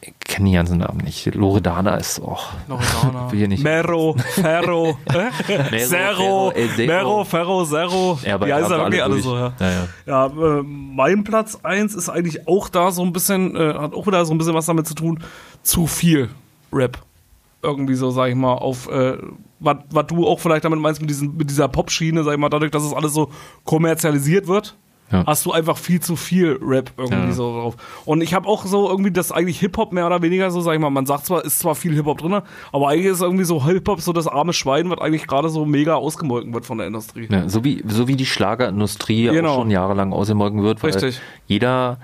[0.00, 1.34] ich kenne die ganzen Namen nicht.
[1.34, 2.50] Loredana ist auch.
[2.68, 3.30] Loredana.
[3.32, 3.64] Will hier nicht.
[3.64, 5.78] Mero, Ferro, äh?
[5.80, 6.52] Zero.
[6.78, 8.18] Mero, Ferro, Zero.
[8.22, 9.52] Ja, aber heißen haben ja wirklich alle so, ja.
[9.58, 9.88] Ja, ja.
[10.06, 14.06] Ja, äh, mein Platz eins ist eigentlich auch da so ein bisschen, äh, hat auch
[14.06, 15.22] wieder so ein bisschen was damit zu tun,
[15.62, 16.30] zu viel
[16.72, 16.98] Rap.
[17.66, 19.18] Irgendwie so, sag ich mal, auf, äh,
[19.60, 22.70] was du auch vielleicht damit meinst mit, diesen, mit dieser Pop-Schiene, sag ich mal, dadurch,
[22.70, 23.30] dass es alles so
[23.64, 24.76] kommerzialisiert wird,
[25.12, 25.24] Ja.
[25.24, 27.32] hast du einfach viel zu viel Rap irgendwie Ja.
[27.32, 27.76] so drauf.
[28.06, 30.80] Und ich habe auch so irgendwie das eigentlich Hip-Hop mehr oder weniger so, sag ich
[30.80, 32.40] mal, man sagt zwar, ist zwar viel Hip-Hop drin,
[32.72, 35.94] aber eigentlich ist irgendwie so Hip-Hop so das arme Schwein, was eigentlich gerade so mega
[35.94, 37.28] ausgemolken wird von der Industrie.
[37.30, 39.50] Ja, so, wie, so wie die Schlagerindustrie Genau.
[39.50, 41.20] auch schon jahrelang ausgemolken wird, weil Richtig.
[41.46, 41.98] jeder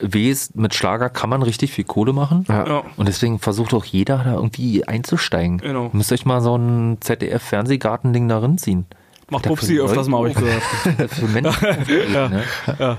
[0.00, 2.44] weiß, mit Schlager kann man richtig viel Kohle machen.
[2.48, 2.82] Ja.
[2.96, 5.58] Und deswegen versucht auch jeder da irgendwie einzusteigen.
[5.58, 5.86] Genau.
[5.86, 8.86] Ihr müsst euch mal so ein ZDF-Fernsehgarten-Ding da ziehen.
[9.30, 10.62] Macht Pupsi öfters mal, habe ich gehört.
[11.10, 11.68] Für Menschen.
[12.12, 12.96] ne?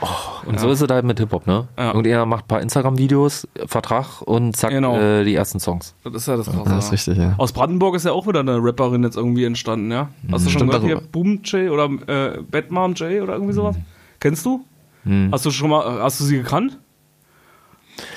[0.00, 0.06] Oh,
[0.46, 1.68] und so ist es halt mit Hip-Hop, ne?
[1.78, 1.88] Ja.
[1.88, 4.98] Irgendjemand macht ein paar Instagram-Videos, Vertrag und zack, Genau.
[4.98, 5.94] äh, die ersten Songs.
[6.04, 6.64] Das ist ja das Krasse.
[6.68, 7.34] Das ist richtig, ja.
[7.38, 10.08] Aus Brandenburg ist ja auch wieder eine Rapperin jetzt irgendwie entstanden, ja?
[10.30, 10.94] Hast du schon Stimmt, gehört hier?
[10.96, 11.08] darüber.
[11.12, 13.76] Boom J oder äh, Batmom J oder irgendwie sowas?
[14.20, 14.64] Kennst du?
[15.06, 15.30] Hm.
[15.32, 16.78] Hast du schon mal, hast du sie gekannt?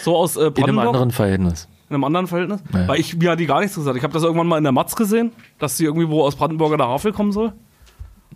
[0.02, 1.68] So aus äh, In einem anderen Verhältnis.
[1.90, 2.62] In einem anderen Verhältnis?
[2.74, 2.88] Ja.
[2.88, 3.96] Weil ich, mir hat die gar nichts gesagt.
[3.96, 6.78] Ich habe das irgendwann mal in der Matz gesehen, dass sie irgendwie wo aus Brandenburger
[6.78, 7.54] der Havel kommen soll.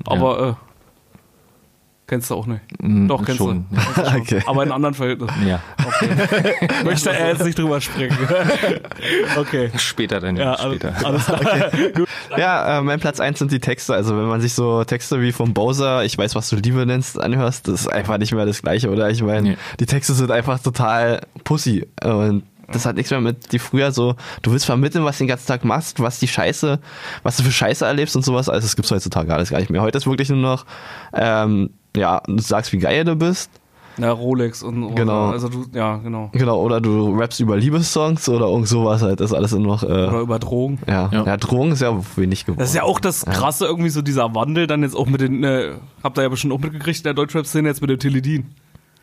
[0.06, 0.54] Aber, äh,
[2.08, 2.62] kennst du auch nicht.
[2.80, 3.66] Doch, kennst schon.
[3.70, 3.76] du.
[3.76, 4.22] Kennst du schon.
[4.22, 4.42] Okay.
[4.46, 5.48] Aber in anderen Verhältnissen.
[5.48, 5.62] Ja.
[6.84, 8.18] Möchte er jetzt nicht drüber sprechen.
[9.38, 9.72] okay.
[9.78, 10.36] Später dann.
[10.36, 11.06] Ja, alles, später.
[11.06, 11.40] alles klar.
[11.96, 12.08] Gut.
[12.38, 13.94] Ja, äh, mein Platz eins sind die Texte.
[13.94, 17.20] Also wenn man sich so Texte wie vom Bowser, ich weiß, was du Liebe nennst,
[17.20, 19.10] anhörst, das ist einfach nicht mehr das Gleiche, oder?
[19.10, 19.58] Ich meine, Nee.
[19.80, 21.88] die Texte sind einfach total pussy.
[22.04, 25.28] Und das hat nichts mehr mit die früher so, du willst vermitteln, was du den
[25.28, 26.80] ganzen Tag machst, was die Scheiße,
[27.22, 28.50] was du für Scheiße erlebst und sowas.
[28.50, 29.82] Also das gibt's heutzutage alles gar nicht mehr.
[29.82, 30.66] Heute ist wirklich nur noch,
[31.14, 33.50] ähm, ja, du sagst, wie geil du bist.
[33.98, 35.30] Ja, Rolex und und- Genau.
[35.30, 36.30] Also du, ja, genau.
[36.34, 39.20] Genau, oder du rappst über Liebessongs oder irgend sowas halt.
[39.20, 40.80] Das ist alles noch, äh, Oder über Drogen.
[40.88, 41.10] ja.
[41.12, 41.24] Ja.
[41.26, 41.38] ja.
[41.38, 42.60] Drogen ist ja wenig geworden.
[42.60, 45.44] Das ist ja auch das Krasse, irgendwie so dieser Wandel dann jetzt auch mit den,
[45.44, 45.74] äh,
[46.04, 48.46] habt ihr ja bestimmt auch mitgekriegt in der Deutschrap-Szene jetzt mit dem Teledin.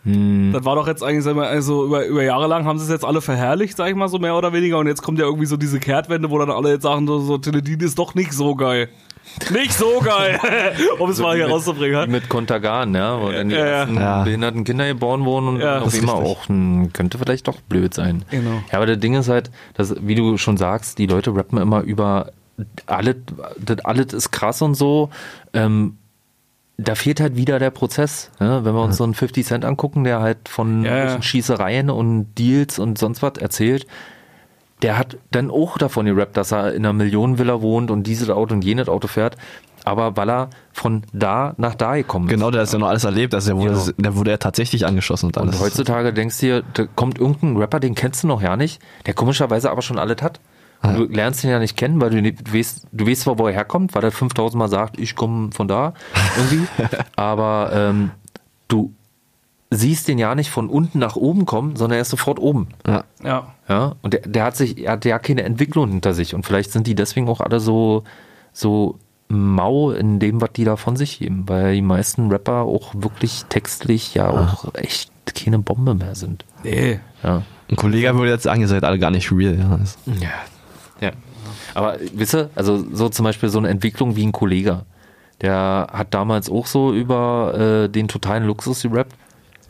[0.02, 0.50] Hm.
[0.52, 3.20] Das war doch jetzt eigentlich, also über, über Jahre lang haben sie es jetzt alle
[3.20, 4.78] verherrlicht, sag ich mal, so mehr oder weniger.
[4.78, 7.38] Und jetzt kommt ja irgendwie so diese Kehrtwende, wo dann alle jetzt sagen, so, so
[7.38, 8.88] Teledin ist doch nicht so geil.
[9.52, 10.40] Nicht so geil,
[10.98, 12.10] um es mal hier mit- rauszubringen.
[12.10, 14.22] Mit Kontergan, ja, wo dann die Ja, ja.
[14.24, 18.24] behinderten Kinder geboren wurden und Ja, auf immer auch, hm, könnte vielleicht doch blöd sein.
[18.30, 18.62] Genau.
[18.70, 21.82] Ja, aber das Ding ist halt, dass, wie du schon sagst, die Leute rappen immer
[21.82, 22.32] über
[22.86, 23.16] alles,
[23.58, 25.10] das alles ist krass und so.
[25.54, 25.96] Ähm,
[26.76, 28.30] da fehlt halt wieder der Prozess.
[28.40, 28.64] Ja?
[28.64, 32.78] Wenn wir uns so einen 50 Cent angucken, der halt von Ja, Schießereien und Deals
[32.78, 33.86] und sonst was erzählt,
[34.82, 38.54] der hat dann auch davon gerappt, dass er in einer Millionenvilla wohnt und dieses Auto
[38.54, 39.36] und jenes Auto fährt.
[39.84, 42.34] Aber weil er von da nach da gekommen ist.
[42.34, 43.34] Genau, der ist ja noch alles erlebt.
[43.34, 43.92] Also der wurde, Genau.
[43.96, 45.54] der wurde ja tatsächlich angeschossen und alles.
[45.56, 48.82] Und heutzutage denkst du dir, da kommt irgendein Rapper, den kennst du noch ja nicht,
[49.06, 50.40] der komischerweise aber schon alles hat.
[50.82, 53.38] Und du lernst ihn ja nicht kennen, weil du, nicht, du, weißt, du weißt zwar,
[53.38, 55.92] wo er herkommt, weil er 5000 Mal sagt, ich komme von da,
[56.38, 56.66] irgendwie.
[57.16, 58.10] aber ähm,
[58.68, 58.94] du
[59.70, 62.68] siehst den ja nicht von unten nach oben kommen, sondern er ist sofort oben.
[62.86, 63.04] ja.
[63.22, 63.54] Ja.
[63.68, 66.34] Ja, und der, der hat sich, er hat ja keine Entwicklung hinter sich.
[66.34, 68.02] Und vielleicht sind die deswegen auch alle so,
[68.52, 68.98] so
[69.28, 73.44] mau in dem, was die da von sich geben, weil die meisten Rapper auch wirklich
[73.48, 76.44] textlich ja auch echt keine Bombe mehr sind.
[76.64, 76.98] Nee.
[77.22, 77.42] Ja.
[77.70, 79.56] Ein Kollege würde jetzt sagen, ihr seid alle gar nicht real.
[79.56, 79.78] Ja.
[80.20, 80.28] Ja.
[81.00, 81.12] ja.
[81.74, 84.82] Aber wisst ihr, also so zum Beispiel so eine Entwicklung wie ein Kollege,
[85.40, 89.14] der hat damals auch so über äh, den totalen Luxus gerappt,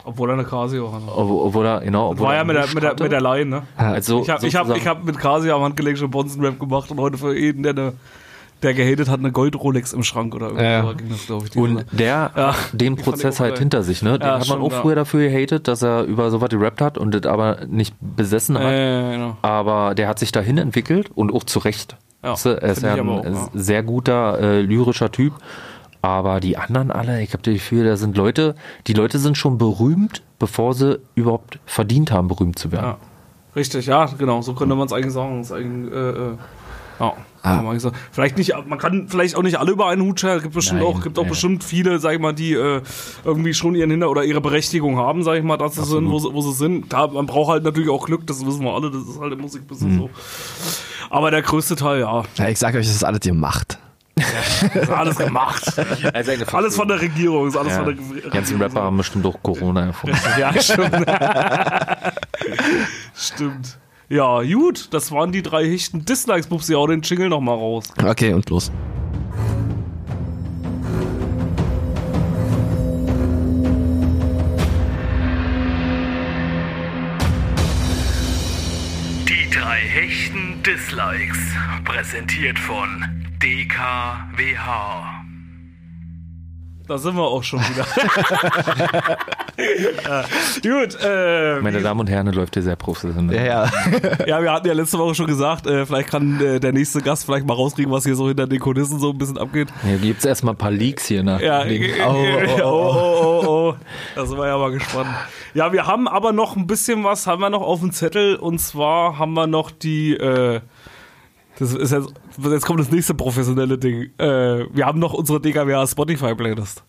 [0.04, 1.04] Obwohl er eine Casio hatte.
[1.14, 3.46] obwohl, obwohl er, genau, obwohl War er ja mit der, mit der, mit der Line,
[3.46, 3.62] ne?
[3.76, 6.98] also Ich habe ich hab, ich hab mit Casio am Handgelenk schon Bonzen-Rap gemacht und
[7.00, 7.92] heute für jeden, der, eine,
[8.62, 10.94] der gehatet hat, eine Gold-Rolex im Schrank oder irgendwie Ja.
[11.44, 11.56] ich.
[11.56, 13.58] Und der Ja, hat den Prozess halt geil.
[13.60, 14.18] hinter sich, ne?
[14.18, 14.80] Den Ja, hat man auch ja.
[14.80, 18.70] früher dafür gehatet, dass er über sowas gerappt hat und das aber nicht besessen hat.
[18.70, 19.36] genau.
[19.42, 21.96] Aber der hat sich dahin entwickelt und auch zu Recht.
[22.22, 23.48] Ja, er ist ja ein auch, ja.
[23.54, 25.32] sehr guter äh, lyrischer Typ.
[26.02, 28.54] Aber die anderen alle, ich habe das Gefühl, da sind Leute,
[28.86, 32.86] die Leute sind schon berühmt, bevor sie überhaupt verdient haben, berühmt zu werden.
[32.86, 32.98] Ja.
[33.56, 35.44] Richtig, ja, genau, so könnte man es eigentlich sagen.
[35.50, 36.36] Eigentlich, äh, äh,
[37.00, 37.96] ja, sagen.
[38.12, 40.36] Vielleicht nicht, man kann vielleicht auch nicht alle über einen Hut scheren.
[40.36, 41.28] Es gibt bestimmt Nein, auch, gibt auch ja.
[41.30, 42.82] bestimmt viele, sag ich mal, die äh,
[43.24, 46.18] irgendwie schon ihren Hinter- oder ihre Berechtigung haben, sag ich mal, dass sie sind, wo
[46.18, 46.90] sie, wo sie sind.
[46.90, 49.40] Klar, man braucht halt natürlich auch Glück, das wissen wir alle, das ist halt im
[49.40, 50.10] Musikbusiness so.
[51.08, 53.78] Aber der größte Teil, ja, Ja, ich sag euch, das ist alles ihr macht.
[54.74, 55.62] Ist alles gemacht.
[56.52, 57.78] alles von der Regierung, ist alles Ja.
[57.78, 58.30] von der Die Regierung.
[58.30, 60.16] ganzen Rapper haben bestimmt auch Corona erfunden.
[60.38, 60.94] Ja, stimmt.
[63.16, 63.78] stimmt.
[64.08, 66.48] Ja, gut, das waren die drei Hichten Dislikes.
[66.48, 67.84] Bubsi, hau den Jingle nochmal raus.
[68.04, 68.70] Okay, und los.
[79.28, 81.38] Die drei Hechten Dislikes.
[81.84, 83.04] Präsentiert von
[83.40, 85.04] DKWH.
[86.86, 87.86] Da sind wir auch schon wieder.
[90.04, 90.24] ja,
[90.82, 93.34] gut, äh, Meine Damen und Herren, das läuft hier sehr professionell.
[93.36, 93.70] Ja, ja.
[94.26, 97.24] ja, wir hatten ja letzte Woche schon gesagt, äh, vielleicht kann äh, der nächste Gast
[97.24, 99.68] vielleicht mal rauskriegen, was hier so hinter den Kulissen so ein bisschen abgeht.
[99.84, 101.40] Hier gibt's erstmal ein paar Leaks hier nach.
[101.40, 103.74] Ja, wegen- äh, oh, oh, oh, oh, oh.
[104.16, 105.08] Da sind wir ja mal gespannt.
[105.54, 108.58] Ja, wir haben aber noch ein bisschen was, haben wir noch auf dem Zettel und
[108.58, 110.60] zwar haben wir noch die, äh,
[111.58, 112.12] das ist jetzt,
[112.50, 114.10] jetzt kommt das nächste professionelle Ding.
[114.18, 116.84] Äh, wir haben noch unsere DKWH Spotify Playlist.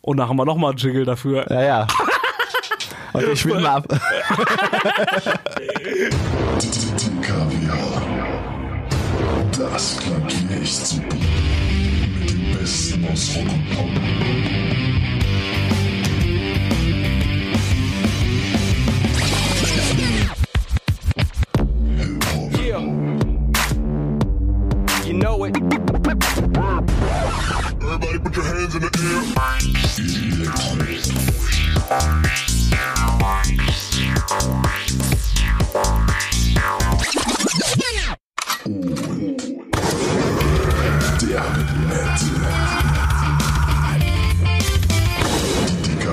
[0.00, 1.50] Und da haben wir noch mal einen Jingle dafür.
[1.50, 1.86] Ja, ja.
[3.16, 3.86] Okay, spiel mal ab.
[6.58, 8.02] DKWH.
[9.56, 11.14] Das klang hier echt super.
[12.18, 13.88] Mit dem Besten aus Rock und Pop.
[25.24, 25.56] Know it.
[25.56, 25.78] Everybody
[28.18, 29.22] put your hands in the air.
[41.20, 41.44] Der
[41.88, 42.28] Nette.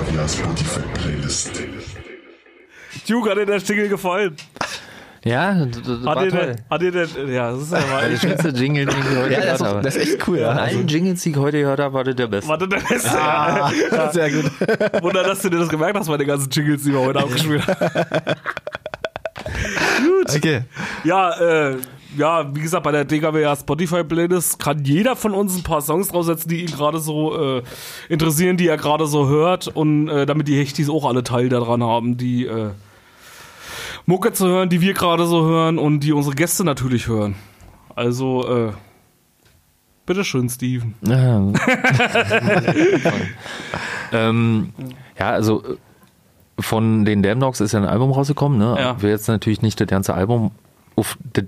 [0.07, 1.51] Die Spotify Playlist.
[3.07, 4.35] Duke, hat dir der Jingle gefallen?
[5.23, 6.39] Ja, das, Hat war dir, toll.
[6.39, 9.33] der, hat dir der, ja, das ist ja mal, Der schönste Jingle, den ich heute
[9.33, 9.77] Ja, gehört das, habe.
[9.79, 10.49] ist, das ist echt cool, ja.
[10.49, 12.49] allen Jingles, die ich heute gehört habe, war das der beste.
[12.49, 13.11] Warte, der Beste.
[13.21, 13.71] Ah,
[14.11, 14.51] sehr gut.
[15.03, 17.91] Wunder, dass du dir das gemerkt hast, meine ganzen Jingles, die wir heute abgespielt haben.
[20.03, 20.35] Gut.
[20.35, 20.61] Okay.
[21.03, 21.77] Ja, äh,
[22.17, 26.09] ja, wie gesagt, bei der DKWH Spotify Playlist kann jeder von uns ein paar Songs
[26.09, 27.63] draufsetzen, die ihn gerade so äh,
[28.09, 31.83] interessieren, die er gerade so hört und äh, damit die Hechtis auch alle Teil daran
[31.83, 32.71] haben, die äh,
[34.05, 37.35] Mucke zu hören, die wir gerade so hören und die unsere Gäste natürlich hören.
[37.95, 38.71] Also, äh,
[40.05, 40.95] bitteschön, Steven.
[41.07, 41.41] Ja.
[44.11, 44.73] ähm,
[45.17, 45.77] ja, also äh,
[46.59, 48.57] von den Damn Dogs ist ja ein Album rausgekommen.
[48.57, 48.75] Ne?
[48.77, 48.95] Ja.
[48.97, 50.51] Ich will jetzt natürlich nicht das ganze Album
[50.95, 51.47] auf die,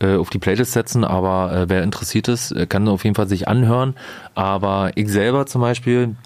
[0.00, 3.28] äh, auf die Playlist setzen, aber äh, wer interessiert ist, äh, kann auf jeden Fall
[3.28, 3.94] sich anhören.
[4.34, 6.16] Aber ich selber zum Beispiel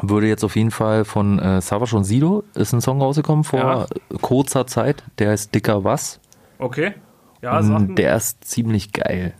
[0.00, 3.60] würde jetzt auf jeden Fall von äh, Savage und Sido ist ein Song rausgekommen vor
[3.60, 3.86] Ja.
[4.20, 5.02] kurzer Zeit.
[5.18, 6.18] Der heißt Dicker Was.
[6.58, 6.94] Okay.
[7.42, 9.34] Ja, Und der ist ziemlich geil.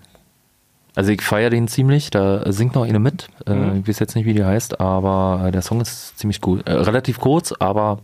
[0.94, 3.28] Also ich feiere den ziemlich, da singt noch eine mit.
[3.46, 3.80] Äh, Mhm.
[3.80, 6.60] ich weiß jetzt nicht, wie die heißt, aber äh, der Song ist ziemlich cool.
[6.66, 8.00] Äh, relativ kurz, aber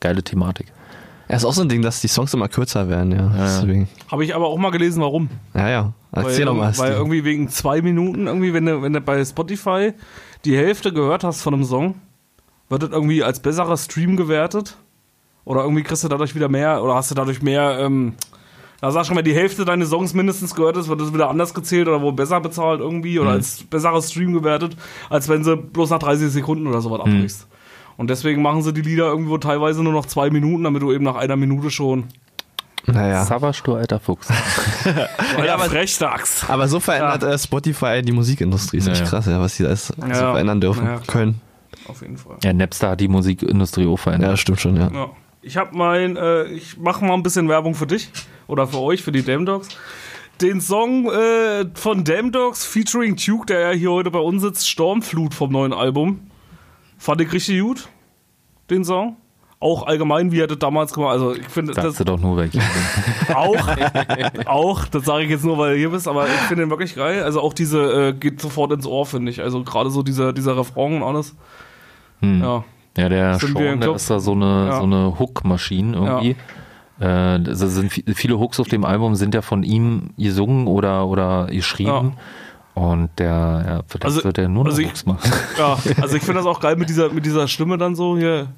[0.00, 0.66] geile Thematik.
[1.28, 3.32] Ja, ist auch so ein Ding, dass die Songs immer kürzer werden, ja.
[3.36, 3.88] Deswegen.
[4.10, 5.28] Habe ich aber auch mal gelesen, warum.
[5.54, 5.92] Ja, ja.
[6.12, 6.78] Erzähl weil, doch mal.
[6.78, 9.92] Weil irgendwie wegen zwei Minuten, irgendwie, wenn du, wenn du bei Spotify
[10.44, 11.94] die Hälfte gehört hast von einem Song,
[12.68, 14.76] wird das irgendwie als besserer Stream gewertet.
[15.44, 18.14] Oder irgendwie kriegst du dadurch wieder mehr, oder hast du dadurch mehr, ähm,
[18.80, 21.28] da sagst du schon, wenn die Hälfte deines Songs mindestens gehört ist, wird das wieder
[21.30, 24.76] anders gezählt oder wo besser bezahlt irgendwie oder als besserer Stream gewertet,
[25.08, 27.46] als wenn sie bloß nach 30 Sekunden oder sowas abbrichst.
[27.96, 31.04] Und deswegen machen sie die Lieder irgendwo teilweise nur noch zwei Minuten, damit du eben
[31.04, 32.04] nach einer Minute schon.
[32.86, 33.24] naja.
[33.24, 34.28] Savage, du alter Fuchs.
[35.44, 36.48] Ja, aber Frechdachs.
[36.48, 38.78] Aber so verändert äh, Spotify die Musikindustrie.
[38.78, 39.08] Ist Ja, echt ja.
[39.08, 40.32] krass, ja, was die da ist, so Ja.
[40.32, 41.06] verändern dürfen Ja, klar.
[41.06, 41.40] können.
[41.88, 42.36] Auf jeden Fall.
[42.42, 44.38] ja, Napster hat die Musikindustrie auch Ja, verändert.
[44.38, 44.90] stimmt schon, ja.
[44.92, 45.10] Ja.
[45.42, 48.10] Ich habe mein, äh, ich mache mal ein bisschen Werbung für dich
[48.46, 49.68] oder für euch, für die Damn Dogs.
[50.40, 54.68] Den Song äh, von Damn Dogs featuring Duke, der ja hier heute bei uns sitzt,
[54.68, 56.20] Stormflut vom neuen Album.
[57.02, 57.88] Fand ich richtig gut,
[58.70, 59.16] den Song.
[59.58, 62.58] Auch allgemein, wie er das damals gemacht Also ich finde das du doch nur, welche.
[63.34, 63.56] auch,
[64.46, 66.94] auch, das sage ich jetzt nur, weil du hier bist, aber ich finde den wirklich
[66.94, 67.22] geil.
[67.22, 69.40] Also auch diese, äh, geht sofort ins Ohr, finde ich.
[69.42, 71.34] Also gerade so dieser, dieser Refrain und alles.
[72.20, 72.40] Hm.
[72.40, 72.64] Ja.
[72.96, 74.76] Ja, der Sind Sean, der ist da so eine, Ja.
[74.78, 76.36] so eine Hook-Maschine irgendwie.
[77.00, 81.06] Äh, das sind vi- viele Hooks auf dem Album sind ja von ihm gesungen oder,
[81.06, 82.12] oder geschrieben.
[82.74, 85.30] Und der, ja, vielleicht Also- wird er nur noch also ich- machen.
[85.58, 88.48] Ja, also ich finde das auch geil mit dieser, mit dieser Stimme dann so hier.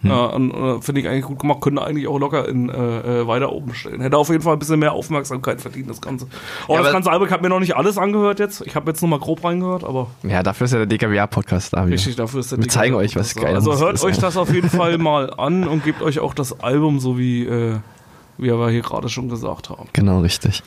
[0.00, 0.10] Hm.
[0.10, 1.60] Ja, und, äh, finde ich eigentlich gut gemacht.
[1.60, 4.00] Könnte eigentlich auch locker in äh, äh, weiter oben stellen.
[4.00, 6.28] Hätte auf jeden Fall ein bisschen mehr Aufmerksamkeit verdient, das Ganze.
[6.68, 8.64] Auch Ja, das ganze Album, ich habe mir noch nicht alles angehört jetzt.
[8.64, 11.84] Ich habe jetzt nur mal grob reingehört, aber Ja, dafür ist ja der DKWA-Podcast da.
[11.86, 11.94] wieder.
[11.94, 13.40] richtig, dafür ist der Wir zeigen euch, was da.
[13.42, 16.20] geile Also Musik hört ist, euch das auf jeden Fall mal an und gebt euch
[16.20, 17.78] auch das Album, so wie, äh,
[18.36, 19.88] wie wir hier gerade schon gesagt haben.
[19.94, 20.62] Genau, richtig.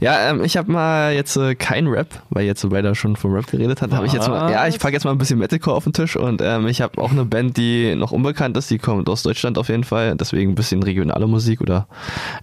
[0.00, 3.32] Ja, ähm, ich habe mal jetzt äh, kein Rap, weil jetzt so beide schon vom
[3.32, 5.76] Rap geredet hat, habe ich jetzt mal, ja, ich packe jetzt mal ein bisschen Metalcore
[5.76, 8.78] auf den Tisch und ähm, ich habe auch eine Band, die noch unbekannt ist, die
[8.78, 11.86] kommt aus Deutschland auf jeden Fall, deswegen ein bisschen regionale Musik oder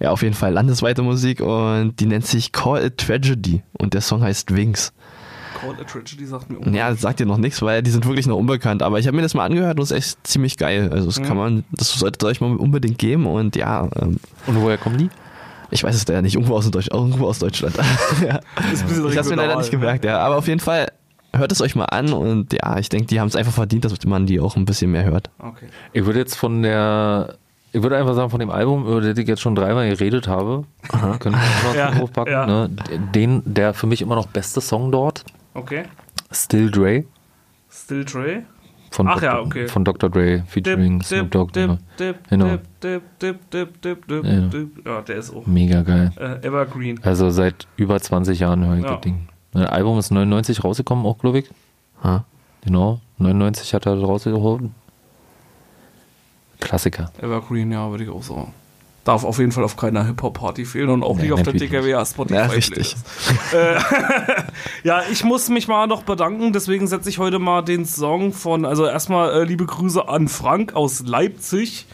[0.00, 4.00] ja, auf jeden Fall landesweite Musik und die nennt sich Call It Tragedy und der
[4.00, 4.92] Song heißt Wings.
[5.62, 6.66] Call a Tragedy sagt mir auch.
[6.72, 9.16] Ja, das sagt dir noch nichts, weil die sind wirklich noch unbekannt, aber ich habe
[9.16, 10.90] mir das mal angehört und es ist echt ziemlich geil.
[10.92, 14.16] Also das kann man, das solltet ihr euch mal unbedingt geben und ja, ähm,
[14.46, 15.10] Und woher kommen die?
[15.72, 17.74] Ich weiß es ja nicht, irgendwo aus, Deutsch, irgendwo aus Deutschland.
[18.26, 18.40] ja.
[18.72, 20.18] Ist ein bisschen Ich hab's mir leider nicht gemerkt, ja.
[20.18, 20.88] Aber auf jeden Fall
[21.34, 23.92] hört es euch mal an und ja, ich denke, die haben es einfach verdient, dass
[24.04, 25.30] man die auch ein bisschen mehr hört.
[25.38, 25.66] Okay.
[25.92, 27.36] Ich würde jetzt von der,
[27.72, 30.64] ich würde einfach sagen, von dem Album, über das ich jetzt schon dreimal geredet habe,
[31.18, 32.46] können wir noch Ja, draufpacken, ja.
[32.46, 32.70] ne?
[33.14, 35.24] Den, der für mich immer noch beste Song dort,
[35.54, 35.84] Okay.
[36.30, 37.04] Still Dre,
[37.70, 38.42] Still Trey.
[38.92, 39.24] Von, Ach Dr.
[39.24, 39.68] ja, okay.
[39.68, 40.10] von Dr.
[40.10, 41.52] Dre, featuring Snoop Dogg.
[41.52, 41.78] dip, ne?
[41.98, 42.46] dip, Genau.
[42.46, 44.40] dip, dip, dip, dip, dip, dip, Ja.
[44.48, 44.86] dip.
[44.86, 46.12] Ja, der ist auch Mega geil.
[46.16, 47.00] äh, Evergreen.
[47.02, 48.92] Also seit über 20 Jahren höre ich Ja.
[48.92, 49.28] das Ding.
[49.52, 51.50] Das Album ist 99 rausgekommen, auch glaube ich.
[52.04, 52.24] Ha.
[52.64, 54.62] Genau, 99 hat er rausgeholt.
[56.60, 57.10] Klassiker.
[57.20, 58.52] Evergreen, ja, würde ich auch sagen.
[59.04, 62.04] Darf auf jeden Fall auf keiner Hip-Hop-Party fehlen und auch Nee, nicht auf der DKWA
[62.06, 62.34] Spotify.
[62.34, 62.96] Ja, richtig.
[63.52, 63.78] Äh,
[64.84, 68.64] ja, ich muss mich mal noch bedanken, deswegen setze ich heute mal den Song von,
[68.64, 71.86] also erstmal äh, liebe Grüße an Frank aus Leipzig.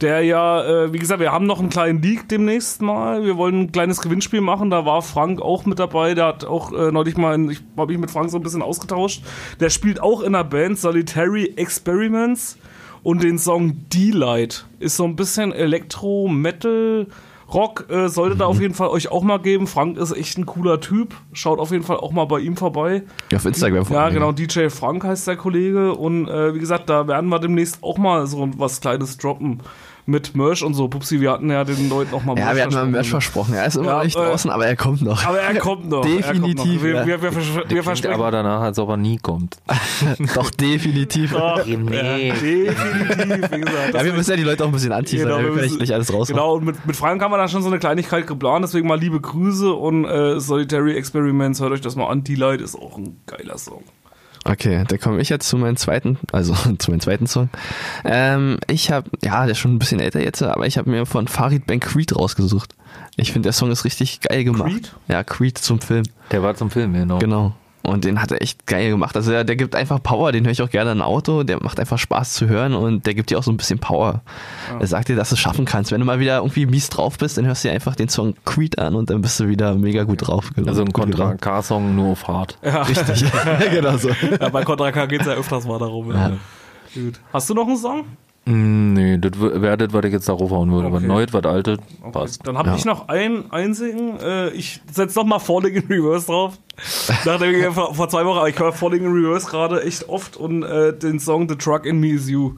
[0.00, 3.24] Der ja, äh, wie gesagt, wir haben noch einen kleinen Leak demnächst mal.
[3.24, 4.68] Wir wollen ein kleines Gewinnspiel machen.
[4.68, 6.14] Da war Frank auch mit dabei.
[6.14, 8.62] Der hat auch äh, neulich mal, in, ich habe mich mit Frank so ein bisschen
[8.62, 9.22] ausgetauscht.
[9.60, 12.58] Der spielt auch in der Band Solitary Experiments
[13.02, 14.66] und den Song D-Light.
[14.78, 17.06] Ist so ein bisschen Elektro, Metal,
[17.52, 17.86] Rock.
[17.90, 19.66] Äh, sollte da auf jeden Fall euch auch mal geben.
[19.66, 21.14] Frank ist echt ein cooler Typ.
[21.32, 23.02] Schaut auf jeden Fall auch mal bei ihm vorbei.
[23.30, 25.94] Ja, auf Instagram Ja, genau, DJ Frank heißt der Kollege.
[25.94, 29.60] Und äh, wie gesagt, da werden wir demnächst auch mal so was Kleines droppen.
[30.04, 30.88] Mit Merch und so.
[30.88, 33.52] Pupsi, wir hatten ja den Leuten auch mal Ja, wir hatten mal Merch versprochen.
[33.52, 33.54] versprochen.
[33.54, 35.24] Er ist immer Ja, noch nicht äh, draußen, aber er kommt noch.
[35.24, 36.04] Aber er kommt noch.
[36.04, 36.46] Er kommt noch.
[36.48, 37.06] Definitiv, Wir, ja.
[37.06, 38.14] wir, wir, vers- wir versprechen.
[38.14, 39.58] aber danach, als ob er nie kommt.
[40.34, 41.34] Doch, definitiv.
[41.36, 42.28] Ach, Nee.
[42.28, 43.94] ja, definitiv, wie gesagt.
[43.94, 45.28] Ja, wir müssen ja die Leute auch ein bisschen anteasern.
[45.28, 46.26] Genau, wir können müssen- nicht alles raus.
[46.28, 48.98] Genau, und mit, mit Frank haben wir dann schon so eine Kleinigkeit geplant, deswegen mal
[48.98, 52.24] liebe Grüße und äh, Solitary Experiments, hört euch das mal an.
[52.24, 53.82] D-Light ist auch ein geiler Song.
[54.44, 57.48] Okay, da komme ich jetzt zu meinem zweiten, also zu meinem zweiten Song.
[58.04, 61.06] Ähm, ich habe, ja, der ist schon ein bisschen älter jetzt, aber ich habe mir
[61.06, 62.74] von Farid Ben Creed rausgesucht.
[63.16, 64.70] Ich finde, der Song ist richtig geil gemacht.
[64.70, 64.94] Creed?
[65.08, 66.04] Ja, Creed zum Film.
[66.30, 67.18] Der war zum Film, genau.
[67.18, 67.54] Genau.
[67.82, 69.16] Und den hat er echt geil gemacht.
[69.16, 71.42] Also der, der gibt einfach Power, den höre ich auch gerne im Auto.
[71.42, 74.22] Der macht einfach Spaß zu hören und der gibt dir auch so ein bisschen Power.
[74.78, 75.90] Er sagt dir, dass du es schaffen kannst.
[75.90, 78.34] Wenn du mal wieder irgendwie mies drauf bist, dann hörst du dir einfach den Song
[78.44, 80.50] Creed an und dann bist du wieder mega gut drauf.
[80.64, 81.34] Also ein Contra.
[81.34, 82.56] K-Song nur auf hart.
[82.62, 83.24] Richtig.
[83.70, 84.10] genau so.
[84.40, 86.12] Ja, bei Contra K geht es ja öfters mal darum.
[86.12, 86.32] Ja.
[86.94, 87.20] Gut.
[87.32, 88.04] Hast du noch einen Song?
[88.44, 90.86] Mm, nee, das wäre das, was ich jetzt darauf hauen würde.
[90.88, 90.96] Okay.
[90.96, 91.78] Was Neues, was Altes,
[92.10, 92.46] passt.
[92.46, 92.74] Dann habe Ja.
[92.74, 94.18] ich noch einen einzigen.
[94.18, 96.58] Äh, ich setze noch mal Falling in Reverse drauf.
[97.24, 100.36] Nachdem ich vor, vor zwei Wochen, aber ich höre Falling in Reverse gerade echt oft
[100.36, 102.54] und äh, den Song The Truck in Me Is You.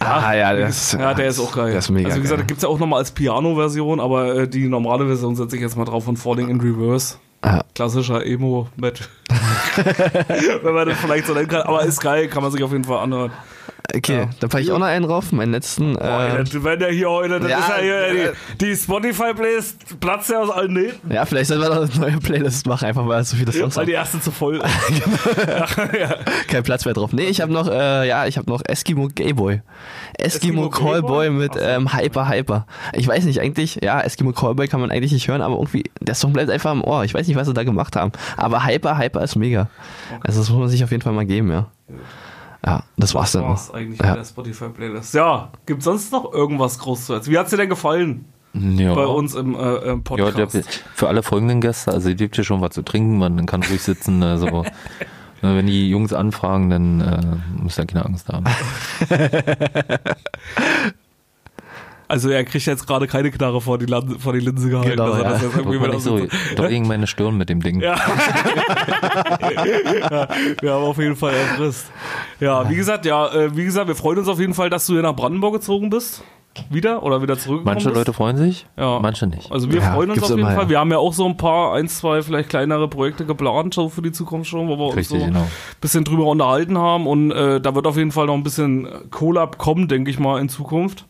[0.00, 1.70] ah, ja, der ges- ist, ja, der ist auch geil.
[1.70, 2.46] Der ist mega also wie gesagt, geil.
[2.46, 5.76] gibt es ja auch nochmal als Piano-Version, aber äh, die normale Version setze ich jetzt
[5.76, 7.16] mal drauf von Falling in Reverse.
[7.44, 7.62] Ja.
[7.74, 9.08] Klassischer Emo-Met.
[10.62, 11.62] Wenn man das vielleicht so nennen kann.
[11.62, 13.30] Aber ist geil, kann man sich auf jeden Fall anhören.
[13.94, 14.30] Okay, Ja.
[14.40, 15.92] dann packe ich auch noch einen drauf, meinen letzten.
[15.94, 20.00] Boah, Äh, wenn der hier heute, das ja, ist ja hier, äh, die, die Spotify-Playlist
[20.00, 23.06] platzt ja aus allen Nähten, ja, vielleicht sollten wir noch eine neue Playlist machen, einfach
[23.06, 25.76] weil so viele Songs weil die erste zu voll ist.
[26.48, 27.12] Kein Platz mehr drauf.
[27.12, 29.60] Nee, ich habe noch, äh, ja, ich habe noch Eskimo Gayboy.
[30.18, 32.66] Eskimo, Eskimo Callboy mit ähm, Hyper Hyper.
[32.94, 36.14] Ich weiß nicht, eigentlich, ja, Eskimo Callboy kann man eigentlich nicht hören, aber irgendwie, der
[36.14, 37.04] Song bleibt einfach im Ohr.
[37.04, 38.12] Ich weiß nicht, was sie da gemacht haben.
[38.36, 39.68] Aber Hyper Hyper ist mega.
[40.22, 41.66] Also das muss man sich auf jeden Fall mal geben, ja.
[42.64, 43.50] Ja, das war's Das dann.
[43.50, 43.74] war's noch.
[43.74, 44.14] eigentlich Ja.
[44.14, 45.12] der Spotify-Playlist.
[45.14, 47.34] Ja, gibt sonst noch irgendwas groß zu erzählen?
[47.34, 48.24] Wie hat's dir denn gefallen
[48.54, 48.94] Ja.
[48.94, 50.54] bei uns im, äh, im Ja, Podcast?
[50.54, 50.62] der,
[50.94, 53.82] für alle folgenden Gäste, also ihr dürft hier schon was zu trinken, man kann ruhig
[53.82, 54.64] sitzen, also
[55.42, 58.44] na, wenn die Jungs anfragen, dann äh, müsst ihr keine Angst haben.
[62.14, 64.90] also er kriegt jetzt gerade keine Knarre vor die, Lan vor die Linse gehalten.
[64.92, 65.30] Genau, er ja.
[65.30, 66.20] das irgendwie nicht so,
[66.54, 67.80] doch meine Stirn mit dem Ding.
[67.80, 67.96] Ja.
[70.00, 70.28] ja.
[70.60, 71.90] Wir haben auf jeden Fall erfrisst.
[72.38, 74.92] Ja, wie gesagt, ja, äh, wie gesagt, wir freuen uns auf jeden Fall, dass du
[74.92, 76.22] hier nach Brandenburg gezogen bist.
[76.70, 77.96] wieder oder wieder zurückgekommen Manche bist.
[77.98, 79.00] Leute freuen sich, Ja.
[79.00, 79.50] manche nicht.
[79.50, 80.62] Also wir Ja, freuen uns auf jeden immer, Fall.
[80.64, 80.68] ja.
[80.68, 84.02] Wir haben ja auch so ein paar, ein, zwei vielleicht kleinere Projekte geplant, so für
[84.02, 85.40] die Zukunft schon, wo wir uns Richtig, so genau.
[85.40, 85.50] ein
[85.80, 87.08] bisschen drüber unterhalten haben.
[87.08, 90.40] Und äh, da wird auf jeden Fall noch ein bisschen Collab kommen, denke ich mal,
[90.40, 91.06] in Zukunft.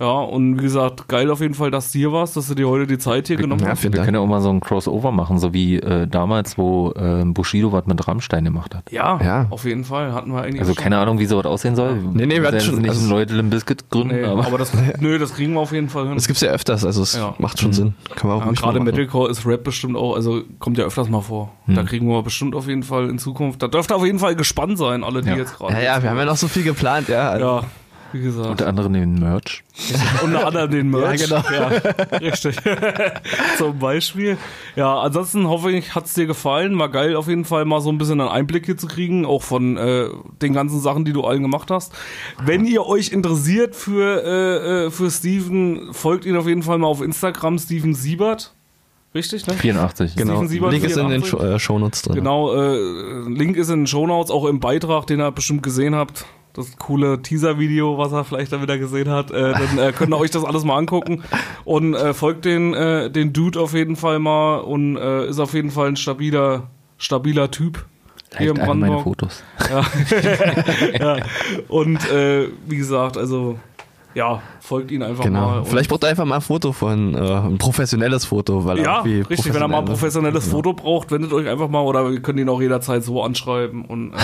[0.00, 2.68] Ja, und wie gesagt, geil auf jeden Fall, dass du hier warst, dass du dir
[2.68, 3.82] heute die Zeit hier genommen Ja, hast.
[3.82, 4.04] Wir Dank.
[4.04, 7.72] können ja auch mal so ein Crossover machen, so wie äh, damals, wo äh, Bushido
[7.72, 8.92] was mit Rammstein gemacht hat.
[8.92, 9.46] Ja, Ja.
[9.50, 10.12] auf jeden Fall.
[10.12, 10.82] Hatten wir eigentlich Also schon.
[10.84, 11.96] keine Ahnung, wie sowas aussehen soll.
[12.12, 14.70] Nee, nee, wir hatten schon- nicht also- Leute Limp Bizkit gründen, Nee, aber, aber das,
[15.00, 16.14] nö, das kriegen wir auf jeden Fall hin.
[16.14, 17.34] Das gibt's ja öfters, also es Ja.
[17.40, 17.94] macht schon Sinn.
[18.14, 18.78] Kann man auch Ja, gerade.
[18.78, 21.50] Metalcore ist Rap bestimmt auch, also kommt ja öfters mal vor.
[21.66, 23.64] Da kriegen wir bestimmt auf jeden Fall in Zukunft.
[23.64, 25.36] Da dürft ihr auf jeden Fall gespannt sein, alle, die Ja.
[25.36, 25.72] jetzt gerade.
[25.72, 27.30] Ja, ja, wir haben ja noch so viel geplant, ja.
[27.30, 27.62] Also, Ja,
[28.12, 28.48] wie gesagt.
[28.48, 29.62] unter anderem den Merch.
[30.22, 31.20] Unter anderem den Merch.
[31.20, 31.50] Ja, genau.
[31.52, 32.56] Ja, richtig.
[33.58, 34.36] Zum Beispiel.
[34.76, 36.78] Ja, ansonsten hoffe ich, hat's dir gefallen.
[36.78, 39.42] War geil auf jeden Fall mal so ein bisschen einen Einblick hier zu kriegen, auch
[39.42, 40.08] von äh,
[40.42, 41.92] den ganzen Sachen, die du allen gemacht hast.
[42.44, 46.88] Wenn ihr euch interessiert für, äh, äh, für Steven, folgt ihn auf jeden Fall mal
[46.88, 48.52] auf Instagram, Steven Siebert.
[49.14, 49.54] Richtig, ne?
[49.54, 50.16] 84.
[50.16, 50.32] Genau.
[50.32, 51.28] Steven Siebert, Link ist in den 84.
[51.30, 52.16] Show, äh, Shownotes drin.
[52.16, 56.26] Genau, äh, Link ist in den Shownotes, auch im Beitrag, den ihr bestimmt gesehen habt.
[56.58, 59.30] Das coole Teaser-Video, was er vielleicht da wieder gesehen hat.
[59.30, 61.22] Äh, dann äh, könnt ihr euch das alles mal angucken.
[61.64, 65.54] Und äh, folgt den, äh, den Dude auf jeden Fall mal und äh, ist auf
[65.54, 66.64] jeden Fall ein stabiler,
[66.96, 67.86] stabiler Typ.
[68.36, 69.04] Hier in alle meine Brandenburg.
[69.04, 69.44] Fotos.
[70.98, 71.16] ja.
[71.68, 73.56] Und äh, wie gesagt, also
[74.18, 75.30] ja, folgt ihn einfach mal.
[75.30, 75.58] Genau.
[75.58, 79.00] Und- Vielleicht braucht er einfach mal ein Foto von, äh, ein professionelles Foto, weil Ja,
[79.00, 79.54] richtig.
[79.54, 82.38] Wenn er mal ein professionell- professionelles Foto braucht, wendet euch einfach mal oder wir können
[82.38, 83.84] ihn auch jederzeit so anschreiben.
[83.84, 84.16] Und äh,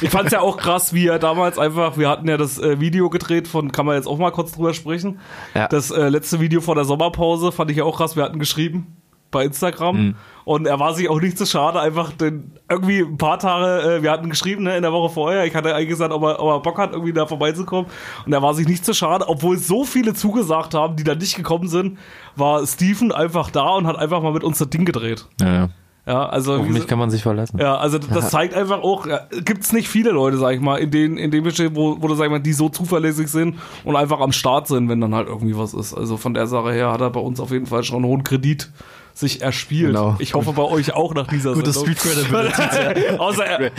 [0.00, 2.80] ich fand es ja auch krass, wie er damals einfach, wir hatten ja das äh,
[2.80, 5.18] Video gedreht von, kann man jetzt auch mal kurz drüber sprechen.
[5.54, 5.68] Ja.
[5.68, 8.16] Das äh, letzte Video vor der Sommerpause fand ich ja auch krass.
[8.16, 8.96] Wir hatten geschrieben
[9.32, 10.14] bei Instagram Mhm.
[10.44, 14.02] und er war sich auch nicht zu schade, einfach den, irgendwie ein paar Tage, äh,
[14.04, 16.48] wir hatten geschrieben, ne, in der Woche vorher, ich hatte eigentlich gesagt, ob er, ob
[16.50, 17.86] er Bock hat, irgendwie da vorbeizukommen
[18.24, 21.34] und er war sich nicht zu schade, obwohl so viele zugesagt haben, die da nicht
[21.36, 21.98] gekommen sind,
[22.36, 25.26] war Steven einfach da und hat einfach mal mit uns das Ding gedreht.
[25.40, 25.68] Ja, ja.
[26.04, 27.58] Ja, also Auf mich so- kann man sich verlassen.
[27.60, 30.90] ja, also das zeigt einfach auch, ja, gibt's nicht viele Leute, sag ich mal, in
[30.90, 33.94] denen, in dem Bestehen, wo, wo du, sag ich mal, die so zuverlässig sind und
[33.94, 35.94] einfach am Start sind, wenn dann halt irgendwie was ist.
[35.94, 38.24] Also von der Sache her hat er bei uns auf jeden Fall schon einen hohen
[38.24, 38.72] Kredit
[39.14, 39.88] sich erspielt.
[39.88, 40.16] Genau.
[40.18, 41.94] Ich hoffe bei euch auch nach dieser Gute Sendung.
[41.94, 43.08] Street Credibility.
[43.18, 43.70] außer er,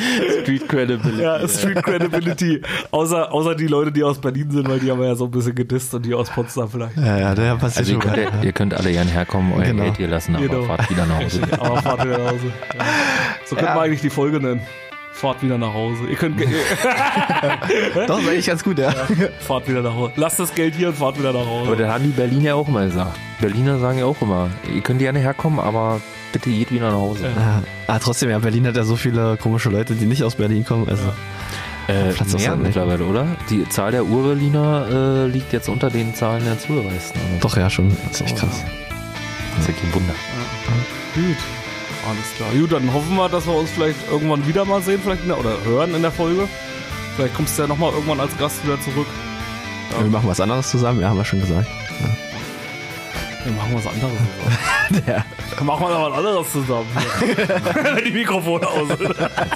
[0.42, 1.22] Street Credibility.
[1.22, 2.62] ja, Street Credibility.
[2.92, 5.32] Außer, außer die Leute, die aus Berlin sind, weil die haben wir ja so ein
[5.32, 6.98] bisschen gedisst und die aus Potsdam vielleicht.
[6.98, 8.46] Ja, ja, der passiert Also ihr könnt, mal.
[8.46, 9.84] ihr könnt alle gern herkommen, euer Genau.
[9.84, 10.64] Geld hier lassen, aber Genau.
[10.64, 11.42] fahrt wieder nach Hause.
[11.60, 12.46] Aber fahrt wieder nach Hause.
[12.78, 12.86] Ja.
[13.46, 13.76] So könnte Ja.
[13.76, 14.62] man eigentlich die Folge nennen.
[15.14, 16.06] Fahrt wieder nach Hause.
[16.10, 16.40] Ihr könnt,
[18.08, 18.92] Doch, ist eigentlich ganz gut, ja.
[19.40, 20.14] fahrt wieder nach Hause.
[20.16, 21.76] Lasst das Geld hier und fahrt wieder nach Aber Hause.
[21.78, 23.18] das haben die Berliner ja auch immer gesagt.
[23.40, 27.26] Berliner sagen ja auch immer, ihr könnt gerne herkommen, aber bitte geht wieder nach Hause.
[27.36, 27.62] Ja.
[27.88, 30.90] Ah, trotzdem, ja, Berlin hat ja so viele komische Leute, die nicht aus Berlin kommen.
[30.90, 31.04] Also,
[31.88, 33.28] Äh, Platz aus mehr mittlerweile, oder?
[33.50, 37.20] Die Zahl der Urberliner äh, liegt jetzt unter den Zahlen der Zugereisten.
[37.42, 37.96] doch, ja, schon.
[38.10, 38.64] Das ist echt krass.
[39.58, 40.14] Das ist ja kein Wunder.
[41.14, 41.38] Gut.
[42.08, 42.50] Alles klar.
[42.54, 45.40] Gut, dann hoffen wir, dass wir uns vielleicht irgendwann wieder mal sehen, vielleicht in der,
[45.40, 46.48] oder hören in der Folge.
[47.16, 49.08] Vielleicht kommst du ja nochmal irgendwann als Gast wieder zurück.
[49.98, 51.68] Wir machen was anderes zusammen, ja, haben wir schon gesagt.
[53.44, 54.14] Wir machen was anderes.
[55.08, 55.26] Ja.
[55.58, 56.88] Dann machen wir noch was anderes zusammen.
[57.96, 58.90] Wenn die Mikrofone aus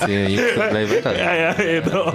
[0.08, 2.14] ja, ja, genau.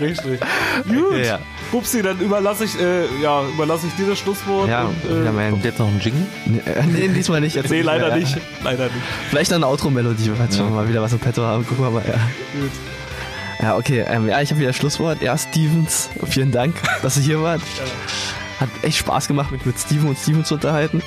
[0.00, 0.40] Richtig.
[0.86, 1.24] Gut.
[1.24, 1.38] Ja.
[1.70, 4.68] Pupsi, dann überlasse ich, äh, ja, überlasse ich dir das Schlusswort.
[4.68, 6.26] Ja, und, ja, äh, mein, Kommt jetzt noch ein Jingle?
[6.46, 6.60] nee,
[6.92, 7.56] nee, diesmal nicht.
[7.56, 8.24] Jetzt nee, leider mehr, ja.
[8.24, 8.38] nicht.
[8.62, 8.96] Leider nicht.
[9.28, 11.66] Vielleicht noch eine Outro-Melodie, falls wir mal wieder was im Petto haben.
[11.66, 12.14] Gucken wir mal, ja.
[12.58, 12.70] Gut.
[13.60, 14.04] Ja, okay.
[14.08, 15.22] Ähm, ja, ich habe wieder Schlusswort.
[15.22, 17.60] Ja, Stevens, vielen Dank, dass ihr hier wart.
[18.60, 21.02] Hat echt Spaß gemacht, mich mit Steven und Steven zu unterhalten.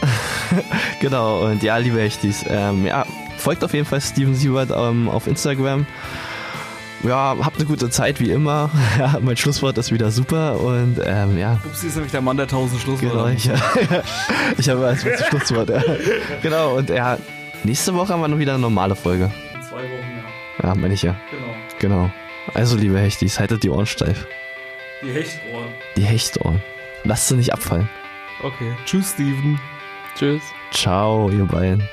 [0.99, 3.05] genau, und ja, liebe Echtis, ähm, ja,
[3.37, 5.85] folgt auf jeden Fall Steven Siebert ähm, auf Instagram.
[7.03, 8.69] Ja, habt eine gute Zeit wie immer.
[8.99, 12.47] Ja, mein Schlusswort ist wieder super und ähm, ja, Pupsi ist nämlich der Mann der
[12.47, 13.33] tausend genau, Schlussworte.
[13.33, 15.69] ich, ich habe als letztes Schlusswort.
[15.69, 15.83] Ja.
[16.41, 17.17] Genau, und ja,
[17.63, 19.31] nächste Woche haben wir noch wieder eine normale Folge.
[19.53, 20.17] In zwei Wochen,
[20.63, 20.69] ja.
[20.69, 21.15] Ja, meine ich ja.
[21.29, 21.55] Genau.
[21.79, 22.11] Genau.
[22.53, 24.25] Also, liebe Hechtis, haltet die Ohren steif.
[25.03, 25.67] Die Hechtohren.
[25.95, 26.63] Die Hechtohren.
[27.07, 27.89] Lasst sie nicht abfallen.
[28.43, 28.75] Okay.
[28.85, 29.59] Tschüss, Steven.
[30.15, 30.43] Tschüss.
[30.71, 31.87] Ciao, ihr beiden.